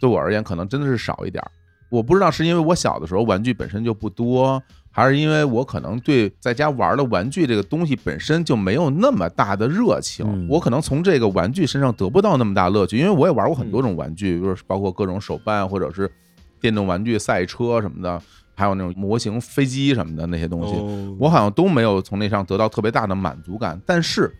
[0.00, 1.50] 对我而言可能真的是少一点儿。
[1.90, 4.60] 我不知道是因为我小的时候玩具本身就不多，
[4.96, 16.08] 还是因为我可能对在家玩的玩具这个东西本身就没有那么大的热情，嗯我可能从这个玩具身上得不到那么大乐趣，因为我也玩过很多种玩具，比如说包括各种手办或者是
[16.60, 18.22] 电动玩具、赛车什么的，
[18.54, 23.80] 还有那种模型飞机什么的那些东西，哦我好像都没有从那上得到特别大的满足感。
[23.84, 24.32] 但是，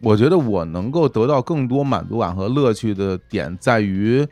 [0.00, 4.26] 我觉得我能够得到更多满足感和乐趣的点在于，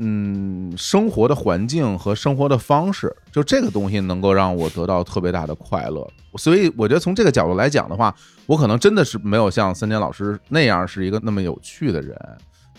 [0.00, 6.08] 嗯，生活的环境和生活的方式，就这个东西能够让我得到特别大的快乐。
[6.36, 8.14] 所以，我觉得从这个角度来讲的话，
[8.46, 12.16] 我可能真的是没有像三千老师那样是一个那么有趣的人。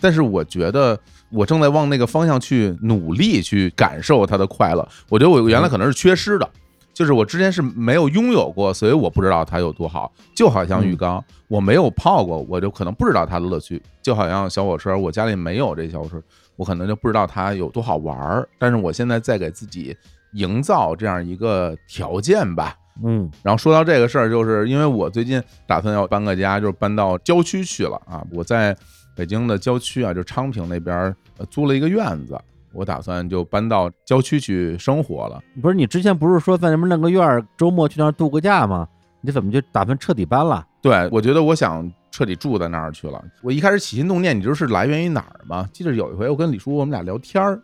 [0.00, 0.98] 但是我觉得
[1.30, 4.88] 我正在往那个方向去努力，去感受他的快乐。
[5.10, 6.48] 我觉得我原来可能是缺失的，
[6.94, 10.10] 就是我之前是没有拥有过，所以我不知道它有多好。
[10.34, 13.82] 就好像浴缸，我没有泡过，我就可能不知道它的乐趣。
[14.00, 16.22] 就好像小火车，我家里没有这小火车，
[16.60, 18.46] 我可能就不知道它有多好玩儿。
[18.58, 19.96] 但是我现在在给自己
[20.34, 22.76] 营造这样一个条件吧。
[23.02, 28.22] 嗯然后说到这个事儿，就是因为我最近打算要搬个家，就是搬到郊区去了啊。
[28.30, 28.76] 我在
[29.16, 31.16] 北京的郊区啊，就昌平那边
[31.48, 32.38] 租了一个院子，
[32.74, 35.40] 我打算就搬到郊区去生活了。
[35.62, 38.86] 不是你之前不是说在那边弄个院儿，周末去那儿度个假吗？
[39.22, 40.66] 你怎么就打算彻底搬了？
[40.82, 43.22] 对，我觉得我想彻底住在那儿去了。
[43.42, 45.68] 我一开始起心动念，你知道是来源于哪儿吗？
[45.72, 47.60] 记得有一回我跟李叔我们俩聊天儿，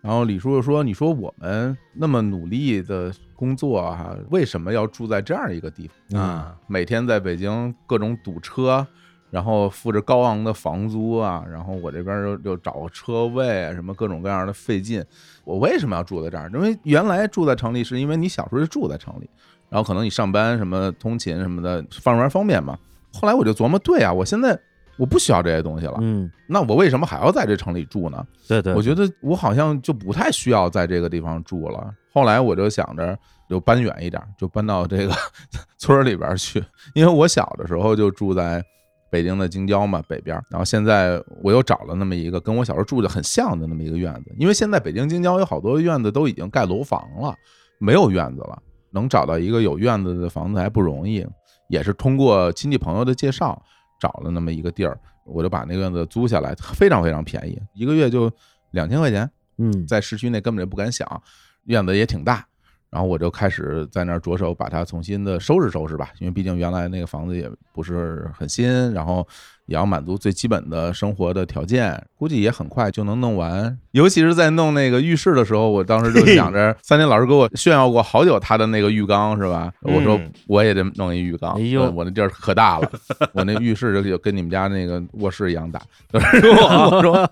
[0.00, 6.20] 然后李叔就说：“你说我们那么努力的工作哈、为什么要住在这样一个地方？
[6.20, 8.86] 啊，每天在北京各种堵车，
[9.30, 15.04] 然后付着高昂的房租啊，然后我这边又又找个车位啊，什么各种各样的费劲。
[15.44, 16.48] 我为什么要住在这儿？
[16.54, 19.28] 因为原来住在城里，是因为你小时候就住在城里，
[19.70, 22.76] 然后可能你上班什么通勤什么的，方面方便嘛。
[23.12, 24.58] 后来我就琢磨，对啊，我现在
[24.98, 28.24] 我不需要这些东西了，嗯，那我为什么还要在这城里住呢？
[28.46, 31.92] 对对，我觉得我好像就不太需要在这个地方住了。
[32.12, 33.18] 后来我就想着
[33.48, 35.14] 就搬远一点，就搬到这个
[35.78, 36.62] 村儿里边去，
[36.94, 38.62] 因为我小的时候就住在
[39.10, 40.40] 北京的京郊嘛，北边。
[40.50, 47.34] 然后现在我又找了那么一个跟我小时候住的很像的那么一个院子，因为现在北京京郊有好多院子都已经盖楼房了，
[47.78, 48.60] 没有院子了。
[48.92, 51.26] 能找到一个有院子的房子还不容易，
[51.68, 53.62] 也是通过亲戚朋友的介绍
[54.00, 58.30] 找了那么一个地儿，我就把那个院子租下来，非常非常便宜，一个月就
[58.72, 59.86] 两千块钱，嗯。
[59.86, 61.22] 在市区内根本就不敢想，
[61.64, 62.46] 院子也挺大，
[62.90, 69.24] 然后我就开始在那儿着手把它重新的收拾收拾吧，因为毕竟原来那个房子也不是很新，然后
[69.66, 73.78] 也要满足最基本的生活的条件，估计也很快就能弄完。
[73.92, 79.72] 尤其是在弄那个浴室的时候，我当时就想着，三林老师给我炫耀过好久他的那个浴缸是吧？
[79.82, 82.90] 我说嗯我也得弄一浴缸，哎呦我我那地儿可大了，
[83.32, 85.80] 我那浴室就就跟你们家那个卧室一样大。
[86.12, 87.30] 我说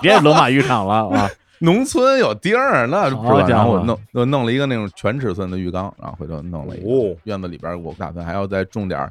[0.00, 1.28] 别罗马浴场了啊！
[1.60, 3.22] 农村有地儿，那是吧？
[3.22, 9.10] 好家伙然后我弄我弄了一个那种全尺寸的浴缸，然后回头弄了一个哦院子里边，我打算还要再种点儿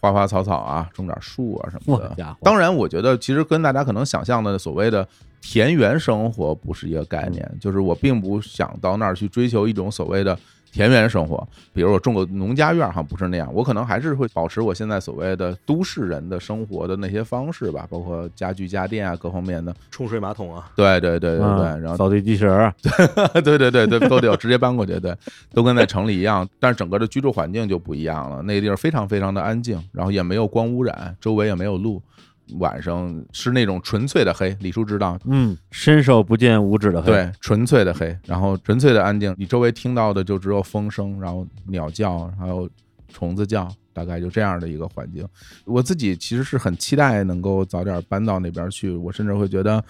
[0.00, 2.36] 花花草草啊，种点树啊什么的。
[2.42, 5.06] 当然，我觉得其实跟大家可能想象的所谓的
[5.40, 10.38] 田园生活不是一个概念，就是我并不想到那儿去追求一种所谓的
[10.74, 19.72] 田园生活，比如我种个农家院儿，哈，不是那样，我可能还是会保持我现在所谓的都市人的生活的那些方式吧，包括家具家电啊各方面的。
[19.92, 22.74] 冲水马桶啊，对对对对对，嗯然后扫地机器人儿，
[23.40, 25.16] 对对对对，都得有直接搬过去，对，
[25.52, 28.42] 都跟在城里一样，但是整个的居住环境就不一样了。
[28.42, 32.02] 那个地儿非常非常的安静，然后也没有光污染，周围也没有路，
[32.58, 34.56] 晚上是那种纯粹的黑。
[34.60, 42.68] 李叔知道，嗯，伸手不见五指的黑，对，纯粹的黑，然后纯粹的安静，你周围听到的就只有风声，然后鸟叫，还有
[43.12, 45.26] 虫子叫，大概就这样的一个环境。
[45.64, 49.82] 我自己其实是很期待能够早点搬到那边去，我甚至会觉得，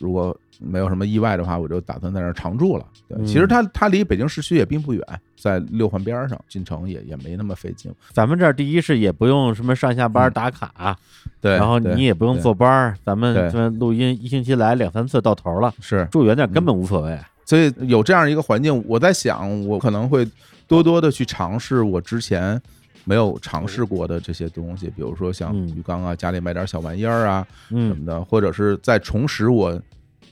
[0.00, 2.84] 如果没有什么意外的话，我就打算在那儿常住了。
[3.08, 3.24] 对，嗯。
[3.24, 5.02] 其实它它离北京市区也并不远，
[5.36, 7.92] 在六环边儿上，进城也也没那么费劲。
[8.12, 10.32] 咱们这儿第一是也不用什么上下班嗯。
[10.32, 10.96] 打卡，
[11.40, 16.06] 对，然后对你也不用对坐班儿，咱们录音一星期来两三次到头了，是。
[16.10, 17.18] 住远点根本无所谓。
[17.46, 20.28] 所以有这样一个环境，我在想，我可能会
[20.68, 22.60] 多多的去尝试我之前
[23.04, 25.68] 没有尝试过的这些东西，比如说像嗯。
[25.74, 29.80] 鱼缸啊，家里买点小玩意儿啊什嗯么的，或者是再重拾我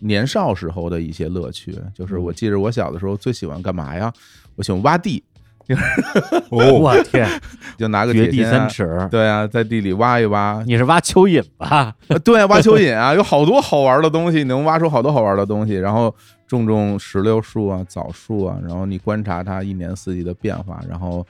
[0.01, 1.77] 年少时候的一些乐趣。
[1.95, 4.13] 就是我记得我小的时候最喜欢干嘛呀？
[4.57, 5.23] 我喜欢挖地，
[6.51, 7.29] 我天，
[7.77, 8.59] 就拿个掘地铁锨啊。
[8.59, 11.95] 三尺，对啊，在地里挖一挖，你是挖蚯蚓吧？
[12.09, 15.75] 呃对，挖蚯蚓啊， 有好多好玩的东西，你能挖出好多好玩的东西。
[15.75, 16.15] 然后
[16.47, 21.25] 种种石榴树啊、枣树啊，然后你观察它一年四季的变化，然后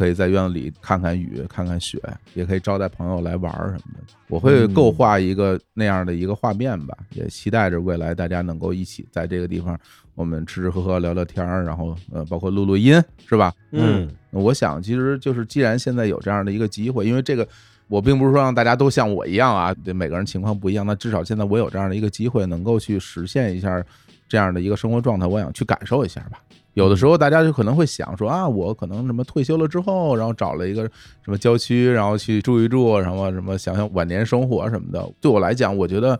[0.00, 2.00] 可以在院子里看看雨、看看雪，
[2.32, 4.14] 也可以招待朋友来玩儿什么的。
[4.28, 9.78] 我会嗯构画一个那样的一个画面吧，也期待着未来大家能够一起在这个地方，
[10.14, 12.94] 我们吃吃喝喝、聊聊天儿，然后呃，包括录录音，
[13.28, 13.52] 是吧？
[13.72, 17.46] 嗯，我想，其实就是既然现在有这样的一个机会，因为这个
[17.86, 23.84] 我并不是说让大家都像我一样啊，对每个人情况不一样，那至少现在我有这样的一个机会，能够去实现一下
[24.26, 26.40] 这样的一个生活状态，我想去感受一下吧。
[26.80, 30.82] 有的时候大家就可能会想说啊，我可能什么退休了之后，然后找了一个
[31.22, 35.06] 什么郊区，然后去住一住，什么什么想想晚年生活什么的。
[35.20, 36.18] 对我来讲，我觉得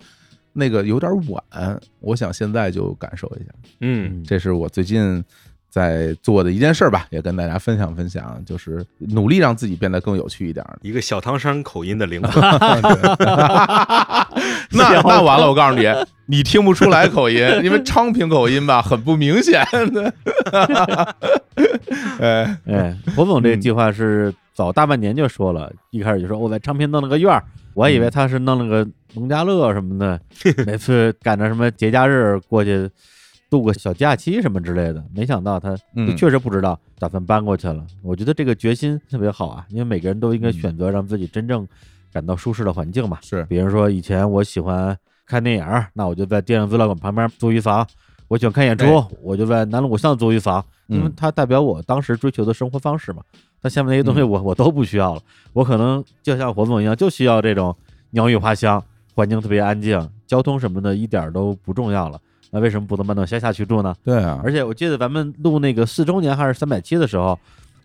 [0.52, 3.50] 那个有点晚，我想现在就感受一下。
[3.80, 5.24] 嗯，这是我最近
[5.70, 10.76] 在做的一件事儿吧，也跟大家分享分享，就是努力让自己变得更有趣一点儿。
[10.82, 12.42] 一个小唐山口音的灵魂，
[14.72, 15.86] 那那完了，我告诉你，
[16.26, 19.64] 你听不出来口音，因为昌平口音吧，很不明显。
[19.92, 20.12] 的。
[22.20, 27.42] 哎，哎，侯总这个计划是早大半年就说了，一开始就说我在昌平弄了个院儿，
[27.74, 28.84] 我还以为他是弄了个
[29.14, 30.20] 农家乐什么的，
[30.66, 32.90] 每次赶着什么节假日过去
[33.50, 35.76] 度个小假期什么之类的，没想到他
[36.16, 37.84] 确实不知道，打算搬过去了。
[38.00, 41.66] 我觉得这个决心特别好啊，因为每个人都应该选择让自己真正
[42.12, 43.18] 感到舒适的环境嘛。
[43.20, 44.96] 是比如说以前我喜欢
[45.26, 47.84] 看电影，那我就在电影资料馆旁边租一房；
[48.28, 53.22] 我喜欢看演出，我就在南锣鼓巷租一房，因为嗯它代表我当时追求的生活方式嘛。
[53.60, 55.20] 但下面那些东西我我都不需要了，
[55.52, 57.76] 我可能就像火总一样，就需要这种
[58.10, 58.82] 鸟语花香，
[59.14, 62.20] 环境特别安静，交通什么的一点都不重要了。
[62.50, 63.94] 那为什么不能搬到乡下去住呢？
[64.04, 67.38] 对啊，而且我记得咱们录那个四周年还是三百期的时候，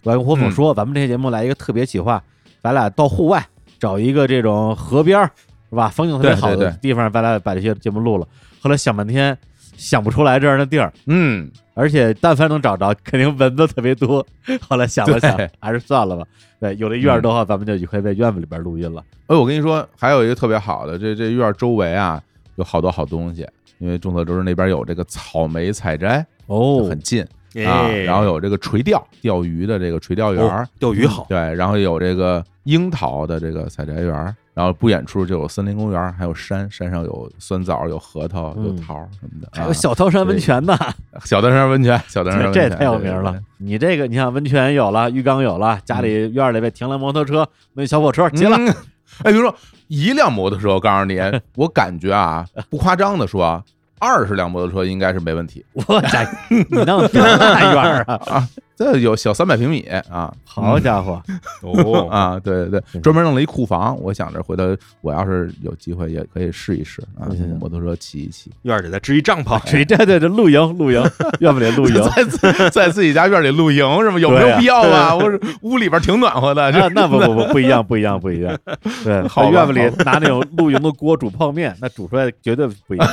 [0.03, 2.21] 我还跟火总说，咱们这些节目来一个特别企划，
[2.61, 3.45] 咱俩到户外
[3.79, 5.31] 找一个这种河边儿，
[5.69, 5.89] 是吧？
[5.89, 8.27] 风景特别好的地方，咱俩把这些节目录了。
[8.61, 9.37] 后来想半天，
[9.77, 14.25] 想不出来这样的地儿，嗯，而且但凡能找着，肯定蚊子特别多。
[14.61, 16.23] 后来想了想，还是算了吧。
[16.59, 19.03] 对，有了院儿的话，咱们就可以在院子里边录音了。
[19.27, 22.21] 哎，我跟你说，还有一个特别好的，这这院儿周围啊
[22.55, 23.45] 有好多好东西，
[23.79, 27.23] 因为众所周知那边有这个草莓采摘，哦很近
[27.65, 39.47] 啊，哎然后有这个垂钓钓鱼的这个垂钓园儿哦，钓鱼好，对，然后有这个樱桃的这个采摘园儿，然后不远处就有森林公园，还有山，山上有酸枣、有核桃、有嗯桃什么的。
[39.53, 40.77] 还有啊小桃山温泉呢，
[41.23, 43.39] 小汤山温泉，小汤山温泉，这太有名了。。
[43.57, 48.57] 你这个，你像温泉有了，浴缸有了，家里院里边停了摩托车，那小火车齐了。
[48.57, 48.73] 嗯
[49.23, 49.55] 哎，比如说
[49.87, 51.19] 一辆摩托车，我告诉你，
[51.55, 53.63] 我感觉啊，不夸张的说，
[53.99, 58.47] 二十辆摩托车应该是没问题我在你弄多大院儿啊？
[58.77, 58.91] 啊。
[58.91, 61.21] 这有小三百平米啊，好家伙，
[61.61, 63.97] 哦 啊，对对对，专门弄了一库房。
[64.01, 67.27] 我想着回头我要是有机会也可以试一试啊
[67.59, 71.01] 摩托车骑一骑，院儿里再支一帐篷，谁这这这露营露营，
[71.39, 71.95] 院子里露营。
[72.15, 74.19] 在自在自己家院里露营是吗？
[74.19, 75.15] 有没有必要啊？
[75.15, 78.57] 我说屋里边挺暖和的，啊这，那不不不不一样，不一样，不一样。
[79.03, 83.07] 对，好院子里拿那种露营的锅煮泡面，那煮出来绝对不一样。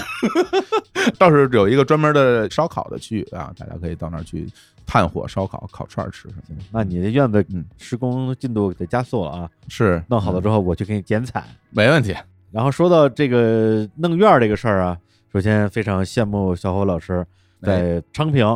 [1.18, 4.46] 倒是有一个专门的烧烤的区域啊，大家可以到那儿去
[4.92, 6.64] 炭火烧烤、烤串儿吃什么的。
[6.70, 9.50] 那你这院子嗯施工进度得加速了啊！
[9.66, 11.42] 是弄好了之后，我去给你剪彩。
[11.70, 12.14] 没问题。
[12.50, 14.98] 然后说到这个弄院儿这个事儿啊，
[15.32, 17.26] 首先非常羡慕小伙老师
[17.62, 18.46] 在昌平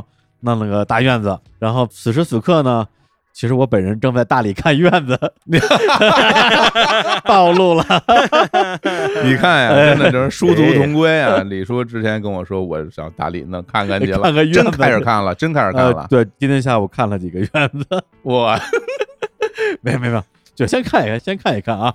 [0.41, 2.87] 弄了个大院子，然后此时此刻呢，
[3.37, 5.19] 其实我本人正在大理看院子，
[7.27, 7.85] 暴露了。
[9.23, 11.43] 你看呀，哎真的就是殊途同归啊！
[11.45, 16.07] 李叔之前跟我说，我想大理那看看去了，看看院子真开始看了，真开始看呃，了。
[16.09, 17.49] 对，今天下午看了几个院
[17.79, 18.59] 子， 我
[19.83, 21.93] 没有没有没有，就先看一看，先看一看啊，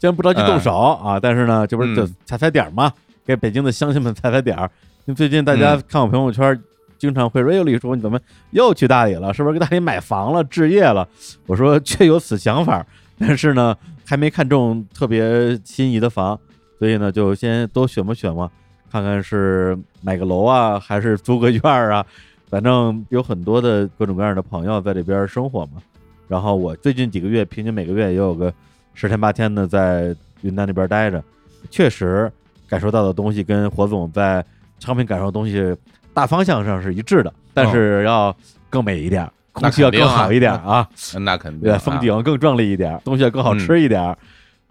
[0.00, 1.18] 先不着急动手啊。
[1.18, 2.92] 但是呢，这不是就嗯踩踩点儿嘛，
[3.26, 4.70] 给北京的乡亲们踩踩点儿。
[5.16, 6.56] 最近大家嗯看我朋友圈，
[7.04, 8.18] 经常会说：“哎呦，李叔，你怎么
[8.52, 9.34] 又去大理了？
[9.34, 11.06] 是不是给大理买房了、置业了？”
[11.44, 12.84] 我说：“确有此想法，
[13.20, 13.76] 但是呢，
[14.06, 16.38] 还没看中特别心仪的房，
[16.78, 18.50] 所以呢，就先多选吧选吧，
[18.90, 22.06] 看看是买个楼啊，还是租个院儿啊。
[22.48, 25.82] 反正有很多的各种各样的朋友在这边生活嘛。
[26.26, 28.50] 然后我最近几个月，平均每个月也有个
[28.94, 31.22] 十天八天的在云南那边待着，
[31.70, 32.32] 确实
[32.66, 34.42] 感受到的东西跟火总在
[34.78, 35.74] 昌平感受的东西
[36.14, 38.34] 大方向上是一致的，但是要
[38.70, 40.88] 更美一点，空气要更好一点啊，
[41.20, 41.78] 那肯定对，啊。
[41.78, 44.00] 峰顶更壮丽一点，东西要更好吃一点。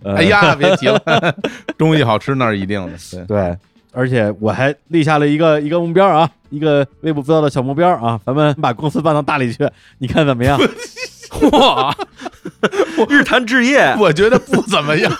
[0.01, 0.15] 呃。
[0.15, 0.99] 哎，呀，别提了，
[1.77, 2.93] 东西好吃那是一定的。
[3.11, 3.57] 对，对，
[3.91, 10.59] 而且我还立下了一个一个目标啊，一个微不足道的小目标啊，咱们把公司搬到大理去，你看怎么样？
[11.51, 11.95] 哇，
[13.09, 15.11] 日坛置业，我觉得不怎么样。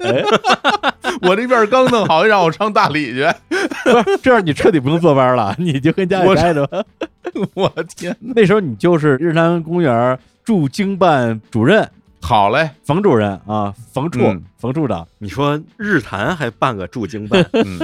[0.00, 0.24] 哎，
[1.22, 3.26] 我这边刚弄好，让我上大理去。
[3.84, 6.82] 不是，这样你彻底不用坐班了，你就跟家里我待着吧。
[7.54, 11.88] 我天，那时候你就是日坛公园驻经办主任
[12.20, 17.80] 好嘞，冯主任啊，冯处、嗯冯处长，你说日坛还办个驻京办， 嗯，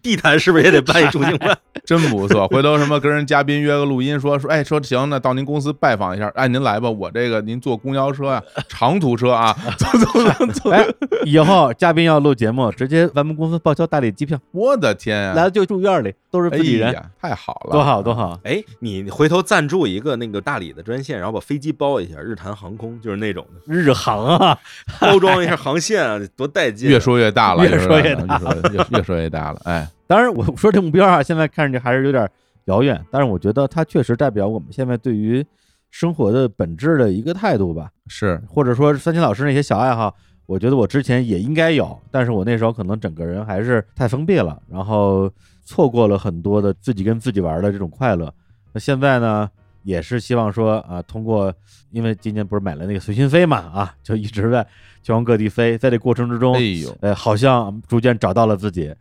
[0.00, 1.54] 地坛是不是也得办一驻京办？
[1.84, 2.48] 真不错。
[2.48, 6.32] 回头什么跟人嘉宾约个录音，说说，哎，说行，那到您公司拜访一下。
[6.34, 10.70] 哎，您来吧，我这个您坐公交车啊， 长途车啊，走走走走。
[10.70, 10.86] 哎，
[11.26, 15.34] 以后嘉宾要录节目，直接咱们公司报销大理机票，我的天啊！
[15.34, 18.40] 来了就住院里，都是哎自己人，呀，太好了，多好多好。
[18.44, 24.56] 哎，你回头赞助一个那个大理的专线，然后把飞机包一下，日坛航空就是那种的，日航啊，
[24.98, 26.90] 包装一下航线啊，多带劲啊！
[26.90, 29.60] 越说越大了，越说越大了，越说越越说越大了。
[29.64, 32.28] 哎， 当然，我说这目标啊，现在看上去还是有点
[32.66, 35.44] 遥远，但是我觉得它确实代表我们现在对于
[35.90, 40.14] 生活的本质的一个态度吧，是，或者说三千老师那些小爱好，
[40.46, 45.30] 我觉得我之前也应该有，但是我那时候可能整个人还是太封闭了，然后
[45.64, 48.32] 错过了很多的自己跟自己玩的这种快乐。
[48.72, 49.50] 那现在呢，
[49.82, 51.52] 也是希望说啊，通过
[51.90, 54.66] 因为今年不是买了那个随心飞嘛，啊，就一直在
[55.02, 58.94] 全国各地飞，在这过程之中哎，呦，呃，好像逐渐找到了自己，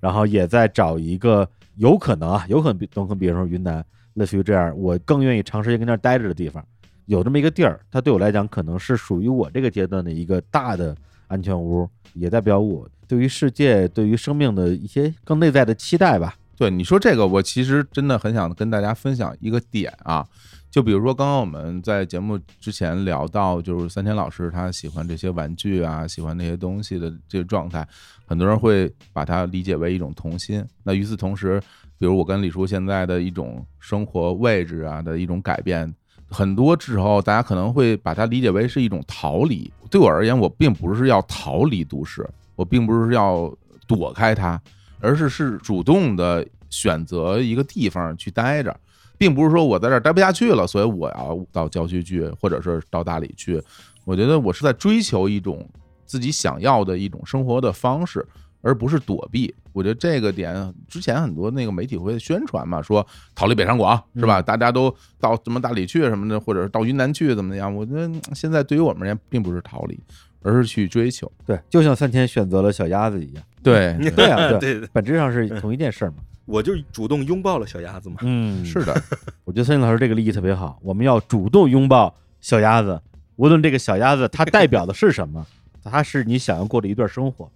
[0.00, 3.84] 然后也在找一个有可能啊，有可能比东可能比如说云南，
[4.14, 6.64] 类似于这样，我更愿意长时间跟那儿待着的地方，
[7.06, 10.96] 有这么一个地儿，它对我来讲可能是属于我这个阶段的一个大的
[11.26, 16.36] 安全屋，也代表我对于世界、对于生命的一些更内在的期待吧。
[16.58, 20.26] 对你说这个，我其实真的很想跟大家分享一个点啊，
[20.68, 27.86] 就比如说刚刚我们在节目之前聊到，就是三千老师他喜欢这些玩具啊，喜欢那些东西的这个状态，
[28.26, 30.64] 很多人会把它理解为一种童心。
[30.82, 31.62] 那与此同时，
[31.96, 35.94] 比如我跟李叔现在的一种生活位置啊的一种改变，
[36.28, 39.72] 很多时候大家可能会把它理解为是一种逃离。
[39.88, 43.56] 对我而言，我并不是要逃离都市，我并不是要
[43.86, 44.60] 躲开它，
[45.00, 48.74] 而是是主动的选择一个地方去待着，
[49.16, 53.62] 并不是说我在这儿待不下去了，所以我要到郊区去，或者是到大理去。
[54.04, 55.68] 我觉得我是在追求一种
[56.06, 58.26] 自己想要的一种生活的方式，
[58.62, 59.54] 而不是躲避。
[59.72, 64.42] 我觉得这个点之前很多那个媒体会宣传嘛，说逃离北上广是吧？
[64.42, 67.72] 大家都到什么大理去什么的，或者是到云南去怎么样？
[67.72, 70.00] 我觉得嗯现在对于我们而言，并不是逃离，
[70.42, 71.30] 而是去追求。
[71.44, 76.16] 对，就像三千选择了小鸭子一样，对， 对啊， 对，本质上是同一件事儿嘛。
[76.46, 78.16] 我就主动拥抱了小鸭子嘛。
[78.22, 78.94] 嗯，是的，
[79.44, 82.98] 我觉得三星老师这个立意特别好，我们要主动拥抱小鸭子，
[83.36, 85.46] 无论这个小鸭子它代表的是什么，
[85.84, 87.50] 它是你想要过的一段生活，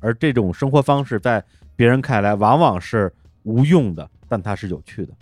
[0.00, 1.42] 而这种生活方式在
[1.74, 3.10] 别人看来往往是
[3.44, 5.12] 无用的，但它是有趣的。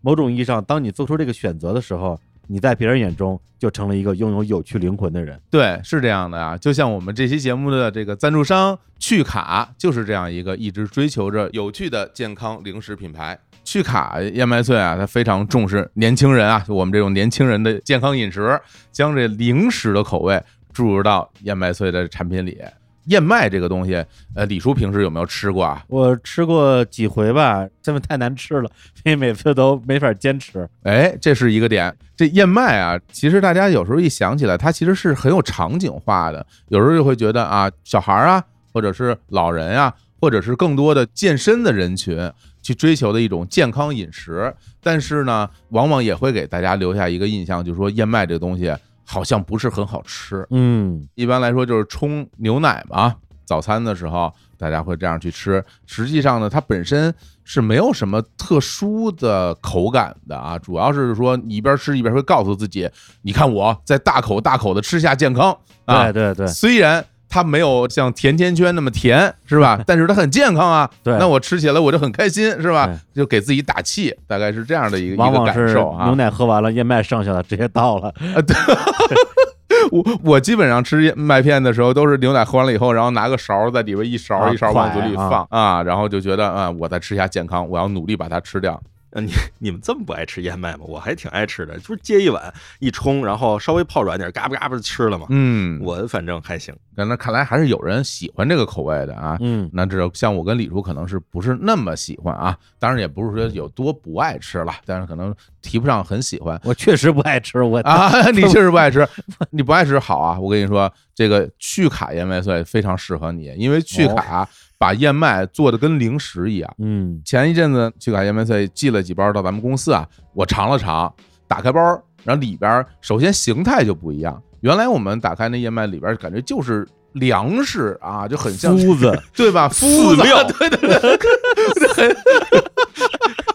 [0.00, 5.40] 某种意义上，当你做出这个选择的时候，你在别人眼中就成了一个拥有有趣灵魂的人。
[5.50, 13.38] 对，是这样的啊，就像我们这期节目的这个赞助商趣卡，就是这样一个一直追求着有趣的健康零食品牌。
[13.64, 18.60] 趣卡燕麦脆啊，它非常重视年轻人啊，就我们这种年轻人的健康饮食，
[18.92, 20.42] 将这零食的口味
[20.72, 22.58] 注入到燕麦脆的产品里。
[23.06, 24.04] 燕麦这个东西，
[24.34, 25.84] 呃，李叔平时有没有吃过啊？
[25.88, 28.70] 我吃过几回吧，真的太难吃了，
[29.02, 30.68] 所以每次都没法坚持。
[30.82, 31.94] 哎，这是一个点。
[32.16, 36.46] 这燕麦啊，其实大家有时候一想起来，它其实是很有场景化的。
[36.68, 42.30] 有时候就会觉得啊，小孩儿啊，或者是老人啊，或者是更多的健身的人群
[42.62, 44.54] 去追求的一种健康饮食。
[44.80, 48.72] 但是呢，往往也会给大家留下一个印象，就是说燕麦这个东西
[49.06, 50.46] 好像不是很好吃。
[50.50, 53.14] 嗯，一般来说就是冲牛奶嘛，
[53.44, 55.64] 早餐的时候大家会这样去吃。
[55.86, 57.14] 实际上呢，它本身
[57.44, 62.88] 是没有什么特殊的口感的啊，主要是说你一边吃一边会告诉自己，
[63.22, 66.10] 你看我在大口大口的吃下健康啊。
[66.10, 67.04] 对对对，虽然
[67.34, 69.80] 它没有像甜甜圈那么甜，是吧？
[69.84, 70.88] 但是它很健康啊。
[71.02, 72.88] 对那我吃起来我就很开心，是吧？
[73.12, 76.14] 就给自己打气，大概是这样的一个一个感受啊牛。
[76.14, 78.14] 奶喝完了，燕麦剩下的直接倒了。
[79.90, 88.80] 我我基本上吃麦片的时候，都是牛奶喝完了以后，然后拿个勺在里边一勺啊一勺往嘴里放啊，然后就觉得啊，我再吃一下健康，我要努力把它吃掉。
[89.14, 90.80] 啊，你 你们这么不爱吃燕麦吗？
[90.86, 95.26] 我还挺爱吃的，就是接一碗一冲，然后稍微泡软点，嘎巴嘎巴就吃了嘛。
[95.30, 96.74] 嗯，我反正还行。
[96.96, 99.36] 那看来还是有人喜欢这个口味的啊。
[99.40, 102.56] 嗯，那这像我跟李叔可能是不是那么喜欢啊？
[102.78, 108.10] 当然也不是说有多不爱吃了，但是可能提不上很喜欢我确实不爱吃，我啊。
[108.30, 109.08] 你确实不爱吃，
[109.50, 110.38] 你不爱吃好啊。
[110.38, 114.48] 我跟你说，这个去卡燕麦碎非常适合你，因为去卡
[114.78, 116.74] 把燕麦做的跟零食一样。
[116.78, 121.12] 嗯前一阵子去卡燕麦脆寄了几包到咱们公司啊，我尝了尝，
[121.46, 121.80] 打开包，
[122.22, 124.42] 然后里边首先形态就不一样。
[124.60, 129.68] 原来我们打开那燕麦里边感觉就是粮食啊，就很像麸子， 对吧？
[129.68, 132.16] 麸子，料 对对对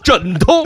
[0.02, 0.64] 枕头，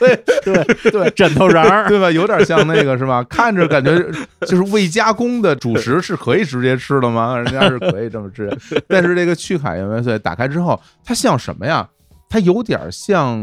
[0.00, 1.10] 对对对。
[1.10, 1.88] 枕头瓤儿。
[1.88, 2.10] 对吧？
[2.10, 3.22] 有点像那个是吧？
[3.24, 3.98] 看着感觉
[4.42, 7.36] 就是未加工的主食是可以直接吃的吗？
[7.38, 8.50] 人家是可以这么吃，
[8.88, 11.88] 但是这个趣卡燕麦碎打开之后，它像什么呀？
[12.28, 13.38] 它有点像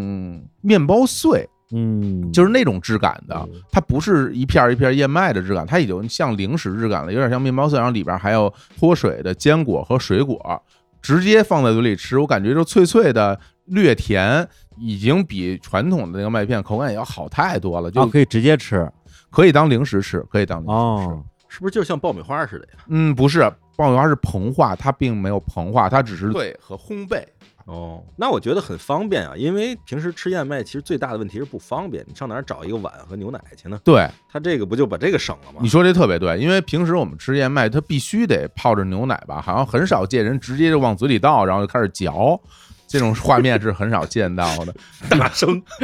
[0.61, 10.61] 面包碎，嗯，就是那种质感的，它不是一片儿一片儿燕麦的质感，它已经像零食质感了，有点像面包碎，然后里边还有脱水的坚果和水果，
[11.01, 18.89] 直接放在嘴里吃，我感觉就脆脆的，略甜，已经比传统的那个麦片口感也要好太多了，就啊可以直接吃
[19.29, 21.09] 可以当零食吃，可以当零食吃。
[21.09, 21.23] 哦。
[21.53, 22.79] 是不是就像爆米花似的呀？
[22.87, 23.41] 嗯，不是，
[23.75, 27.21] 爆米花是膨化，它并没有膨化，它只是对和烘焙。
[27.65, 33.79] 哦，那我觉得很方便啊，因为平时吃燕麦其实最大的问题是不方便，你上哪儿找一个碗和牛奶去呢？
[33.83, 35.69] 对，它这个不就把这个省了吗你？
[35.69, 42.39] 说这特别对，因为平时我们吃燕麦，它必须得泡着牛奶吧，好像很少见人直接就往嘴里倒，然后就开始嚼。
[42.91, 44.75] 这种画面是很少见到的，
[45.11, 45.63] 大声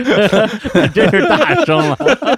[0.94, 2.37] 真是大声了，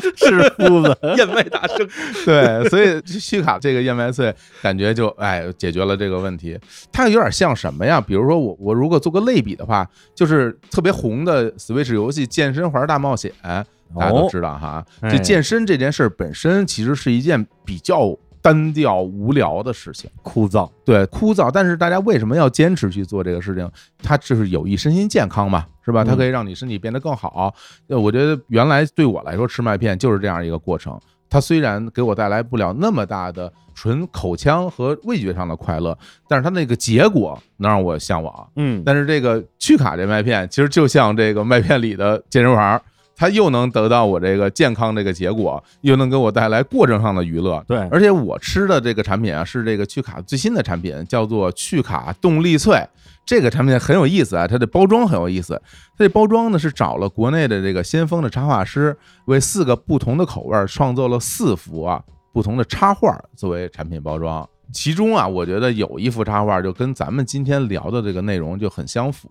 [0.16, 0.96] 是夫子。
[1.16, 1.88] 燕麦大圣，
[2.24, 6.58] 对，所以西卡这个燕麦脆感觉就哎解决了这个问题。
[6.92, 8.00] 它有点像什么呀？
[8.00, 14.84] 比如说我我如果做个类比的话，就是特别红的 Switch 游戏《健身环大冒险》，大家都知道哈。
[15.00, 18.16] 哎这健身这件事本身其实是一件比较
[18.46, 20.08] 单调无聊的事情。
[20.22, 20.70] 枯燥。
[20.84, 23.68] 对，枯燥，但是大家为什么要坚持去做这个事情？
[23.98, 26.04] 它就是有益身心健康嘛，是吧？
[26.04, 27.52] 它嗯可以让你身体变得更好。
[27.88, 30.96] 呃我觉得原来对我来说吃麦片就是这样一个过程。
[31.28, 35.98] 它虽然给我带来不了那么大的纯口腔和味觉上的快乐，
[36.28, 38.48] 但是它那个结果能让我向往。
[38.54, 42.80] 嗯，但是这个趣卡这麦片其实就像这个麦片里的健身环儿，
[43.16, 47.64] 它又能得到我这个健康这个结果，又能给我带来过程上的娱乐。
[47.66, 52.86] 对，而且我吃的这个产品啊，是这个趣卡最新的产品，叫做趣卡动力脆。
[53.24, 55.60] 这个产品很有意思啊，它的包装很有意思。
[55.96, 62.00] 它这包装呢是找了国内的这个先锋的插画师，为四个不同的口味儿创作了四幅啊
[62.32, 64.48] 不同的插画作为产品包装。
[64.72, 69.28] 其中啊，我觉得有一幅插画就跟咱们今天聊的这个内容就很相符，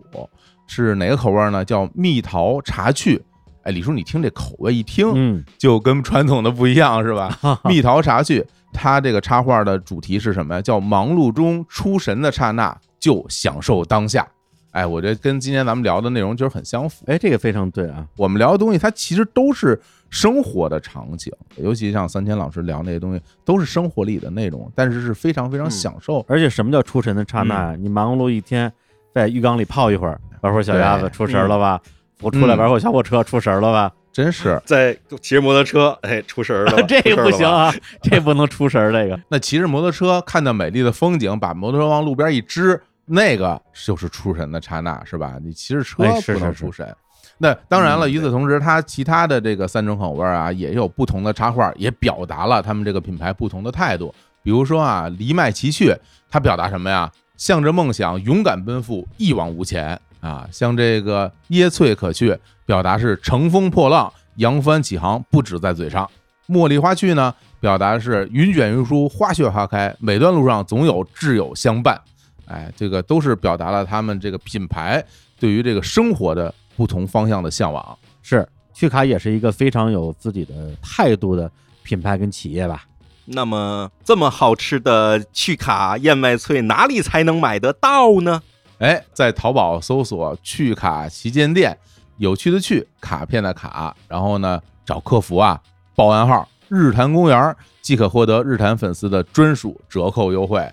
[0.66, 1.64] 是哪个口味儿呢？
[1.64, 3.22] 叫蜜桃茶趣。
[3.66, 7.36] 哎，李叔，你听这口味一听，嗯，就跟传统的不一样，是吧？
[7.68, 10.62] 蜜桃茶趣，它这个插画的主题是什么呀？
[10.62, 14.24] 叫忙碌中出神的刹那，就享受当下。
[14.70, 17.02] 哎，我觉得跟今天咱们聊的内容就是很相符。
[17.08, 18.06] 哎，这个非常对啊。
[18.16, 19.80] 我们聊的东西，它其实都是
[20.10, 26.24] 生活的场景，尤其像三千老师聊那些东西，都是生活里的内容，但是是非常非常嗯享受。
[26.28, 27.76] 而且什么叫出神的刹那呀？
[27.76, 28.72] 你忙碌一天，
[29.12, 31.80] 在浴缸里泡一会儿，玩会儿小鸭子出神了吧？
[32.20, 33.92] 我出来嗯玩会儿小火车出神了吧？
[34.12, 34.60] 真是。
[34.64, 37.30] 在骑着摩托车，哎，出神儿了， 这个不！
[37.32, 37.72] 行啊，
[38.02, 38.90] 这不能出神儿。
[38.92, 45.34] 这个那骑着摩托车看到美丽的风景，把摩托车往路边一支，那个就是出神的刹那，是吧？
[45.42, 46.94] 你骑着车不能出神。
[47.38, 54.14] 那当然了，嗯与此同时，它其他的这个三种口味啊，也有不同的插画，也表达了他们这个品牌不同的态度。
[54.42, 55.94] 比如说啊，藜麦奇趣，
[56.30, 57.12] 它表达什么呀？
[57.36, 60.48] 向着梦想勇敢奔赴，一往无前啊。
[60.50, 66.08] 像这个椰翠可去，表达是乘风破浪，扬帆起航，不止在嘴上。
[66.48, 72.00] 茉莉花去呢，表达是云卷云舒，花谢花开，每段路上总有挚友相伴。
[72.46, 75.04] 哎，这个都是表达了他们这个品牌
[75.40, 77.98] 对于这个生活的不同方向的向往。
[78.22, 81.50] 是趣卡也是一个非常有自己的态度的
[81.82, 82.84] 品牌跟企业吧？
[83.24, 88.40] 那么这么好吃的趣卡燕麦脆，哪里才能买得到呢？
[88.78, 91.76] 哎，在淘宝搜索“趣卡旗舰店”，
[92.18, 95.60] 有趣的趣，卡片的卡，然后呢找客服啊，
[95.94, 100.70] 报暗号“日坛公园”，即可获得日坛粉丝的专属折扣优惠，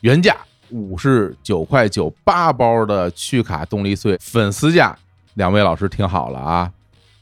[0.00, 0.36] 原价
[0.70, 4.98] 五十九块九八包的趣卡动力碎，粉丝价，
[5.34, 6.72] 两位老师听好了啊，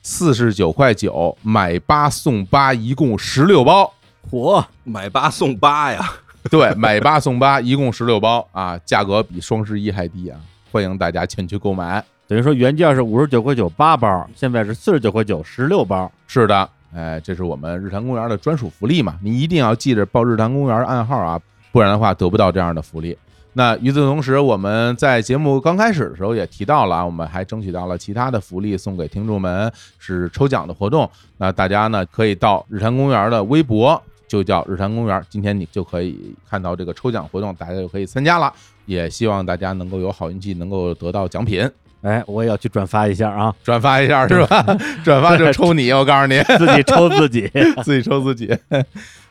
[0.02, 3.92] 四十九块九买八送八，一共十六包。
[4.30, 6.12] 嚯，买八送八呀！
[6.50, 10.38] 对，买八送八，一共十六包啊，价格比双十一还低啊！
[10.70, 12.04] 欢迎大家前去购买。
[12.26, 16.10] 等于说原价是五十九块九八包，现在是四十九块九十六包。
[16.26, 21.40] 是的，哎，这是我们日坛公园的专属福利嘛，你一定要记着报日坛公园暗号啊，
[21.72, 23.16] 不然的话得不到这样的福利。
[23.54, 31.08] 那与此同时，我们在节目刚开始的时候也提到了啊，我们还争取到了其他的福利送给听众们，是抽奖的活动。
[31.38, 38.52] 那大家呢可以到日坛公园的微博，就叫日坛公园，今天你就可以看到这个抽奖活动，大家就可以参加了。
[38.86, 41.66] 也希望大家能够有好运气，能够得到奖品，
[42.02, 44.62] 哎，我也要去转发一下啊，转发一下是吧？
[45.02, 46.38] 转发就抽你，我告诉你。
[46.58, 47.50] 自己抽自己。
[47.82, 48.54] 自己抽自己。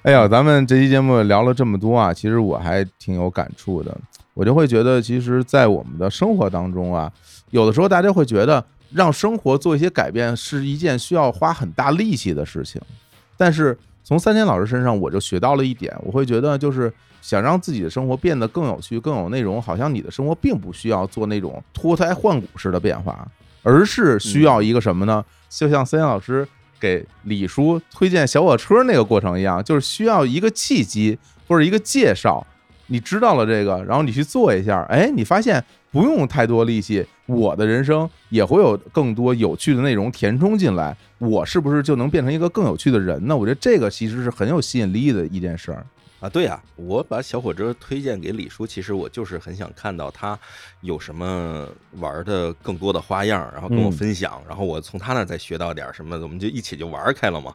[0.02, 3.96] 哎呀，咱们这期节目聊了这么多啊，其实我还挺有感触的。
[4.34, 7.12] 我就会觉得，其实，在我们的生活当中啊，
[7.52, 12.82] 有的时候大家会觉得，让生活做一些改变是一件需要花很大力气的事情。
[13.38, 23.26] 但是从三千老师身上，我就学到了一点，我会觉得，就是想让自己的生活变得更有趣、更有内容，好像你的生活并不需要做那种脱胎换骨式的变化，
[23.62, 25.24] 而是需要一个什么呢？
[25.50, 26.46] 就像三千老师
[26.80, 31.18] 给李叔推荐小火车那个过程一样，就是需要一个契机
[31.48, 32.46] 或者一个介绍，
[32.88, 35.64] 你知道了这个，然后你去做一下，哎，你发现
[35.94, 43.38] 不用太多力气，我的人生也会有更多有趣的内容填充进来，我是不是就能变成一个更有趣的人呢？
[43.38, 45.86] 我觉得这个其实是很有吸引力的一件事儿。
[46.20, 50.40] 啊，对呀、我把小火车推荐给李叔，其实我就是很想看到他
[50.82, 51.68] 有什么
[52.00, 57.54] 玩的更多的花样，然后跟我分享，然后我从他那儿再学到点什么，我们就一起就玩开了嘛。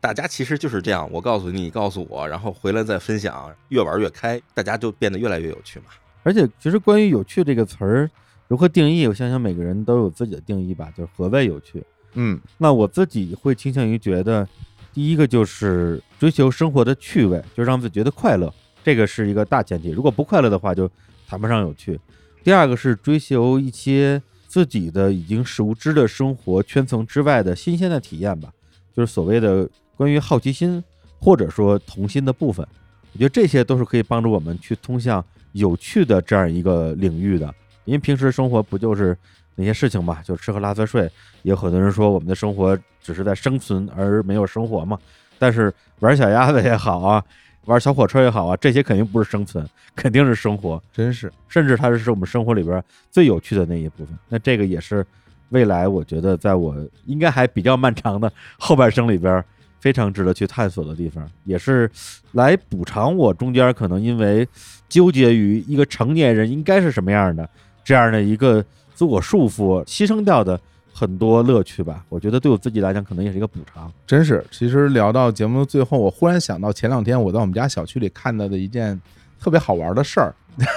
[0.00, 5.86] 大家其实就是这样，我告诉，你告诉我，然后回来再分享，越玩越开，大家就变得越来越有趣嘛。
[6.26, 8.10] 而且，其实关于“有趣”这个词儿
[8.48, 11.80] 如何定义，我想想每个人都有自己的定义吧，就是何谓有趣。
[12.14, 14.48] 嗯那我自己会倾向于觉得，
[14.92, 19.90] 第一个就是追求生活的趣味，就让自己觉得快乐，这个是一个大前提。
[19.90, 20.90] 如果不快乐的话，就
[21.28, 21.96] 谈不上有趣。
[22.42, 28.52] 第二个是追求一些自己的已经熟知的生活圈层之外的新鲜的体验吧，
[28.92, 30.82] 就是所谓的关于好奇心
[31.20, 32.66] 或者说童心的部分。
[33.12, 35.24] 我觉得这些都是可以帮助我们去通向
[35.56, 37.52] 有趣的这样一个领域的。
[37.84, 39.16] 因为平时生活不就是
[39.54, 41.02] 那些事情嘛，就吃喝拉撒睡，
[41.42, 44.98] 也有很多人说我们的生活只是在生存而没有生活嘛。
[45.38, 47.22] 但是玩小鸭子也好啊，
[47.66, 49.64] 玩小火车也好啊，这些肯定不是生存，
[49.94, 54.18] 肯定是生活，真是甚至它是我们生活里边最有趣的那一部分。
[54.28, 55.06] 那这个也是
[55.50, 59.44] 未来我觉得在我应该还比较漫长的后半生里边
[59.78, 61.90] 非常值得去探索的地方，也是
[62.32, 64.46] 来补偿我中间可能因为
[64.88, 67.48] 纠结于一个成年人应该是什么样的
[67.84, 70.58] 这样的一个自我束缚，牺牲掉的
[70.92, 72.04] 很多乐趣吧。
[72.08, 73.92] 我觉得对我自己来讲，可能也是一个补偿。
[74.06, 74.44] 真是。
[74.50, 79.00] 其实聊到节目的最后，我忽然想到前两天我在我们家小区里看到的一件
[79.38, 80.34] 特别好玩的事儿，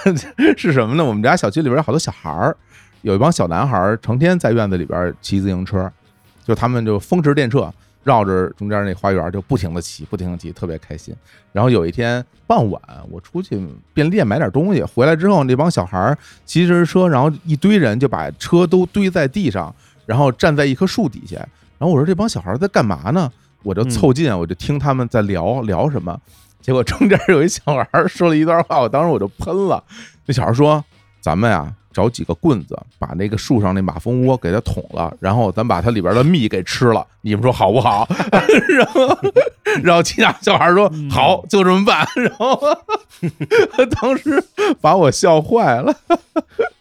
[0.57, 1.03] 是什么呢？
[1.03, 2.55] 我们家小区里边有好多小孩儿，
[3.01, 5.89] 有一帮小男孩儿成天在院子里边骑自行车，
[6.45, 7.71] 就他们就风驰电掣。
[8.03, 11.15] 绕着中间那花园就不停的骑，不停的骑，特别开心。
[11.51, 13.61] 然后有一天傍晚，我出去
[13.93, 19.73] 便利店买点东西，回来之后，那帮小孩骑着车，然后一堆人就把车都堆在地上，
[20.05, 21.35] 然后站在一棵树底下。
[21.77, 23.31] 然后我说这帮小孩在干嘛呢？
[23.63, 26.17] 我就凑近，我就听他们在聊 聊什么。
[26.61, 29.84] 结果中间有一小孩说了一段话，我当时我就喷了。
[30.26, 30.84] 那小孩说
[31.19, 38.07] ：“咱们呀，找几个棍子，把那个树上那马蜂窝给它捅了，然后咱把它里边的蜜给吃了，你们说好不好？
[38.70, 39.18] 然后，
[39.84, 42.07] 然后其他小孩说好，就这么办。
[42.16, 42.60] 然后
[43.99, 44.44] 当时
[44.80, 45.95] 把我笑坏了。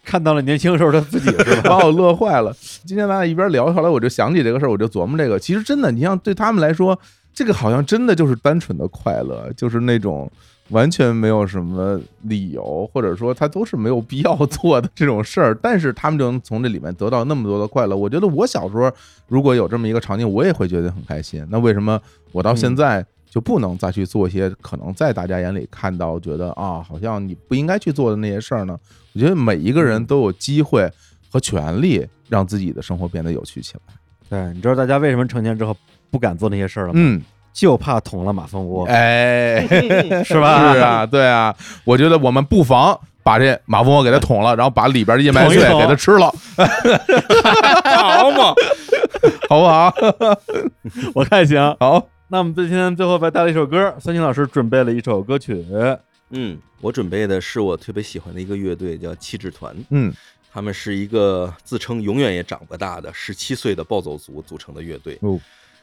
[0.05, 1.71] 看到了年轻时候的自己是吧？
[1.71, 2.51] 把我乐坏了。
[2.87, 5.39] 今天咱俩一边聊，后来我就想起这个事儿，我就琢磨这个。
[5.39, 6.99] 其实真的，你像对他们来说，
[7.35, 10.31] 这个好像真的就是单纯的快乐，就是那种
[10.71, 15.55] 完全没有什么理由，或者说他都是没有必要做的这种事儿。
[15.63, 17.97] 但是他们就能从这里面得到那么多的快乐。
[17.97, 18.91] 我觉得我小时候
[19.27, 21.47] 如果有这么一个场景，我也会觉得很开心。
[21.51, 22.01] 那为什么
[22.33, 23.05] 我到现在？
[23.31, 28.77] 就不能再去做一些可能在大家眼里看到觉得啊，好像你不应该去做的那些事儿呢？
[29.13, 30.91] 我觉得每一个人都有机会
[31.31, 33.95] 和权利让自己的生活变得有趣起来。
[34.31, 35.77] 对，你知道大家为什么成年之后
[36.11, 36.95] 不敢做那些事儿了吗？
[36.95, 37.21] 嗯，
[37.59, 39.67] 就怕捅了马蜂窝，哎，
[40.23, 40.73] 是吧？
[40.73, 41.53] 是啊，对啊，
[41.83, 46.33] 我觉得我们不妨把这马蜂窝给它捅了，然后把里边的燕麦碎给它吃了，
[47.85, 48.55] 好嘛，
[49.51, 49.93] 好不好？
[51.15, 51.59] 我看行。
[51.81, 55.67] 好，那我们今天最后再带来一首歌，三星老师准备了一首歌曲，
[56.31, 59.75] 嗯，我准备的是我特别喜欢的一个乐队，叫气质团。
[59.91, 60.15] 嗯
[60.51, 65.17] 他们是一个自称永远也长不大的十七岁的暴走族组成的乐队。
[65.21, 65.39] 哦，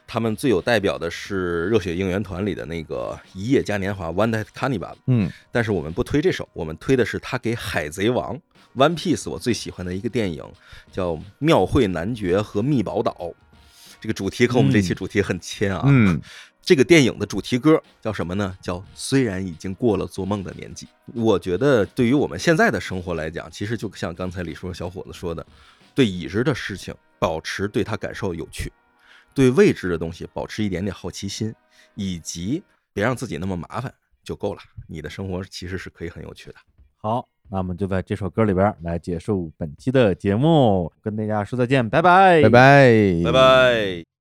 [0.06, 4.94] 他们最有代表的是热血应援团里的那个《一夜嘉年华》（One Night Carnival）。
[5.06, 8.36] 嗯但是我们不推这首，我们推的是他给《海贼王》
[8.76, 10.44] （One Piece） 我最喜欢的一个电影，
[10.92, 13.12] 叫《庙会男爵和密宝岛》。
[14.00, 15.82] 这个主题和我们这期主题很亲啊。
[15.86, 16.20] 嗯
[16.62, 18.58] 这个电影的主题歌叫什么呢？
[18.60, 20.88] 叫“虽然已经过了做梦的年纪”。
[21.14, 25.46] 我觉得对于我们现在的生活来讲，其实就像刚才李叔小伙子说的，
[25.94, 28.72] 对已知的事情保持对它感受有趣，
[29.36, 31.54] 对未知的东西保持一点点好奇心，
[31.94, 32.62] 以及
[32.94, 33.92] 别让自己那么麻烦
[34.24, 34.60] 就够了。
[34.88, 36.56] 你的生活其实是可以很有趣的。
[36.96, 44.15] 好，那我们就在这首歌里边来结束本期的节目，跟大家说再见，拜拜，拜拜，拜拜。